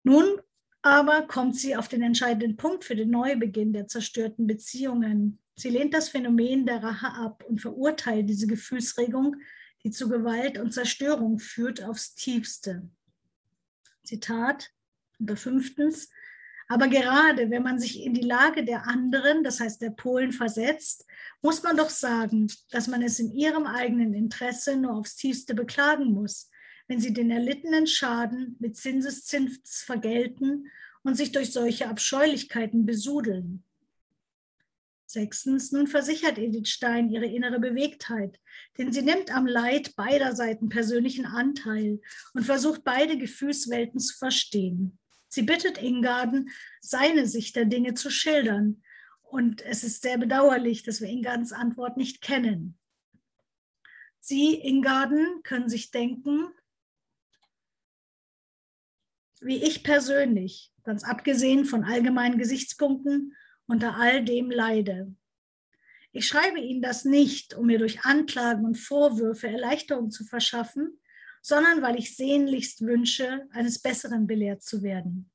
Nun 0.03 0.41
aber 0.83 1.27
kommt 1.27 1.57
sie 1.57 1.74
auf 1.77 1.89
den 1.89 2.03
entscheidenden 2.03 2.57
Punkt 2.57 2.85
für 2.85 2.95
den 2.95 3.11
Neubeginn 3.11 3.72
der 3.72 3.89
zerstörten 3.89 4.47
Beziehungen. 4.47 5.41
Sie 5.57 5.70
lehnt 5.70 5.94
das 5.94 6.11
Phänomen 6.11 6.66
der 6.66 6.82
Rache 6.82 7.09
ab 7.09 7.42
und 7.48 7.61
verurteilt 7.61 8.28
diese 8.28 8.46
Gefühlsregung, 8.46 9.36
die 9.82 9.90
zu 9.90 10.09
Gewalt 10.09 10.59
und 10.59 10.72
Zerstörung 10.72 11.38
führt, 11.38 11.82
aufs 11.82 12.14
tiefste. 12.14 12.88
Zitat 14.04 14.70
unter 15.18 15.36
fünftens. 15.36 16.11
Aber 16.68 16.88
gerade 16.88 17.50
wenn 17.50 17.62
man 17.62 17.78
sich 17.78 18.02
in 18.02 18.12
die 18.12 18.26
Lage 18.26 18.64
der 18.64 18.86
anderen, 18.86 19.44
das 19.44 19.61
heißt 19.61 19.80
der 19.80 19.90
Polen, 19.90 20.32
versetzt, 20.32 21.07
muss 21.40 21.62
man 21.62 21.76
doch 21.76 21.90
sagen, 21.90 22.48
dass 22.70 22.88
man 22.88 23.02
es 23.02 23.18
in 23.18 23.30
ihrem 23.30 23.66
eigenen 23.66 24.14
Interesse 24.14 24.76
nur 24.76 24.94
aufs 24.94 25.16
tiefste 25.16 25.54
beklagen 25.54 26.12
muss, 26.12 26.50
wenn 26.88 27.00
sie 27.00 27.12
den 27.12 27.30
erlittenen 27.30 27.86
Schaden 27.86 28.57
mit 28.59 28.76
Zinseszins 28.76 29.82
vergelten 29.82 30.66
und 31.02 31.16
sich 31.16 31.32
durch 31.32 31.52
solche 31.52 31.88
Abscheulichkeiten 31.88 32.84
besudeln. 32.84 33.62
Sechstens, 35.09 35.70
nun 35.70 35.86
versichert 35.86 36.36
Edith 36.36 36.68
Stein 36.68 37.11
ihre 37.11 37.26
innere 37.26 37.61
Bewegtheit, 37.61 38.40
denn 38.76 38.92
sie 38.92 39.02
nimmt 39.02 39.30
am 39.30 39.46
Leid 39.46 39.94
beider 39.94 40.34
Seiten 40.34 40.68
persönlichen 40.68 41.26
Anteil 41.26 42.00
und 42.34 42.44
versucht 42.44 42.82
beide 42.82 43.16
Gefühlswelten 43.16 44.00
zu 44.00 44.16
verstehen. 44.16 44.98
Sie 45.28 45.42
bittet 45.42 45.78
Ingarden, 45.78 46.50
seine 46.80 47.26
Sicht 47.26 47.54
der 47.57 47.66
Dinge 47.66 47.94
zu 47.94 48.11
schildern. 48.11 48.82
Und 49.22 49.61
es 49.62 49.84
ist 49.84 50.02
sehr 50.02 50.18
bedauerlich, 50.18 50.82
dass 50.82 51.00
wir 51.00 51.09
Ingardens 51.09 51.52
Antwort 51.52 51.96
nicht 51.96 52.20
kennen. 52.20 52.78
Sie, 54.20 54.54
Ingarden, 54.54 55.42
können 55.44 55.68
sich 55.68 55.92
denken, 55.92 56.48
wie 59.40 59.62
ich 59.62 59.84
persönlich, 59.84 60.72
ganz 60.82 61.04
abgesehen 61.04 61.64
von 61.64 61.84
allgemeinen 61.84 62.38
Gesichtspunkten, 62.38 63.36
unter 63.66 63.96
all 63.96 64.24
dem 64.24 64.50
leide. 64.50 65.14
Ich 66.12 66.26
schreibe 66.26 66.58
Ihnen 66.58 66.82
das 66.82 67.04
nicht, 67.04 67.54
um 67.54 67.66
mir 67.66 67.78
durch 67.78 68.04
Anklagen 68.04 68.64
und 68.64 68.76
Vorwürfe 68.76 69.48
Erleichterung 69.48 70.10
zu 70.10 70.24
verschaffen, 70.24 70.98
sondern 71.42 71.82
weil 71.82 71.98
ich 71.98 72.16
sehnlichst 72.16 72.80
wünsche, 72.80 73.46
eines 73.50 73.80
Besseren 73.80 74.26
belehrt 74.26 74.62
zu 74.62 74.82
werden. 74.82 75.30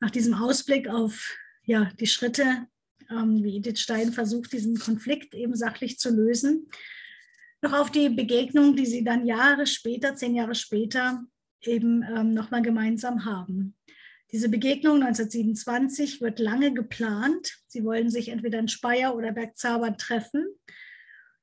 Nach 0.00 0.10
diesem 0.10 0.34
Ausblick 0.34 0.86
auf 0.88 1.36
ja, 1.64 1.90
die 1.98 2.06
Schritte 2.06 2.68
wie 3.08 3.56
Edith 3.56 3.80
Stein 3.80 4.12
versucht, 4.12 4.52
diesen 4.52 4.78
Konflikt 4.78 5.34
eben 5.34 5.54
sachlich 5.54 5.98
zu 5.98 6.10
lösen. 6.10 6.68
Noch 7.62 7.72
auf 7.72 7.90
die 7.90 8.10
Begegnung, 8.10 8.76
die 8.76 8.86
sie 8.86 9.04
dann 9.04 9.26
Jahre 9.26 9.66
später, 9.66 10.14
zehn 10.16 10.34
Jahre 10.34 10.54
später, 10.54 11.24
eben 11.62 12.02
ähm, 12.02 12.34
nochmal 12.34 12.62
gemeinsam 12.62 13.24
haben. 13.24 13.74
Diese 14.32 14.48
Begegnung 14.48 14.96
1927 14.96 16.20
wird 16.20 16.40
lange 16.40 16.74
geplant. 16.74 17.56
Sie 17.68 17.84
wollen 17.84 18.10
sich 18.10 18.28
entweder 18.28 18.58
in 18.58 18.68
Speyer 18.68 19.14
oder 19.14 19.32
Bergzabern 19.32 19.96
treffen. 19.96 20.46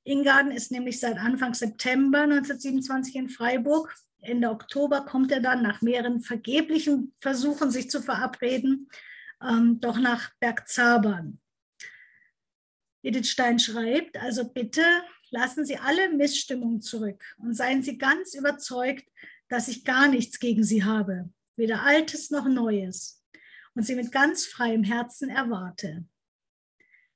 Ingarden 0.03 0.51
ist 0.51 0.71
nämlich 0.71 0.99
seit 0.99 1.17
Anfang 1.17 1.53
September 1.53 2.21
1927 2.21 3.15
in 3.15 3.29
Freiburg. 3.29 3.95
Ende 4.21 4.49
Oktober 4.49 5.05
kommt 5.05 5.31
er 5.31 5.39
dann 5.39 5.61
nach 5.61 5.81
mehreren 5.81 6.21
vergeblichen 6.21 7.13
Versuchen, 7.19 7.71
sich 7.71 7.89
zu 7.89 8.01
verabreden, 8.01 8.89
ähm, 9.41 9.79
doch 9.79 9.97
nach 9.97 10.31
Bergzabern. 10.39 11.39
Edith 13.03 13.29
Stein 13.29 13.59
schreibt, 13.59 14.17
also 14.17 14.49
bitte 14.49 14.83
lassen 15.29 15.65
Sie 15.65 15.77
alle 15.77 16.13
Missstimmungen 16.13 16.81
zurück 16.81 17.23
und 17.39 17.55
seien 17.55 17.83
Sie 17.83 17.97
ganz 17.97 18.33
überzeugt, 18.33 19.05
dass 19.49 19.67
ich 19.67 19.83
gar 19.83 20.07
nichts 20.07 20.39
gegen 20.39 20.63
Sie 20.63 20.83
habe, 20.83 21.29
weder 21.55 21.83
Altes 21.83 22.29
noch 22.29 22.47
Neues, 22.47 23.23
und 23.73 23.83
Sie 23.83 23.95
mit 23.95 24.11
ganz 24.11 24.45
freiem 24.45 24.83
Herzen 24.83 25.29
erwarte. 25.29 26.05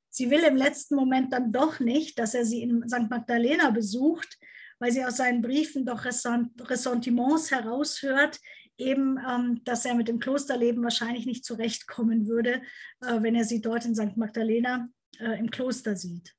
Sie 0.10 0.32
will 0.32 0.44
im 0.44 0.56
letzten 0.56 0.96
Moment 0.96 1.34
dann 1.34 1.52
doch 1.52 1.82
nicht, 1.82 2.18
dass 2.20 2.34
er 2.34 2.46
sie 2.46 2.62
in 2.62 2.88
St. 2.88 3.10
Magdalena 3.10 3.70
besucht, 3.72 4.40
weil 4.80 4.90
sie 4.94 5.04
aus 5.04 5.18
seinen 5.18 5.42
Briefen 5.42 5.86
doch 5.86 6.06
Ressentiments 6.06 7.52
heraushört, 7.52 8.40
eben, 8.78 9.18
ähm, 9.18 9.62
dass 9.66 9.84
er 9.84 9.94
mit 9.94 10.08
dem 10.08 10.20
Klosterleben 10.20 10.82
wahrscheinlich 10.84 11.26
nicht 11.26 11.44
zurechtkommen 11.44 12.28
würde, 12.28 12.62
äh, 13.02 13.22
wenn 13.22 13.36
er 13.36 13.44
sie 13.44 13.60
dort 13.60 13.84
in 13.84 13.94
St. 13.94 14.16
Magdalena 14.16 14.88
äh, 15.20 15.40
im 15.40 15.52
Kloster 15.52 15.96
sieht. 15.96 16.36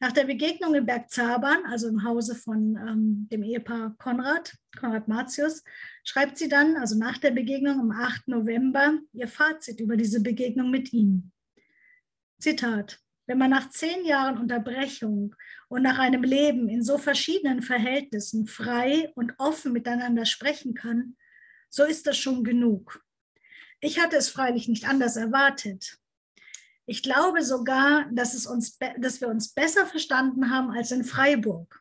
Nach 0.00 0.10
der 0.10 0.24
Begegnung 0.24 0.74
in 0.74 0.84
Bergzabern, 0.84 1.64
also 1.66 1.86
im 1.86 2.02
Hause 2.02 2.34
von 2.34 2.76
ähm, 2.76 3.28
dem 3.30 3.44
Ehepaar 3.44 3.94
Konrad, 3.98 4.52
Konrad 4.76 5.06
Martius, 5.06 5.62
schreibt 6.02 6.38
sie 6.38 6.48
dann, 6.48 6.76
also 6.76 6.98
nach 6.98 7.18
der 7.18 7.30
Begegnung 7.30 7.78
am 7.78 7.92
8. 7.92 8.26
November, 8.26 8.98
ihr 9.12 9.28
Fazit 9.28 9.78
über 9.78 9.96
diese 9.96 10.20
Begegnung 10.20 10.70
mit 10.72 10.92
ihm. 10.92 11.30
Zitat. 12.40 12.98
Wenn 13.26 13.38
man 13.38 13.50
nach 13.50 13.70
zehn 13.70 14.04
Jahren 14.04 14.38
Unterbrechung 14.38 15.36
und 15.68 15.82
nach 15.82 16.00
einem 16.00 16.24
Leben 16.24 16.68
in 16.68 16.82
so 16.82 16.98
verschiedenen 16.98 17.62
Verhältnissen 17.62 18.48
frei 18.48 19.12
und 19.14 19.34
offen 19.38 19.72
miteinander 19.72 20.26
sprechen 20.26 20.74
kann, 20.74 21.16
so 21.70 21.84
ist 21.84 22.08
das 22.08 22.18
schon 22.18 22.42
genug. 22.42 23.04
Ich 23.80 24.00
hatte 24.00 24.16
es 24.16 24.28
freilich 24.28 24.66
nicht 24.66 24.88
anders 24.88 25.16
erwartet. 25.16 26.01
Ich 26.86 27.02
glaube 27.02 27.42
sogar, 27.42 28.06
dass, 28.12 28.34
es 28.34 28.46
uns, 28.46 28.78
dass 28.98 29.20
wir 29.20 29.28
uns 29.28 29.52
besser 29.54 29.86
verstanden 29.86 30.50
haben 30.50 30.70
als 30.70 30.90
in 30.90 31.04
Freiburg. 31.04 31.80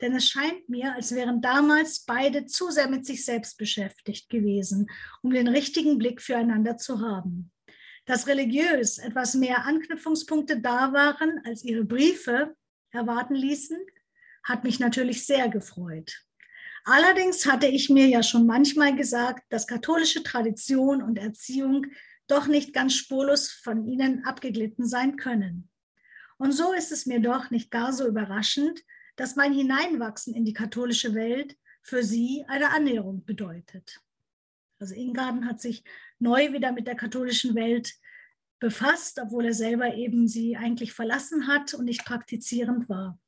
Denn 0.00 0.14
es 0.14 0.28
scheint 0.28 0.68
mir, 0.68 0.94
als 0.94 1.14
wären 1.14 1.40
damals 1.40 2.04
beide 2.04 2.46
zu 2.46 2.70
sehr 2.70 2.88
mit 2.88 3.06
sich 3.06 3.24
selbst 3.24 3.56
beschäftigt 3.56 4.28
gewesen, 4.28 4.88
um 5.22 5.30
den 5.30 5.48
richtigen 5.48 5.98
Blick 5.98 6.20
füreinander 6.20 6.76
zu 6.76 7.00
haben. 7.00 7.50
Dass 8.04 8.26
religiös 8.26 8.98
etwas 8.98 9.34
mehr 9.34 9.64
Anknüpfungspunkte 9.64 10.60
da 10.60 10.92
waren, 10.92 11.40
als 11.44 11.64
ihre 11.64 11.84
Briefe 11.84 12.54
erwarten 12.90 13.34
ließen, 13.34 13.78
hat 14.44 14.64
mich 14.64 14.78
natürlich 14.78 15.26
sehr 15.26 15.48
gefreut. 15.48 16.22
Allerdings 16.84 17.46
hatte 17.46 17.66
ich 17.66 17.90
mir 17.90 18.06
ja 18.06 18.22
schon 18.22 18.46
manchmal 18.46 18.94
gesagt, 18.94 19.44
dass 19.48 19.66
katholische 19.66 20.22
Tradition 20.22 21.02
und 21.02 21.18
Erziehung 21.18 21.86
doch 22.26 22.46
nicht 22.46 22.72
ganz 22.72 22.94
spurlos 22.94 23.50
von 23.50 23.86
ihnen 23.86 24.24
abgeglitten 24.24 24.86
sein 24.86 25.16
können. 25.16 25.68
Und 26.38 26.52
so 26.52 26.72
ist 26.72 26.92
es 26.92 27.06
mir 27.06 27.20
doch 27.20 27.50
nicht 27.50 27.70
gar 27.70 27.92
so 27.92 28.06
überraschend, 28.06 28.82
dass 29.16 29.36
mein 29.36 29.52
Hineinwachsen 29.52 30.34
in 30.34 30.44
die 30.44 30.52
katholische 30.52 31.14
Welt 31.14 31.56
für 31.82 32.02
sie 32.02 32.44
eine 32.48 32.70
Annäherung 32.70 33.24
bedeutet. 33.24 34.00
Also 34.78 34.94
Ingarden 34.94 35.46
hat 35.46 35.60
sich 35.60 35.84
neu 36.18 36.52
wieder 36.52 36.72
mit 36.72 36.86
der 36.86 36.96
katholischen 36.96 37.54
Welt 37.54 37.94
befasst, 38.58 39.18
obwohl 39.20 39.46
er 39.46 39.54
selber 39.54 39.94
eben 39.94 40.28
sie 40.28 40.56
eigentlich 40.56 40.92
verlassen 40.92 41.46
hat 41.46 41.74
und 41.74 41.84
nicht 41.84 42.04
praktizierend 42.04 42.88
war. 42.88 43.18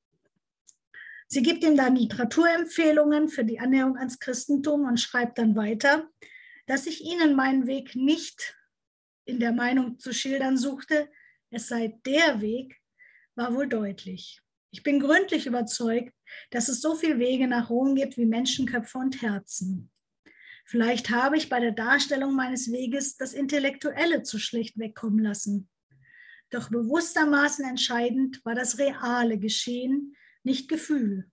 Sie 1.26 1.42
gibt 1.42 1.62
ihm 1.62 1.76
dann 1.76 1.96
Literaturempfehlungen 1.96 3.28
für 3.28 3.44
die 3.44 3.60
Annäherung 3.60 3.96
ans 3.98 4.18
Christentum 4.18 4.86
und 4.86 4.98
schreibt 4.98 5.38
dann 5.38 5.56
weiter, 5.56 6.08
dass 6.66 6.86
ich 6.86 7.04
Ihnen 7.04 7.36
meinen 7.36 7.66
Weg 7.66 7.94
nicht 7.94 8.57
in 9.28 9.38
der 9.38 9.52
Meinung 9.52 9.98
zu 9.98 10.12
schildern 10.12 10.56
suchte, 10.56 11.08
es 11.50 11.68
sei 11.68 11.98
der 12.06 12.40
Weg, 12.40 12.76
war 13.34 13.54
wohl 13.54 13.68
deutlich. 13.68 14.40
Ich 14.70 14.82
bin 14.82 15.00
gründlich 15.00 15.46
überzeugt, 15.46 16.12
dass 16.50 16.68
es 16.68 16.80
so 16.80 16.94
viele 16.94 17.18
Wege 17.18 17.46
nach 17.46 17.70
Rom 17.70 17.94
gibt 17.94 18.16
wie 18.16 18.26
Menschenköpfe 18.26 18.98
und 18.98 19.22
Herzen. 19.22 19.90
Vielleicht 20.64 21.10
habe 21.10 21.36
ich 21.36 21.48
bei 21.48 21.60
der 21.60 21.72
Darstellung 21.72 22.34
meines 22.34 22.70
Weges 22.72 23.16
das 23.16 23.32
Intellektuelle 23.32 24.22
zu 24.22 24.38
schlecht 24.38 24.78
wegkommen 24.78 25.22
lassen. 25.22 25.68
Doch 26.50 26.70
bewusstermaßen 26.70 27.64
entscheidend 27.64 28.44
war 28.44 28.54
das 28.54 28.78
reale 28.78 29.38
Geschehen, 29.38 30.16
nicht 30.42 30.68
Gefühl. 30.68 31.30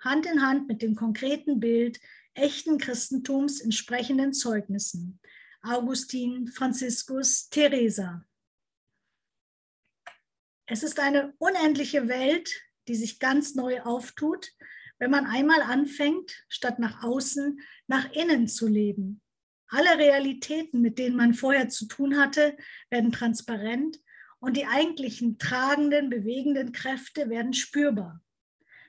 Hand 0.00 0.26
in 0.26 0.42
Hand 0.42 0.68
mit 0.68 0.80
dem 0.82 0.94
konkreten 0.94 1.60
Bild 1.60 1.98
echten 2.34 2.78
Christentums 2.78 3.60
in 3.60 3.72
sprechenden 3.72 4.32
Zeugnissen. 4.32 5.20
Augustin, 5.68 6.48
Franziskus, 6.48 7.50
Teresa. 7.50 8.24
Es 10.64 10.82
ist 10.82 10.98
eine 10.98 11.34
unendliche 11.38 12.08
Welt, 12.08 12.50
die 12.88 12.94
sich 12.94 13.18
ganz 13.18 13.54
neu 13.54 13.82
auftut, 13.82 14.52
wenn 14.98 15.10
man 15.10 15.26
einmal 15.26 15.60
anfängt, 15.60 16.44
statt 16.48 16.78
nach 16.78 17.02
außen, 17.02 17.60
nach 17.86 18.10
innen 18.12 18.48
zu 18.48 18.66
leben. 18.66 19.20
Alle 19.68 19.98
Realitäten, 19.98 20.80
mit 20.80 20.98
denen 20.98 21.16
man 21.16 21.34
vorher 21.34 21.68
zu 21.68 21.86
tun 21.86 22.16
hatte, 22.16 22.56
werden 22.88 23.12
transparent 23.12 24.00
und 24.40 24.56
die 24.56 24.66
eigentlichen 24.66 25.38
tragenden, 25.38 26.08
bewegenden 26.08 26.72
Kräfte 26.72 27.28
werden 27.28 27.52
spürbar. 27.52 28.22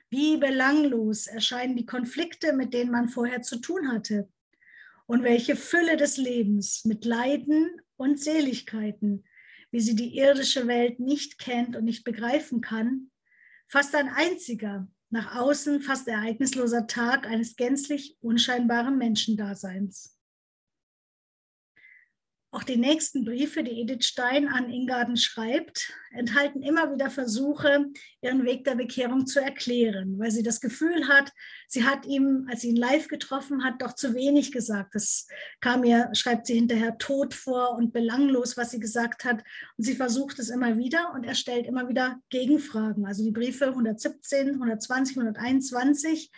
Wie 0.08 0.38
belanglos 0.38 1.26
erscheinen 1.26 1.76
die 1.76 1.86
Konflikte, 1.86 2.54
mit 2.54 2.72
denen 2.72 2.90
man 2.90 3.08
vorher 3.10 3.42
zu 3.42 3.60
tun 3.60 3.92
hatte 3.92 4.30
und 5.10 5.24
welche 5.24 5.56
Fülle 5.56 5.96
des 5.96 6.18
Lebens 6.18 6.84
mit 6.84 7.04
Leiden 7.04 7.68
und 7.96 8.20
Seligkeiten, 8.20 9.24
wie 9.72 9.80
sie 9.80 9.96
die 9.96 10.16
irdische 10.16 10.68
Welt 10.68 11.00
nicht 11.00 11.36
kennt 11.40 11.74
und 11.74 11.84
nicht 11.84 12.04
begreifen 12.04 12.60
kann, 12.60 13.10
fast 13.66 13.92
ein 13.96 14.08
einziger, 14.08 14.86
nach 15.08 15.34
außen 15.34 15.80
fast 15.80 16.06
ereignisloser 16.06 16.86
Tag 16.86 17.26
eines 17.26 17.56
gänzlich 17.56 18.18
unscheinbaren 18.20 18.98
Menschendaseins. 18.98 20.16
Auch 22.52 22.64
die 22.64 22.76
nächsten 22.76 23.24
Briefe, 23.24 23.62
die 23.62 23.80
Edith 23.80 24.06
Stein 24.06 24.48
an 24.48 24.70
Ingarden 24.70 25.16
schreibt, 25.16 25.92
enthalten 26.10 26.62
immer 26.62 26.92
wieder 26.92 27.08
Versuche, 27.08 27.86
ihren 28.20 28.44
Weg 28.44 28.64
der 28.64 28.74
Bekehrung 28.74 29.26
zu 29.26 29.40
erklären, 29.40 30.18
weil 30.18 30.32
sie 30.32 30.42
das 30.42 30.60
Gefühl 30.60 31.06
hat, 31.06 31.32
sie 31.68 31.84
hat 31.84 32.06
ihm, 32.06 32.48
als 32.50 32.62
sie 32.62 32.70
ihn 32.70 32.76
live 32.76 33.06
getroffen 33.06 33.62
hat, 33.62 33.80
doch 33.80 33.94
zu 33.94 34.14
wenig 34.14 34.50
gesagt. 34.50 34.96
Das 34.96 35.28
kam 35.60 35.84
ihr, 35.84 36.10
schreibt 36.12 36.46
sie 36.46 36.54
hinterher, 36.54 36.98
tot 36.98 37.34
vor 37.34 37.76
und 37.76 37.92
belanglos, 37.92 38.56
was 38.56 38.72
sie 38.72 38.80
gesagt 38.80 39.24
hat. 39.24 39.44
Und 39.76 39.84
sie 39.84 39.94
versucht 39.94 40.40
es 40.40 40.50
immer 40.50 40.76
wieder 40.76 41.12
und 41.14 41.24
er 41.24 41.36
stellt 41.36 41.66
immer 41.66 41.88
wieder 41.88 42.20
Gegenfragen. 42.30 43.06
Also 43.06 43.22
die 43.22 43.30
Briefe 43.30 43.66
117, 43.66 44.54
120, 44.54 45.16
121 45.16 46.32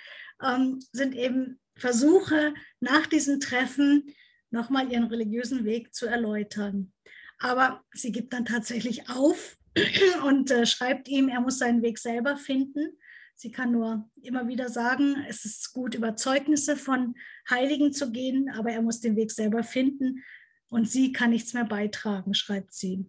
ähm, 0.45 0.79
sind 0.93 1.15
eben 1.15 1.59
Versuche 1.75 2.53
nach 2.81 3.07
diesen 3.07 3.41
Treffen, 3.41 4.13
nochmal 4.53 4.91
ihren 4.91 5.05
religiösen 5.05 5.65
Weg 5.65 5.95
zu 5.95 6.07
erläutern. 6.07 6.93
Aber 7.39 7.85
sie 7.93 8.13
gibt 8.13 8.33
dann 8.33 8.45
tatsächlich 8.45 9.09
auf 9.09 9.57
und 10.25 10.51
äh, 10.51 10.67
schreibt 10.67 11.09
ihm, 11.09 11.29
er 11.29 11.41
muss 11.41 11.59
seinen 11.59 11.83
Weg 11.83 11.99
selber 11.99 12.37
finden. 12.37 12.97
Sie 13.35 13.51
kann 13.51 13.73
nur 13.73 14.09
immer 14.23 14.47
wieder 14.47 14.69
sagen, 14.69 15.17
es 15.29 15.45
ist 15.45 15.73
gut, 15.73 15.95
über 15.95 16.15
Zeugnisse 16.15 16.77
von 16.77 17.15
Heiligen 17.51 17.93
zu 17.93 18.13
gehen, 18.13 18.51
aber 18.51 18.71
er 18.71 18.83
muss 18.83 19.01
den 19.01 19.17
Weg 19.17 19.33
selber 19.33 19.65
finden 19.65 20.23
und 20.69 20.89
sie 20.89 21.13
kann 21.13 21.31
nichts 21.31 21.55
mehr 21.55 21.65
beitragen, 21.65 22.35
schreibt 22.35 22.73
sie. 22.73 23.07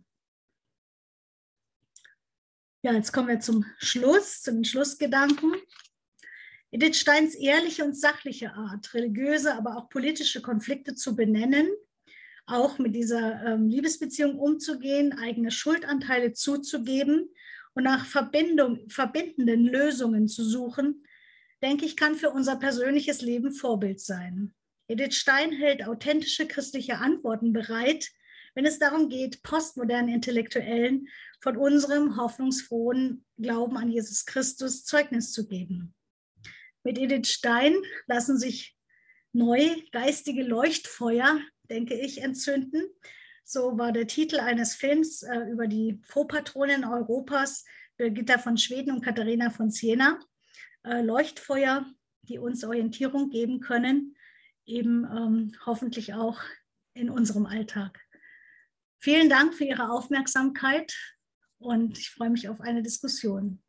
Ja, 2.82 2.94
jetzt 2.94 3.14
kommen 3.14 3.30
wir 3.30 3.40
zum 3.40 3.66
Schluss, 3.78 4.42
zu 4.42 4.52
den 4.52 4.66
Schlussgedanken. 4.66 5.54
Edith 6.74 6.98
Steins 6.98 7.36
ehrliche 7.36 7.86
und 7.86 7.96
sachliche 7.96 8.56
Art, 8.56 8.96
religiöse, 8.96 9.54
aber 9.54 9.78
auch 9.78 9.90
politische 9.90 10.42
Konflikte 10.42 10.96
zu 10.96 11.16
benennen, 11.16 11.68
auch 12.48 12.80
mit 12.80 12.96
dieser 12.96 13.46
ähm, 13.46 13.68
Liebesbeziehung 13.68 14.40
umzugehen, 14.40 15.14
eigene 15.14 15.52
Schuldanteile 15.52 16.34
zuzugeben 16.34 17.30
und 17.76 17.84
nach 17.84 18.08
Verbindung, 18.08 18.90
verbindenden 18.90 19.66
Lösungen 19.66 20.28
zu 20.28 20.44
suchen, 20.44 21.06
denke 21.62 21.86
ich, 21.86 21.96
kann 21.96 22.16
für 22.16 22.32
unser 22.32 22.56
persönliches 22.56 23.22
Leben 23.22 23.52
Vorbild 23.52 24.00
sein. 24.00 24.56
Edith 24.88 25.14
Stein 25.14 25.52
hält 25.52 25.88
authentische 25.88 26.48
christliche 26.48 26.98
Antworten 26.98 27.54
bereit, 27.54 28.10
wenn 28.56 28.66
es 28.66 28.80
darum 28.80 29.10
geht, 29.10 29.44
postmodernen 29.44 30.12
Intellektuellen 30.12 31.08
von 31.40 31.56
unserem 31.56 32.18
hoffnungsfrohen 32.18 33.24
Glauben 33.38 33.78
an 33.78 33.92
Jesus 33.92 34.26
Christus 34.26 34.84
Zeugnis 34.86 35.32
zu 35.32 35.48
geben. 35.48 35.94
Mit 36.84 36.98
Edith 36.98 37.30
Stein 37.30 37.76
lassen 38.08 38.38
sich 38.38 38.76
neu 39.32 39.76
geistige 39.92 40.44
Leuchtfeuer, 40.44 41.40
denke 41.70 41.96
ich, 41.96 42.22
entzünden. 42.22 42.84
So 43.46 43.78
war 43.78 43.92
der 43.92 44.08
Titel 44.08 44.40
eines 44.40 44.76
Films 44.76 45.24
äh, 45.24 45.50
über 45.52 45.68
die 45.68 46.00
Vorpatronin 46.04 46.86
Europas, 46.86 47.66
Birgitta 47.98 48.38
von 48.38 48.58
Schweden 48.58 48.92
und 48.92 49.02
Katharina 49.02 49.50
von 49.50 49.70
Siena. 49.70 50.20
Äh, 50.84 51.02
Leuchtfeuer, 51.02 51.86
die 52.24 52.38
uns 52.38 52.64
Orientierung 52.64 53.30
geben 53.30 53.62
können, 53.62 54.16
eben 54.66 55.06
ähm, 55.06 55.56
hoffentlich 55.66 56.14
auch 56.14 56.42
in 56.94 57.10
unserem 57.10 57.46
Alltag. 57.46 58.00
Vielen 59.00 59.30
Dank 59.30 59.54
für 59.54 59.66
Ihre 59.66 59.90
Aufmerksamkeit 59.90 60.94
und 61.60 61.98
ich 61.98 62.12
freue 62.12 62.30
mich 62.30 62.48
auf 62.50 62.62
eine 62.62 62.82
Diskussion. 62.82 63.63